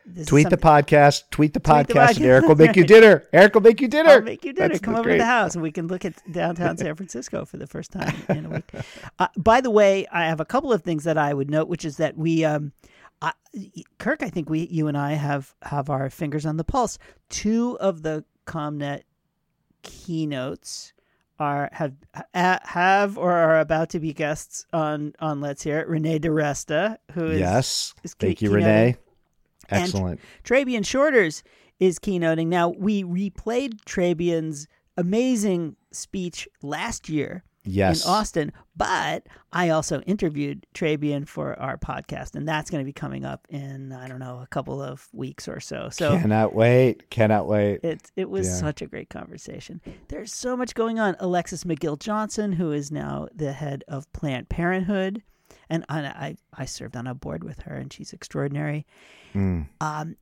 this 0.06 0.22
is 0.22 0.26
Tweet 0.26 0.48
the 0.48 0.56
podcast. 0.56 1.24
Tweet 1.30 1.52
the 1.52 1.60
Tweet 1.60 1.86
the 1.86 1.92
podcast, 1.94 2.16
and. 2.16 2.24
Eric 2.24 2.46
will 2.46 2.56
make 2.56 2.76
you 2.76 2.84
dinner. 2.86 3.24
Eric 3.30 3.52
will 3.54 3.60
make 3.60 3.82
you 3.82 3.88
dinner. 3.88 4.08
I'll 4.08 4.22
make 4.22 4.42
you 4.42 4.54
dinner. 4.54 4.68
That's 4.68 4.80
Come 4.80 4.94
over 4.94 5.02
great- 5.02 5.14
to 5.16 5.18
the 5.18 5.26
house 5.26 5.54
and 5.54 5.62
we 5.62 5.70
can 5.70 5.86
look 5.86 6.06
at 6.06 6.14
downtown 6.32 6.78
San 6.78 6.94
Francisco 6.96 7.44
for 7.44 7.58
the 7.58 7.66
first 7.66 7.92
time 7.92 8.14
in 8.30 8.46
a 8.46 8.48
week. 8.48 8.70
Uh, 9.18 9.28
by 9.36 9.60
the 9.60 9.70
way, 9.70 10.06
I 10.10 10.24
have 10.24 10.40
a 10.40 10.46
couple 10.46 10.72
of 10.72 10.82
things 10.82 11.04
that 11.04 11.18
I 11.18 11.34
would 11.34 11.50
note, 11.50 11.68
which 11.68 11.84
is 11.84 11.98
that 11.98 12.16
we, 12.16 12.42
um, 12.46 12.72
I, 13.22 13.32
Kirk, 13.98 14.22
I 14.22 14.28
think 14.30 14.50
we, 14.50 14.66
you 14.70 14.88
and 14.88 14.96
I 14.96 15.14
have 15.14 15.54
have 15.62 15.88
our 15.90 16.10
fingers 16.10 16.44
on 16.44 16.56
the 16.58 16.64
pulse. 16.64 16.98
Two 17.30 17.78
of 17.80 18.02
the 18.02 18.24
ComNet 18.46 19.02
keynotes 19.82 20.92
are 21.38 21.68
have 21.72 21.94
have 22.34 23.18
or 23.18 23.32
are 23.32 23.60
about 23.60 23.90
to 23.90 24.00
be 24.00 24.12
guests 24.12 24.66
on 24.72 25.12
on 25.20 25.40
Let's 25.40 25.62
Hear 25.62 25.80
It. 25.80 25.88
Renee 25.88 26.18
DiResta, 26.18 26.96
who 27.12 27.26
is 27.26 27.40
Yes. 27.40 27.94
is 28.02 28.14
key- 28.14 28.28
Thank 28.28 28.42
you, 28.42 28.50
keynoting. 28.50 28.54
Renee. 28.54 28.96
And- 29.68 29.82
Excellent. 29.82 30.20
Trabian 30.44 30.84
Shorters 30.86 31.42
is 31.80 31.98
keynoting. 31.98 32.46
Now, 32.46 32.68
we 32.70 33.02
replayed 33.04 33.80
Trabian's 33.84 34.66
amazing 34.96 35.76
speech 35.90 36.48
last 36.62 37.08
year 37.08 37.42
yes. 37.66 38.04
in 38.04 38.10
Austin, 38.10 38.52
but 38.76 39.26
I 39.52 39.68
also 39.70 40.00
interviewed 40.02 40.66
Trabian 40.74 41.26
for 41.28 41.58
our 41.58 41.76
podcast, 41.76 42.34
and 42.34 42.46
that's 42.48 42.70
going 42.70 42.80
to 42.82 42.84
be 42.86 42.92
coming 42.92 43.24
up 43.24 43.46
in, 43.50 43.92
I 43.92 44.08
don't 44.08 44.18
know, 44.20 44.40
a 44.40 44.46
couple 44.46 44.82
of 44.82 45.08
weeks 45.12 45.48
or 45.48 45.60
so. 45.60 45.88
So 45.90 46.18
Cannot 46.18 46.54
wait. 46.54 47.10
Cannot 47.10 47.46
wait. 47.46 47.80
it 47.82 48.10
it 48.16 48.30
was 48.30 48.46
Yeah. 48.46 48.54
such 48.54 48.82
a 48.82 48.86
great 48.86 49.10
conversation. 49.10 49.80
There's 50.08 50.32
so 50.32 50.56
much 50.56 50.74
going 50.74 50.98
on. 50.98 51.16
Alexis 51.20 51.64
McGill 51.64 51.98
Johnson, 51.98 52.52
who 52.52 52.72
is 52.72 52.90
now 52.90 53.28
the 53.34 53.52
head 53.52 53.84
of 53.88 54.10
Planned 54.12 54.48
Parenthood, 54.48 55.22
and 55.68 55.84
I 55.88 56.00
I, 56.00 56.36
I 56.54 56.64
served 56.64 56.96
on 56.96 57.06
a 57.06 57.14
board 57.14 57.44
with 57.44 57.60
her, 57.62 57.74
and 57.74 57.92
she's 57.92 58.12
extraordinary. 58.12 58.86
Mm. 59.34 59.68
Um, 59.80 60.16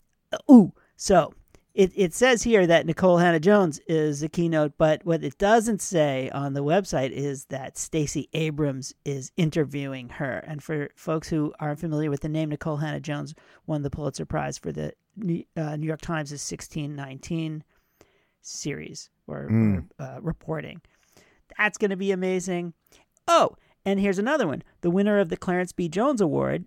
ooh, 0.50 0.72
so 0.96 1.32
it, 1.74 1.92
it 1.96 2.14
says 2.14 2.42
here 2.44 2.66
that 2.66 2.86
Nicole 2.86 3.18
Hannah 3.18 3.40
Jones 3.40 3.80
is 3.88 4.22
a 4.22 4.28
keynote, 4.28 4.74
but 4.78 5.04
what 5.04 5.24
it 5.24 5.36
doesn't 5.38 5.82
say 5.82 6.30
on 6.30 6.52
the 6.54 6.62
website 6.62 7.10
is 7.10 7.46
that 7.46 7.76
Stacey 7.76 8.28
Abrams 8.32 8.94
is 9.04 9.32
interviewing 9.36 10.08
her. 10.10 10.38
And 10.46 10.62
for 10.62 10.90
folks 10.94 11.28
who 11.28 11.52
aren't 11.58 11.80
familiar 11.80 12.10
with 12.10 12.20
the 12.20 12.28
name, 12.28 12.50
Nicole 12.50 12.76
Hannah 12.76 13.00
Jones 13.00 13.34
won 13.66 13.82
the 13.82 13.90
Pulitzer 13.90 14.24
Prize 14.24 14.56
for 14.56 14.70
the 14.70 14.92
New, 15.16 15.42
uh, 15.56 15.74
New 15.76 15.86
York 15.86 16.00
Times' 16.00 16.30
1619 16.30 17.64
series 18.40 19.10
or, 19.26 19.48
Mm. 19.50 19.88
or 19.98 20.04
uh, 20.04 20.20
reporting. 20.20 20.80
That's 21.58 21.78
going 21.78 21.90
to 21.90 21.96
be 21.96 22.12
amazing. 22.12 22.74
Oh, 23.26 23.56
and 23.84 23.98
here's 24.00 24.18
another 24.18 24.46
one. 24.46 24.62
The 24.82 24.90
winner 24.90 25.18
of 25.18 25.28
the 25.28 25.36
Clarence 25.36 25.72
B. 25.72 25.88
Jones 25.88 26.20
Award 26.20 26.64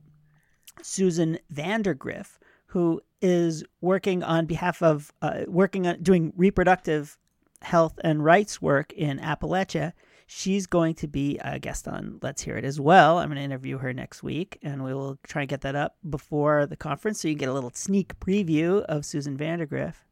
Susan 0.82 1.40
Vandergriff, 1.54 2.38
who 2.68 3.02
is 3.22 3.64
working 3.82 4.24
on 4.24 4.46
behalf 4.46 4.82
of 4.82 5.12
uh, 5.22 5.42
working 5.48 5.88
on 5.88 6.02
doing 6.02 6.34
reproductive 6.36 7.18
health 7.62 8.00
and 8.04 8.24
rights 8.24 8.62
work 8.62 8.94
in 8.94 9.20
Appalachia. 9.20 9.94
She's 10.28 10.68
going 10.68 10.94
to 10.96 11.08
be 11.08 11.40
a 11.42 11.58
guest 11.58 11.88
on 11.88 12.20
Let's 12.22 12.42
Hear 12.42 12.58
It 12.58 12.66
as 12.66 12.82
well. 12.82 13.18
I'm 13.18 13.30
going 13.30 13.38
to 13.38 13.44
interview 13.44 13.78
her 13.78 13.94
next 13.94 14.24
week, 14.24 14.60
and 14.62 14.84
we 14.84 14.94
will 14.94 15.18
try 15.24 15.44
and 15.44 15.50
get 15.50 15.62
that 15.62 15.76
up 15.76 15.96
before 16.08 16.66
the 16.66 16.76
conference 16.76 17.22
so 17.22 17.30
you 17.30 17.34
can 17.34 17.40
get 17.40 17.50
a 17.50 17.54
little 17.54 17.72
sneak 17.74 18.20
preview 18.20 18.82
of 18.84 19.06
Susan 19.06 19.38
Vandergriff. 19.38 20.04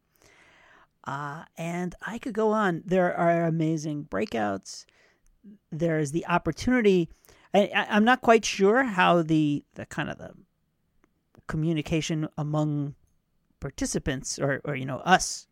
Uh, 1.04 1.44
and 1.58 1.96
I 2.02 2.18
could 2.18 2.34
go 2.34 2.52
on. 2.52 2.82
There 2.86 3.14
are 3.16 3.46
amazing 3.46 4.06
breakouts. 4.06 4.86
There's 5.70 6.12
the 6.12 6.26
opportunity. 6.28 7.10
I, 7.54 7.88
I'm 7.90 8.06
not 8.06 8.22
quite 8.22 8.46
sure 8.46 8.84
how 8.84 9.22
the, 9.22 9.66
the 9.76 9.86
kind 9.86 10.10
of 10.10 10.18
the 10.18 10.32
communication 11.48 12.28
among 12.38 12.96
participants 13.60 14.38
or, 14.38 14.62
or 14.66 14.76
you 14.76 14.86
know 14.86 14.98
us 15.00 15.48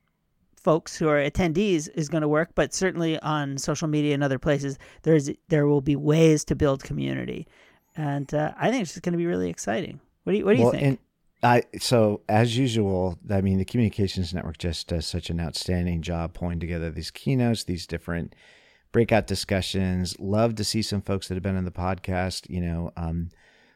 folks 0.63 0.95
who 0.95 1.10
are 1.10 1.17
attendees 1.17 1.89
is 1.93 2.08
going 2.08 2.21
to 2.21 2.27
work, 2.27 2.51
but 2.56 2.73
certainly 2.73 3.19
on 3.19 3.58
social 3.58 3.88
media 3.88 4.13
and 4.13 4.23
other 4.23 4.39
places, 4.39 4.79
there's 5.03 5.29
there 5.49 5.67
will 5.67 5.82
be 5.82 5.95
ways 5.95 6.43
to 6.45 6.56
build 6.56 6.84
community, 6.84 7.47
and 7.95 8.34
uh, 8.34 8.53
I 8.58 8.71
think 8.71 8.84
it's 8.84 8.97
going 8.99 9.13
to 9.13 9.17
be 9.17 9.25
really 9.25 9.49
exciting. 9.49 9.99
What 10.23 10.34
do 10.34 10.39
you 10.39 10.45
What 10.45 10.56
do 10.56 10.63
you 10.63 10.71
think? 10.71 10.99
I 11.43 11.63
so 11.79 12.21
as 12.29 12.58
usual, 12.58 13.19
I 13.29 13.41
mean 13.41 13.58
the 13.58 13.65
communications 13.65 14.34
network 14.34 14.58
just 14.58 14.88
does 14.88 15.06
such 15.06 15.29
an 15.29 15.41
outstanding 15.41 16.01
job 16.01 16.34
pulling 16.34 16.60
together 16.60 16.89
these 16.89 17.12
keynotes, 17.12 17.65
these 17.65 17.86
different 17.86 18.34
breakout 18.93 19.27
discussions. 19.27 20.17
Love 20.19 20.56
to 20.56 20.63
see 20.63 20.82
some 20.82 21.01
folks 21.01 21.27
that 21.27 21.34
have 21.34 21.43
been 21.43 21.58
on 21.58 21.65
the 21.65 21.71
podcast, 21.71 22.49
you 22.49 22.62
know, 22.62 22.93
um, 22.95 23.29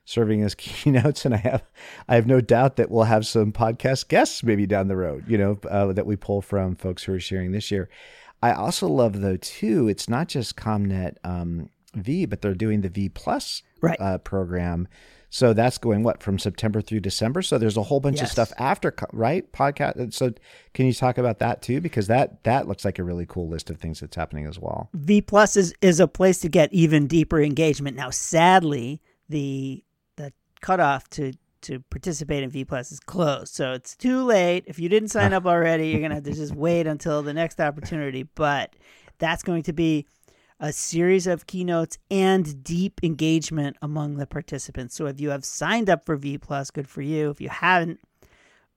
serving 0.07 0.41
as 0.41 0.55
keynotes, 0.55 1.25
and 1.25 1.35
I 1.35 1.37
have 1.37 1.63
I 2.07 2.15
have 2.15 2.27
no 2.27 2.41
doubt 2.41 2.77
that 2.77 2.89
we'll 2.89 3.03
have 3.03 3.27
some 3.27 3.51
podcast 3.51 4.07
guests 4.07 4.43
maybe 4.43 4.65
down 4.65 4.87
the 4.87 4.97
road, 4.97 5.25
you 5.27 5.37
know, 5.37 5.59
uh, 5.69 5.93
that 5.93 6.05
we 6.05 6.15
pull 6.15 6.41
from 6.41 6.75
folks 6.75 7.03
who 7.03 7.13
are 7.13 7.19
sharing 7.19 7.51
this 7.51 7.71
year. 7.71 7.89
I 8.41 8.53
also 8.53 8.87
love 8.87 9.21
though 9.21 9.37
too. 9.37 9.87
It's 9.87 10.09
not 10.09 10.27
just 10.27 10.57
ComNet 10.57 11.15
um, 11.23 11.69
V, 11.95 12.25
but 12.25 12.41
they're 12.41 12.53
doing 12.53 12.81
the 12.81 12.89
V 12.89 13.09
Plus 13.09 13.63
right. 13.81 13.99
uh, 13.99 14.17
program 14.19 14.87
so 15.29 15.53
that's 15.53 15.77
going 15.77 16.03
what 16.03 16.23
from 16.23 16.39
September 16.39 16.81
through 16.81 17.01
December. 17.01 17.41
So 17.41 17.57
there's 17.57 17.77
a 17.77 17.83
whole 17.83 17.99
bunch 17.99 18.17
yes. 18.17 18.27
of 18.27 18.31
stuff 18.31 18.53
after, 18.57 18.95
right? 19.11 19.51
Podcast. 19.51 20.13
So 20.13 20.33
can 20.73 20.85
you 20.85 20.93
talk 20.93 21.17
about 21.17 21.39
that 21.39 21.61
too? 21.61 21.81
Because 21.81 22.07
that 22.07 22.43
that 22.43 22.67
looks 22.67 22.85
like 22.85 22.99
a 22.99 23.03
really 23.03 23.25
cool 23.25 23.49
list 23.49 23.69
of 23.69 23.77
things 23.77 23.99
that's 23.99 24.15
happening 24.15 24.45
as 24.45 24.57
well. 24.59 24.89
V 24.93 25.21
Plus 25.21 25.57
is 25.57 25.73
is 25.81 25.99
a 25.99 26.07
place 26.07 26.39
to 26.39 26.49
get 26.49 26.71
even 26.73 27.07
deeper 27.07 27.41
engagement. 27.41 27.97
Now, 27.97 28.09
sadly, 28.09 29.01
the 29.27 29.83
the 29.83 29.83
cutoff 30.61 31.09
to 31.11 31.33
to 31.61 31.79
participate 31.89 32.43
in 32.43 32.49
V 32.49 32.65
Plus 32.65 32.91
is 32.91 32.99
closed, 32.99 33.53
so 33.53 33.73
it's 33.73 33.95
too 33.95 34.23
late. 34.23 34.63
If 34.67 34.79
you 34.79 34.89
didn't 34.89 35.09
sign 35.09 35.33
up 35.33 35.45
already, 35.45 35.89
you're 35.89 36.01
gonna 36.01 36.15
have 36.15 36.23
to 36.23 36.33
just 36.33 36.55
wait 36.55 36.87
until 36.87 37.23
the 37.23 37.33
next 37.33 37.59
opportunity. 37.59 38.23
But 38.23 38.75
that's 39.17 39.43
going 39.43 39.63
to 39.63 39.73
be 39.73 40.05
a 40.59 40.71
series 40.71 41.27
of 41.27 41.45
keynotes 41.45 41.97
and 42.09 42.63
deep 42.63 42.99
engagement 43.03 43.77
among 43.81 44.17
the 44.17 44.25
participants. 44.25 44.95
So 44.95 45.05
if 45.05 45.19
you 45.19 45.29
have 45.29 45.45
signed 45.45 45.89
up 45.89 46.05
for 46.05 46.15
V 46.15 46.37
Plus, 46.37 46.71
good 46.71 46.87
for 46.87 47.01
you. 47.01 47.29
If 47.29 47.41
you 47.41 47.49
haven't, 47.49 47.99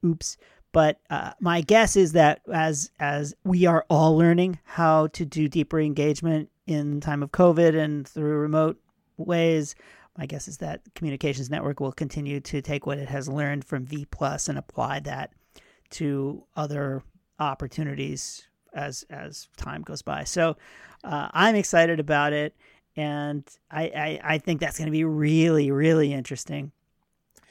oops. 0.04 0.36
But 0.72 1.00
uh, 1.10 1.32
my 1.40 1.62
guess 1.62 1.96
is 1.96 2.12
that 2.12 2.42
as 2.52 2.90
as 3.00 3.34
we 3.44 3.66
are 3.66 3.84
all 3.90 4.16
learning 4.16 4.58
how 4.64 5.08
to 5.08 5.24
do 5.24 5.48
deeper 5.48 5.80
engagement 5.80 6.48
in 6.66 7.00
time 7.00 7.22
of 7.22 7.32
COVID 7.32 7.76
and 7.76 8.06
through 8.06 8.38
remote 8.38 8.80
ways, 9.16 9.74
my 10.18 10.26
guess 10.26 10.48
is 10.48 10.58
that 10.58 10.82
Communications 10.94 11.50
Network 11.50 11.80
will 11.80 11.92
continue 11.92 12.40
to 12.40 12.60
take 12.60 12.86
what 12.86 12.98
it 12.98 13.08
has 13.08 13.28
learned 13.28 13.64
from 13.64 13.84
V 13.86 14.06
Plus 14.10 14.48
and 14.48 14.58
apply 14.58 15.00
that 15.00 15.32
to 15.90 16.44
other 16.56 17.02
opportunities 17.38 18.46
as 18.74 19.04
as 19.10 19.48
time 19.56 19.82
goes 19.82 20.02
by. 20.02 20.24
So 20.24 20.56
uh, 21.04 21.28
I'm 21.32 21.54
excited 21.54 22.00
about 22.00 22.32
it, 22.32 22.54
and 22.96 23.44
I 23.70 23.82
I, 23.84 24.20
I 24.34 24.38
think 24.38 24.60
that's 24.60 24.78
going 24.78 24.86
to 24.86 24.92
be 24.92 25.04
really 25.04 25.70
really 25.70 26.12
interesting. 26.12 26.72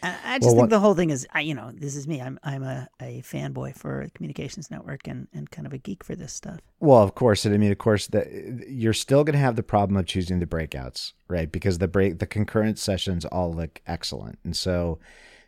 I, 0.01 0.15
I 0.23 0.39
just 0.39 0.47
well, 0.47 0.51
think 0.51 0.61
what, 0.61 0.69
the 0.69 0.79
whole 0.79 0.95
thing 0.95 1.09
is, 1.09 1.27
I, 1.33 1.41
you 1.41 1.53
know, 1.53 1.71
this 1.73 1.95
is 1.95 2.07
me. 2.07 2.21
I'm 2.21 2.39
I'm 2.43 2.63
a, 2.63 2.87
a 3.01 3.21
fanboy 3.21 3.75
for 3.75 4.07
Communications 4.13 4.71
Network 4.71 5.07
and, 5.07 5.27
and 5.33 5.49
kind 5.49 5.67
of 5.67 5.73
a 5.73 5.77
geek 5.77 6.03
for 6.03 6.15
this 6.15 6.33
stuff. 6.33 6.59
Well, 6.79 7.03
of 7.03 7.15
course, 7.15 7.45
and 7.45 7.53
I 7.53 7.57
mean, 7.57 7.71
of 7.71 7.77
course, 7.77 8.07
that 8.07 8.27
you're 8.67 8.93
still 8.93 9.23
going 9.23 9.33
to 9.33 9.39
have 9.39 9.55
the 9.55 9.63
problem 9.63 9.97
of 9.97 10.05
choosing 10.05 10.39
the 10.39 10.45
breakouts, 10.45 11.13
right? 11.27 11.51
Because 11.51 11.79
the 11.79 11.87
break 11.87 12.19
the 12.19 12.27
concurrent 12.27 12.79
sessions 12.79 13.25
all 13.25 13.53
look 13.53 13.81
excellent, 13.87 14.39
and 14.43 14.55
so 14.55 14.99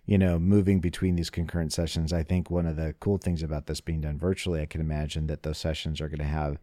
you 0.06 0.18
know, 0.18 0.40
moving 0.40 0.80
between 0.80 1.16
these 1.16 1.30
concurrent 1.30 1.72
sessions. 1.72 2.12
I 2.12 2.24
think 2.24 2.50
one 2.50 2.66
of 2.66 2.76
the 2.76 2.96
cool 3.00 3.18
things 3.18 3.44
about 3.44 3.68
this 3.68 3.82
being 3.82 4.02
done 4.02 4.18
virtually, 4.18 4.62
I 4.62 4.66
can 4.66 4.82
imagine 4.82 5.28
that 5.28 5.44
those 5.44 5.58
sessions 5.58 6.02
are 6.02 6.10
going 6.10 6.20
to 6.20 6.26
have 6.26 6.58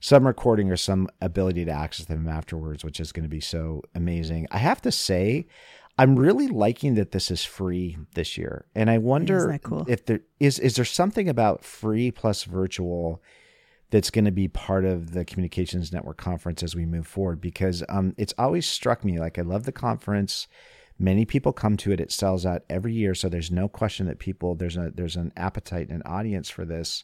some 0.00 0.26
recording 0.26 0.70
or 0.70 0.76
some 0.76 1.08
ability 1.22 1.64
to 1.64 1.70
access 1.70 2.06
them 2.06 2.28
afterwards, 2.28 2.84
which 2.84 3.00
is 3.00 3.12
going 3.12 3.22
to 3.22 3.28
be 3.28 3.40
so 3.40 3.80
amazing. 3.94 4.46
I 4.50 4.58
have 4.58 4.82
to 4.82 4.92
say, 4.92 5.46
I'm 5.96 6.16
really 6.16 6.48
liking 6.48 6.94
that 6.94 7.12
this 7.12 7.30
is 7.30 7.44
free 7.44 7.96
this 8.14 8.36
year, 8.36 8.66
and 8.74 8.90
I 8.90 8.98
wonder 8.98 9.58
cool? 9.62 9.84
if 9.88 10.06
there 10.06 10.20
is 10.40 10.58
is 10.58 10.76
there 10.76 10.84
something 10.84 11.28
about 11.28 11.64
free 11.64 12.10
plus 12.10 12.44
virtual 12.44 13.22
that's 13.90 14.10
going 14.10 14.24
to 14.24 14.32
be 14.32 14.48
part 14.48 14.84
of 14.84 15.12
the 15.12 15.24
communications 15.24 15.92
network 15.92 16.16
conference 16.16 16.62
as 16.62 16.74
we 16.74 16.84
move 16.84 17.06
forward 17.06 17.40
because 17.40 17.84
um, 17.88 18.12
it's 18.18 18.34
always 18.38 18.66
struck 18.66 19.04
me 19.04 19.20
like 19.20 19.38
I 19.38 19.42
love 19.42 19.64
the 19.64 19.72
conference 19.72 20.48
Many 20.98 21.24
people 21.24 21.52
come 21.52 21.76
to 21.78 21.90
it. 21.90 22.00
It 22.00 22.12
sells 22.12 22.46
out 22.46 22.62
every 22.70 22.92
year, 22.92 23.14
so 23.14 23.28
there's 23.28 23.50
no 23.50 23.68
question 23.68 24.06
that 24.06 24.20
people 24.20 24.54
there's 24.54 24.76
a 24.76 24.92
there's 24.94 25.16
an 25.16 25.32
appetite 25.36 25.88
and 25.88 26.02
an 26.04 26.12
audience 26.12 26.48
for 26.48 26.64
this. 26.64 27.02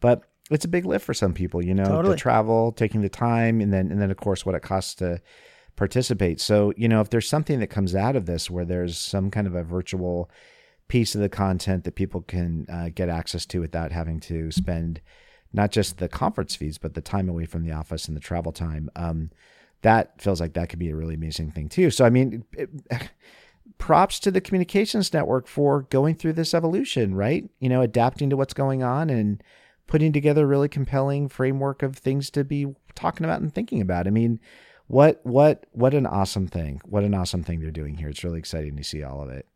But 0.00 0.22
it's 0.50 0.64
a 0.64 0.68
big 0.68 0.86
lift 0.86 1.04
for 1.04 1.12
some 1.12 1.34
people, 1.34 1.62
you 1.62 1.74
know, 1.74 1.84
totally. 1.84 2.14
the 2.14 2.20
travel, 2.20 2.72
taking 2.72 3.02
the 3.02 3.10
time, 3.10 3.60
and 3.60 3.70
then 3.70 3.90
and 3.90 4.00
then 4.00 4.10
of 4.10 4.16
course 4.16 4.46
what 4.46 4.54
it 4.54 4.62
costs 4.62 4.94
to 4.96 5.20
participate. 5.78 6.40
So 6.40 6.72
you 6.76 6.88
know, 6.88 7.00
if 7.00 7.08
there's 7.08 7.28
something 7.28 7.60
that 7.60 7.68
comes 7.68 7.94
out 7.94 8.16
of 8.16 8.26
this 8.26 8.50
where 8.50 8.64
there's 8.64 8.98
some 8.98 9.30
kind 9.30 9.46
of 9.46 9.54
a 9.54 9.62
virtual 9.62 10.30
piece 10.88 11.14
of 11.14 11.20
the 11.20 11.28
content 11.28 11.84
that 11.84 11.94
people 11.94 12.22
can 12.22 12.66
uh, 12.70 12.88
get 12.94 13.08
access 13.08 13.46
to 13.46 13.60
without 13.60 13.92
having 13.92 14.20
to 14.20 14.50
spend 14.50 15.00
not 15.52 15.70
just 15.70 15.98
the 15.98 16.08
conference 16.08 16.54
fees 16.54 16.78
but 16.78 16.94
the 16.94 17.00
time 17.00 17.28
away 17.28 17.46
from 17.46 17.64
the 17.64 17.72
office 17.72 18.08
and 18.08 18.16
the 18.16 18.20
travel 18.20 18.52
time. 18.52 18.90
Um, 18.96 19.30
that 19.82 20.20
feels 20.20 20.40
like 20.40 20.54
that 20.54 20.68
could 20.68 20.80
be 20.80 20.90
a 20.90 20.96
really 20.96 21.14
amazing 21.14 21.52
thing 21.52 21.68
too. 21.68 21.90
So 21.90 22.04
I 22.04 22.10
mean, 22.10 22.44
it, 22.52 22.68
props 23.78 24.18
to 24.18 24.30
the 24.30 24.40
communications 24.40 25.12
network 25.12 25.46
for 25.46 25.82
going 25.82 26.16
through 26.16 26.32
this 26.32 26.54
evolution, 26.54 27.14
right? 27.14 27.48
You 27.60 27.68
know, 27.68 27.82
adapting 27.82 28.30
to 28.30 28.36
what's 28.36 28.54
going 28.54 28.82
on 28.82 29.08
and 29.10 29.42
putting 29.86 30.12
together 30.12 30.42
a 30.42 30.46
really 30.46 30.68
compelling 30.68 31.28
framework 31.28 31.82
of 31.82 31.96
things 31.96 32.30
to 32.30 32.44
be 32.44 32.66
talking 32.96 33.24
about 33.24 33.40
and 33.40 33.54
thinking 33.54 33.80
about. 33.80 34.06
I 34.08 34.10
mean, 34.10 34.40
what 34.88 35.20
what 35.24 35.66
what 35.72 35.94
an 35.94 36.06
awesome 36.06 36.48
thing! 36.48 36.80
What 36.84 37.04
an 37.04 37.14
awesome 37.14 37.44
thing 37.44 37.60
they're 37.60 37.70
doing 37.70 37.96
here. 37.96 38.08
It's 38.08 38.24
really 38.24 38.38
exciting 38.38 38.76
to 38.76 38.84
see 38.84 39.02
all 39.02 39.22
of 39.22 39.28
it. 39.28 39.46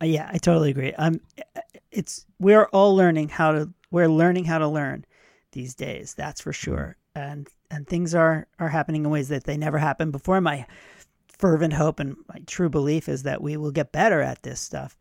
Uh, 0.00 0.06
yeah, 0.06 0.30
I 0.32 0.38
totally 0.38 0.70
agree. 0.70 0.92
Um, 0.94 1.20
it's 1.90 2.26
we're 2.38 2.66
all 2.66 2.94
learning 2.94 3.30
how 3.30 3.52
to 3.52 3.70
we're 3.90 4.08
learning 4.08 4.44
how 4.44 4.58
to 4.58 4.68
learn 4.68 5.04
these 5.52 5.74
days. 5.74 6.14
That's 6.14 6.40
for 6.40 6.52
sure. 6.52 6.96
And 7.14 7.48
and 7.70 7.86
things 7.86 8.14
are 8.14 8.46
are 8.58 8.68
happening 8.68 9.04
in 9.04 9.10
ways 9.10 9.28
that 9.28 9.44
they 9.44 9.56
never 9.56 9.78
happened 9.78 10.12
before. 10.12 10.40
My 10.40 10.66
fervent 11.28 11.72
hope 11.72 11.98
and 11.98 12.16
my 12.28 12.40
true 12.46 12.68
belief 12.68 13.08
is 13.08 13.22
that 13.24 13.42
we 13.42 13.56
will 13.56 13.72
get 13.72 13.92
better 13.92 14.20
at 14.20 14.42
this 14.42 14.60
stuff 14.60 14.96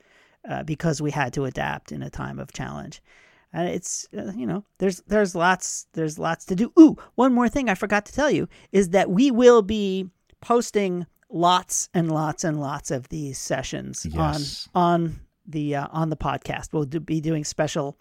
uh, 0.49 0.63
because 0.63 1.01
we 1.01 1.11
had 1.11 1.33
to 1.33 1.45
adapt 1.45 1.91
in 1.91 2.01
a 2.01 2.09
time 2.09 2.39
of 2.39 2.53
challenge. 2.53 3.01
And 3.55 3.69
it's 3.69 4.05
uh, 4.15 4.33
you 4.35 4.45
know 4.45 4.65
there's 4.79 5.01
there's 5.07 5.33
lots 5.33 5.87
there's 5.93 6.19
lots 6.19 6.43
to 6.47 6.55
do. 6.55 6.73
Ooh, 6.77 6.97
one 7.15 7.33
more 7.33 7.47
thing 7.47 7.69
I 7.69 7.75
forgot 7.75 8.05
to 8.07 8.13
tell 8.13 8.29
you 8.29 8.49
is 8.73 8.89
that 8.89 9.09
we 9.09 9.31
will 9.31 9.61
be 9.61 10.09
posting 10.41 11.05
lots 11.29 11.89
and 11.93 12.11
lots 12.11 12.43
and 12.43 12.59
lots 12.59 12.91
of 12.91 13.07
these 13.07 13.37
sessions 13.37 14.05
yes. 14.11 14.67
on 14.75 14.83
on 14.83 15.19
the 15.47 15.75
uh, 15.75 15.87
on 15.91 16.09
the 16.09 16.17
podcast. 16.17 16.73
We'll 16.73 16.83
do, 16.83 16.99
be 16.99 17.21
doing 17.21 17.45
special 17.45 17.97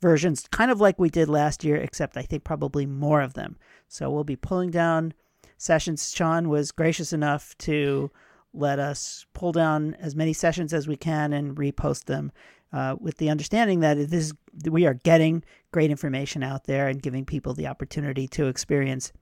versions, 0.00 0.46
kind 0.50 0.70
of 0.70 0.80
like 0.80 0.98
we 0.98 1.10
did 1.10 1.28
last 1.28 1.64
year, 1.64 1.76
except 1.76 2.16
I 2.16 2.22
think 2.22 2.42
probably 2.42 2.86
more 2.86 3.20
of 3.20 3.34
them. 3.34 3.58
So 3.88 4.10
we'll 4.10 4.24
be 4.24 4.36
pulling 4.36 4.70
down 4.70 5.12
sessions. 5.58 6.14
Sean 6.14 6.48
was 6.48 6.72
gracious 6.72 7.12
enough 7.12 7.54
to 7.58 8.10
let 8.54 8.78
us 8.78 9.26
pull 9.34 9.52
down 9.52 9.94
as 10.00 10.16
many 10.16 10.32
sessions 10.32 10.72
as 10.72 10.88
we 10.88 10.96
can 10.96 11.34
and 11.34 11.56
repost 11.56 12.04
them. 12.04 12.32
Uh, 12.74 12.96
with 12.98 13.18
the 13.18 13.30
understanding 13.30 13.78
that 13.78 14.10
this 14.10 14.32
we 14.68 14.84
are 14.84 14.94
getting 14.94 15.44
great 15.70 15.92
information 15.92 16.42
out 16.42 16.64
there 16.64 16.88
and 16.88 17.00
giving 17.00 17.24
people 17.24 17.54
the 17.54 17.68
opportunity 17.68 18.26
to 18.26 18.48
experience 18.48 19.12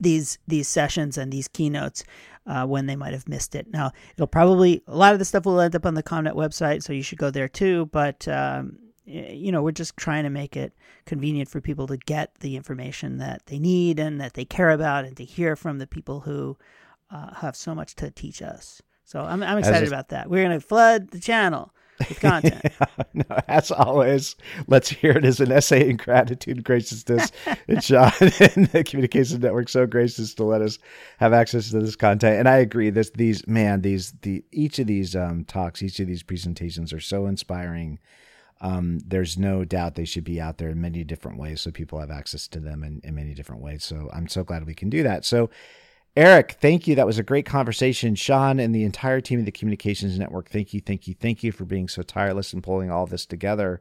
these 0.00 0.38
these 0.48 0.66
sessions 0.66 1.16
and 1.16 1.32
these 1.32 1.46
keynotes 1.46 2.02
uh, 2.46 2.66
when 2.66 2.86
they 2.86 2.96
might 2.96 3.12
have 3.12 3.28
missed 3.28 3.54
it. 3.54 3.68
Now 3.70 3.92
it'll 4.14 4.26
probably 4.26 4.82
a 4.88 4.96
lot 4.96 5.12
of 5.12 5.20
the 5.20 5.24
stuff 5.24 5.46
will 5.46 5.60
end 5.60 5.76
up 5.76 5.86
on 5.86 5.94
the 5.94 6.02
ComNet 6.02 6.34
website, 6.34 6.82
so 6.82 6.92
you 6.92 7.04
should 7.04 7.18
go 7.18 7.30
there 7.30 7.46
too. 7.46 7.86
But 7.92 8.26
um, 8.26 8.78
you 9.04 9.52
know, 9.52 9.62
we're 9.62 9.70
just 9.70 9.96
trying 9.96 10.24
to 10.24 10.30
make 10.30 10.56
it 10.56 10.72
convenient 11.06 11.48
for 11.48 11.60
people 11.60 11.86
to 11.86 11.96
get 11.96 12.34
the 12.40 12.56
information 12.56 13.18
that 13.18 13.46
they 13.46 13.60
need 13.60 14.00
and 14.00 14.20
that 14.20 14.34
they 14.34 14.44
care 14.44 14.70
about 14.70 15.04
and 15.04 15.16
to 15.18 15.24
hear 15.24 15.54
from 15.54 15.78
the 15.78 15.86
people 15.86 16.18
who 16.18 16.58
uh, 17.12 17.32
have 17.34 17.54
so 17.54 17.76
much 17.76 17.94
to 17.96 18.10
teach 18.10 18.42
us. 18.42 18.82
So 19.04 19.20
I'm, 19.20 19.40
I'm 19.42 19.58
excited 19.58 19.86
about 19.86 20.08
that. 20.08 20.28
We're 20.28 20.44
going 20.44 20.58
to 20.58 20.66
flood 20.66 21.10
the 21.10 21.20
channel 21.20 21.72
with 21.98 22.20
content. 22.20 22.62
no, 23.14 23.24
as 23.48 23.70
always, 23.70 24.36
let's 24.66 24.88
hear 24.88 25.12
it 25.12 25.24
as 25.24 25.40
an 25.40 25.52
essay 25.52 25.88
in 25.88 25.96
gratitude 25.96 26.58
and 26.58 26.64
graciousness. 26.64 27.32
and 27.68 27.82
Sean 27.82 28.12
and 28.20 28.66
the 28.68 28.84
Communications 28.86 29.40
Network 29.40 29.68
so 29.68 29.86
gracious 29.86 30.34
to 30.34 30.44
let 30.44 30.62
us 30.62 30.78
have 31.18 31.32
access 31.32 31.70
to 31.70 31.80
this 31.80 31.96
content. 31.96 32.38
And 32.38 32.48
I 32.48 32.56
agree. 32.58 32.90
This, 32.90 33.10
these, 33.10 33.46
man, 33.46 33.82
these, 33.82 34.12
the 34.22 34.44
each 34.52 34.78
of 34.78 34.86
these 34.86 35.16
um, 35.16 35.44
talks, 35.44 35.82
each 35.82 36.00
of 36.00 36.06
these 36.06 36.22
presentations 36.22 36.92
are 36.92 37.00
so 37.00 37.26
inspiring 37.26 37.98
um, 38.62 39.00
there's 39.04 39.36
no 39.36 39.64
doubt 39.64 39.96
they 39.96 40.04
should 40.04 40.22
be 40.24 40.40
out 40.40 40.58
there 40.58 40.70
in 40.70 40.80
many 40.80 41.02
different 41.02 41.36
ways 41.36 41.60
so 41.60 41.72
people 41.72 41.98
have 41.98 42.12
access 42.12 42.46
to 42.48 42.60
them 42.60 42.84
in, 42.84 43.00
in 43.02 43.14
many 43.14 43.34
different 43.34 43.60
ways. 43.60 43.84
So 43.84 44.08
I'm 44.12 44.28
so 44.28 44.44
glad 44.44 44.64
we 44.66 44.74
can 44.74 44.88
do 44.88 45.02
that. 45.02 45.24
So, 45.24 45.50
Eric, 46.14 46.58
thank 46.60 46.86
you. 46.86 46.94
That 46.94 47.06
was 47.06 47.18
a 47.18 47.22
great 47.22 47.46
conversation. 47.46 48.14
Sean 48.14 48.60
and 48.60 48.74
the 48.74 48.84
entire 48.84 49.20
team 49.22 49.38
of 49.38 49.46
the 49.46 49.52
Communications 49.52 50.18
Network, 50.18 50.50
thank 50.50 50.74
you, 50.74 50.80
thank 50.80 51.08
you, 51.08 51.14
thank 51.14 51.42
you 51.42 51.52
for 51.52 51.64
being 51.64 51.88
so 51.88 52.02
tireless 52.02 52.52
and 52.52 52.62
pulling 52.62 52.90
all 52.90 53.06
this 53.06 53.24
together. 53.24 53.80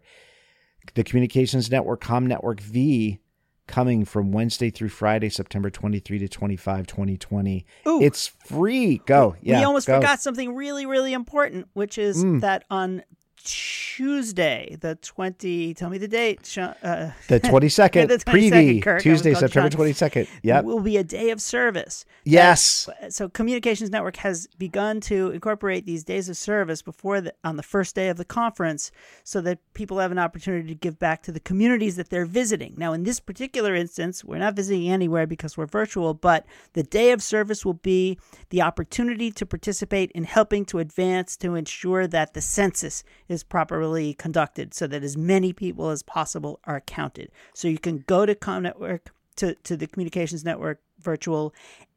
the 0.96 1.04
Communications 1.04 1.70
Network, 1.70 2.02
Com 2.02 2.26
Network 2.26 2.60
V, 2.62 3.20
coming 3.68 4.04
from 4.06 4.32
Wednesday 4.32 4.70
through 4.70 4.90
Friday, 4.90 5.30
September 5.30 5.70
23 5.70 6.20
to 6.20 6.28
25, 6.28 6.88
2020. 6.88 7.66
Ooh. 7.88 8.02
It's 8.02 8.28
free. 8.28 8.98
Go. 9.06 9.36
Yeah. 9.42 9.60
we 9.60 9.64
almost 9.66 9.86
go. 9.88 9.98
forgot 9.98 10.22
something 10.22 10.56
really, 10.56 10.86
really 10.86 11.14
important, 11.14 11.68
which 11.74 11.98
is 11.98 12.24
Mm. 12.24 12.42
that 12.42 12.64
on 12.72 13.04
Tuesday, 13.44 14.78
the 14.80 14.96
20, 14.96 15.74
tell 15.74 15.90
me 15.90 15.98
the 15.98 16.08
date, 16.08 16.46
Sean, 16.46 16.76
uh, 16.84 17.12
The 17.28 17.40
22nd, 17.40 18.08
The 18.08 18.18
22nd, 18.18 18.24
preview, 18.26 18.82
Kirk. 18.82 19.02
Tuesday, 19.02 19.34
September 19.34 19.72
Sean. 19.72 19.86
22nd. 19.86 20.28
Yep. 20.44 20.66
will 20.66 20.80
be 20.80 20.98
a 20.98 21.04
day 21.04 21.30
of 21.32 21.42
service. 21.42 22.06
Yes. 22.24 22.90
So 23.10 23.30
Communications 23.30 23.90
Network 23.90 24.18
has 24.18 24.48
begun 24.58 25.02
to 25.02 25.32
incorporate 25.32 25.86
these 25.86 26.04
days 26.04 26.30
of 26.30 26.38
service 26.38 26.82
before 26.82 27.22
the, 27.22 27.34
on 27.44 27.58
the 27.58 27.64
first 27.64 27.96
day 27.96 28.10
of 28.10 28.18
the 28.18 28.26
conference 28.26 28.92
so 29.24 29.42
that 29.42 29.60
people 29.74 30.00
have 30.00 30.12
an 30.12 30.20
opportunity 30.20 30.68
to 30.70 30.76
give 30.76 31.00
back 31.00 31.24
to 31.24 31.32
the 31.32 31.40
communities 31.40 31.96
that 31.96 32.10
they're 32.10 32.26
visiting. 32.26 32.76
Now 32.78 32.94
in 32.94 33.04
this 33.04 33.20
particular 33.20 33.76
instance, 33.76 34.24
we're 34.24 34.38
not 34.38 34.56
visiting 34.56 34.90
anywhere 34.90 35.28
because 35.28 35.58
we're 35.58 35.66
virtual, 35.66 36.14
but 36.14 36.46
the 36.74 36.84
day 36.84 37.12
of 37.12 37.24
service 37.24 37.66
will 37.66 37.74
be 37.74 38.18
the 38.50 38.62
opportunity 38.62 39.32
to 39.32 39.46
participate 39.46 40.12
in 40.12 40.24
helping 40.24 40.66
to 40.66 40.80
advance 40.80 41.36
to 41.38 41.56
ensure 41.56 42.08
that 42.08 42.34
the 42.34 42.42
census 42.42 43.04
is 43.32 43.44
properly 43.44 44.14
conducted 44.14 44.74
so 44.74 44.88
that 44.88 45.04
as 45.04 45.18
many 45.18 45.54
people 45.54 45.90
as 45.90 46.04
possible 46.04 46.60
are 46.66 46.82
counted. 46.82 47.32
So 47.54 47.68
you 47.68 47.80
can 47.80 48.04
go 48.08 48.26
to 48.26 48.36
Com 48.36 48.64
Network 48.64 49.14
to, 49.38 49.56
to 49.56 49.78
the 49.78 49.88
Communications 49.88 50.44
Network 50.44 50.82
virtual 51.00 51.54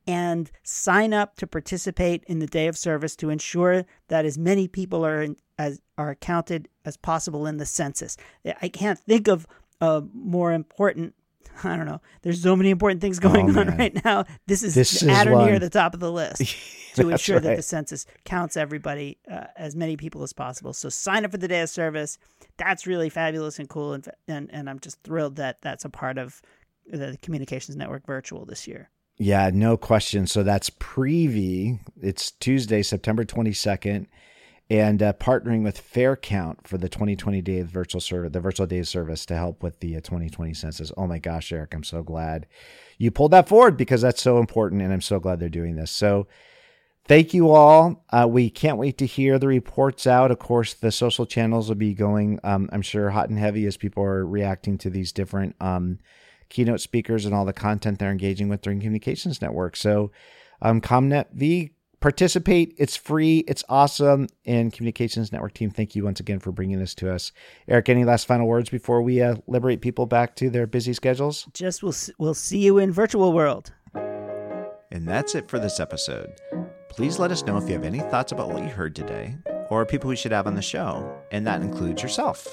and 0.06 0.50
sign 0.62 1.14
up 1.14 1.36
to 1.36 1.46
participate 1.46 2.24
in 2.26 2.38
the 2.38 2.46
day 2.46 2.66
of 2.66 2.76
service 2.76 3.16
to 3.16 3.30
ensure 3.30 3.84
that 4.08 4.24
as 4.24 4.36
many 4.36 4.68
people 4.68 5.04
are 5.04 5.22
in, 5.22 5.36
as 5.58 5.80
are 5.96 6.14
counted 6.14 6.68
as 6.84 6.96
possible 6.96 7.46
in 7.46 7.56
the 7.56 7.66
census. 7.66 8.16
I 8.60 8.68
can't 8.68 8.98
think 8.98 9.28
of 9.28 9.46
a 9.80 10.02
more 10.12 10.52
important. 10.52 11.14
I 11.64 11.76
don't 11.76 11.86
know. 11.86 12.00
There's 12.22 12.42
so 12.42 12.56
many 12.56 12.70
important 12.70 13.00
things 13.00 13.18
going 13.18 13.56
Oh, 13.56 13.60
on 13.60 13.76
right 13.76 14.04
now. 14.04 14.24
This 14.46 14.62
is 14.62 14.74
This 14.74 15.02
is 15.02 15.08
at 15.08 15.28
or 15.28 15.44
near 15.46 15.58
the 15.58 15.70
top 15.70 15.94
of 15.94 16.00
the 16.00 16.10
list 16.12 16.42
to 16.96 17.08
ensure 17.08 17.40
that 17.40 17.56
the 17.56 17.62
census 17.62 18.06
counts 18.24 18.56
everybody, 18.56 19.18
uh, 19.30 19.44
as 19.56 19.74
many 19.74 19.96
people 19.96 20.22
as 20.22 20.32
possible. 20.32 20.72
So 20.72 20.88
sign 20.88 21.24
up 21.24 21.30
for 21.30 21.38
the 21.38 21.48
day 21.48 21.60
of 21.62 21.70
service. 21.70 22.18
That's 22.56 22.86
really 22.86 23.08
fabulous 23.10 23.58
and 23.58 23.68
cool, 23.68 23.94
and 23.94 24.08
and, 24.28 24.50
and 24.52 24.70
I'm 24.70 24.78
just 24.78 25.02
thrilled 25.02 25.36
that 25.36 25.60
that's 25.62 25.84
a 25.84 25.90
part 25.90 26.18
of 26.18 26.40
the 26.86 27.18
Communications 27.22 27.76
Network 27.76 28.06
Virtual 28.06 28.44
this 28.44 28.66
year. 28.68 28.90
Yeah, 29.16 29.50
no 29.54 29.76
question. 29.76 30.26
So 30.26 30.42
that's 30.42 30.70
Previe. 30.70 31.78
It's 32.02 32.32
Tuesday, 32.32 32.82
September 32.82 33.24
22nd, 33.24 34.06
and 34.70 35.02
uh, 35.02 35.12
partnering 35.14 35.62
with 35.62 35.78
Fair 35.78 36.16
Count 36.16 36.66
for 36.66 36.78
the 36.78 36.88
2020 36.88 37.42
Day 37.42 37.62
Virtual 37.62 38.00
Service, 38.00 38.32
the 38.32 38.40
Virtual 38.40 38.66
Day 38.66 38.82
Service 38.82 39.26
to 39.26 39.34
help 39.34 39.62
with 39.62 39.80
the 39.80 39.96
uh, 39.96 40.00
2020 40.00 40.54
census. 40.54 40.90
Oh 40.96 41.06
my 41.06 41.18
gosh, 41.18 41.52
Eric, 41.52 41.74
I'm 41.74 41.84
so 41.84 42.02
glad 42.02 42.46
you 42.98 43.10
pulled 43.10 43.32
that 43.32 43.48
forward 43.48 43.76
because 43.76 44.02
that's 44.02 44.22
so 44.22 44.38
important, 44.38 44.80
and 44.80 44.92
I'm 44.92 45.02
so 45.02 45.20
glad 45.20 45.38
they're 45.38 45.48
doing 45.48 45.76
this. 45.76 45.90
So 45.90 46.26
thank 47.06 47.34
you 47.34 47.50
all. 47.50 48.04
Uh, 48.10 48.26
we 48.28 48.48
can't 48.48 48.78
wait 48.78 48.96
to 48.98 49.06
hear 49.06 49.38
the 49.38 49.48
reports 49.48 50.06
out. 50.06 50.30
Of 50.30 50.38
course, 50.38 50.72
the 50.72 50.92
social 50.92 51.26
channels 51.26 51.68
will 51.68 51.76
be 51.76 51.92
going, 51.92 52.40
um, 52.42 52.70
I'm 52.72 52.82
sure, 52.82 53.10
hot 53.10 53.28
and 53.28 53.38
heavy 53.38 53.66
as 53.66 53.76
people 53.76 54.02
are 54.02 54.24
reacting 54.24 54.78
to 54.78 54.90
these 54.90 55.12
different 55.12 55.56
um, 55.60 55.98
keynote 56.48 56.80
speakers 56.80 57.26
and 57.26 57.34
all 57.34 57.44
the 57.44 57.52
content 57.52 57.98
they're 57.98 58.10
engaging 58.10 58.48
with 58.48 58.62
during 58.62 58.80
Communications 58.80 59.42
Network. 59.42 59.76
So, 59.76 60.10
um, 60.62 60.80
ComNet 60.80 61.26
V, 61.32 61.73
participate. 62.04 62.74
It's 62.76 62.96
free. 62.96 63.38
It's 63.48 63.64
awesome. 63.66 64.28
And 64.44 64.70
Communications 64.70 65.32
Network 65.32 65.54
team, 65.54 65.70
thank 65.70 65.96
you 65.96 66.04
once 66.04 66.20
again 66.20 66.38
for 66.38 66.52
bringing 66.52 66.78
this 66.78 66.94
to 66.96 67.10
us. 67.10 67.32
Eric, 67.66 67.88
any 67.88 68.04
last 68.04 68.26
final 68.26 68.46
words 68.46 68.68
before 68.68 69.00
we 69.00 69.22
uh, 69.22 69.36
liberate 69.46 69.80
people 69.80 70.04
back 70.04 70.36
to 70.36 70.50
their 70.50 70.66
busy 70.66 70.92
schedules? 70.92 71.48
Just 71.54 71.82
we'll 71.82 71.94
we'll 72.18 72.34
see 72.34 72.58
you 72.58 72.76
in 72.76 72.92
virtual 72.92 73.32
world. 73.32 73.72
And 73.94 75.08
that's 75.08 75.34
it 75.34 75.48
for 75.48 75.58
this 75.58 75.80
episode. 75.80 76.28
Please 76.90 77.18
let 77.18 77.30
us 77.30 77.42
know 77.42 77.56
if 77.56 77.66
you 77.68 77.72
have 77.72 77.84
any 77.84 78.00
thoughts 78.00 78.32
about 78.32 78.50
what 78.50 78.62
you 78.62 78.68
heard 78.68 78.94
today 78.94 79.38
or 79.70 79.86
people 79.86 80.10
we 80.10 80.16
should 80.16 80.32
have 80.32 80.46
on 80.46 80.56
the 80.56 80.62
show, 80.62 81.10
and 81.32 81.46
that 81.46 81.62
includes 81.62 82.02
yourself. 82.02 82.46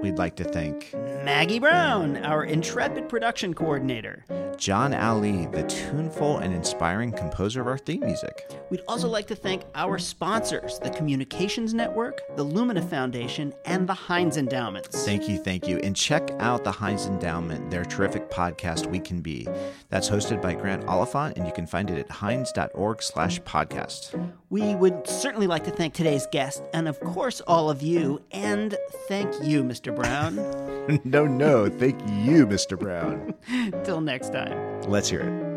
We'd 0.00 0.18
like 0.18 0.36
to 0.36 0.44
thank 0.44 0.94
Maggie 1.24 1.58
Brown, 1.58 2.18
our 2.24 2.44
intrepid 2.44 3.08
production 3.08 3.52
coordinator. 3.52 4.24
John 4.56 4.92
Ali, 4.92 5.46
the 5.46 5.62
tuneful 5.64 6.38
and 6.38 6.52
inspiring 6.52 7.12
composer 7.12 7.60
of 7.60 7.66
our 7.68 7.78
theme 7.78 8.00
music. 8.00 8.50
We'd 8.70 8.82
also 8.88 9.08
like 9.08 9.26
to 9.28 9.36
thank 9.36 9.62
our 9.74 9.98
sponsors, 9.98 10.78
the 10.80 10.90
Communications 10.90 11.74
Network, 11.74 12.20
the 12.36 12.42
Lumina 12.42 12.82
Foundation, 12.82 13.54
and 13.64 13.88
the 13.88 13.94
Heinz 13.94 14.36
Endowments. 14.36 15.04
Thank 15.04 15.28
you, 15.28 15.38
thank 15.38 15.68
you. 15.68 15.78
And 15.78 15.94
check 15.94 16.30
out 16.40 16.64
the 16.64 16.72
Heinz 16.72 17.06
Endowment, 17.06 17.70
their 17.70 17.84
terrific 17.84 18.30
podcast, 18.30 18.86
We 18.86 18.98
Can 18.98 19.20
Be. 19.20 19.46
That's 19.90 20.10
hosted 20.10 20.42
by 20.42 20.54
Grant 20.54 20.84
Oliphant, 20.86 21.36
and 21.36 21.46
you 21.46 21.52
can 21.52 21.66
find 21.66 21.88
it 21.90 21.98
at 21.98 22.10
heinz.org 22.10 23.02
slash 23.02 23.40
podcast. 23.42 24.32
We 24.50 24.74
would 24.74 25.06
certainly 25.06 25.46
like 25.46 25.64
to 25.64 25.70
thank 25.70 25.94
today's 25.94 26.26
guest, 26.32 26.62
and 26.72 26.88
of 26.88 26.98
course, 27.00 27.40
all 27.42 27.70
of 27.70 27.82
you, 27.82 28.22
and 28.32 28.76
thank 29.06 29.32
you, 29.42 29.62
Mr. 29.88 29.96
Brown. 29.96 31.00
no, 31.04 31.26
no. 31.26 31.68
Thank 31.68 32.00
you, 32.08 32.46
Mr. 32.46 32.78
Brown. 32.78 33.34
Till 33.84 34.00
next 34.00 34.32
time. 34.32 34.82
Let's 34.82 35.08
hear 35.08 35.20
it. 35.22 35.48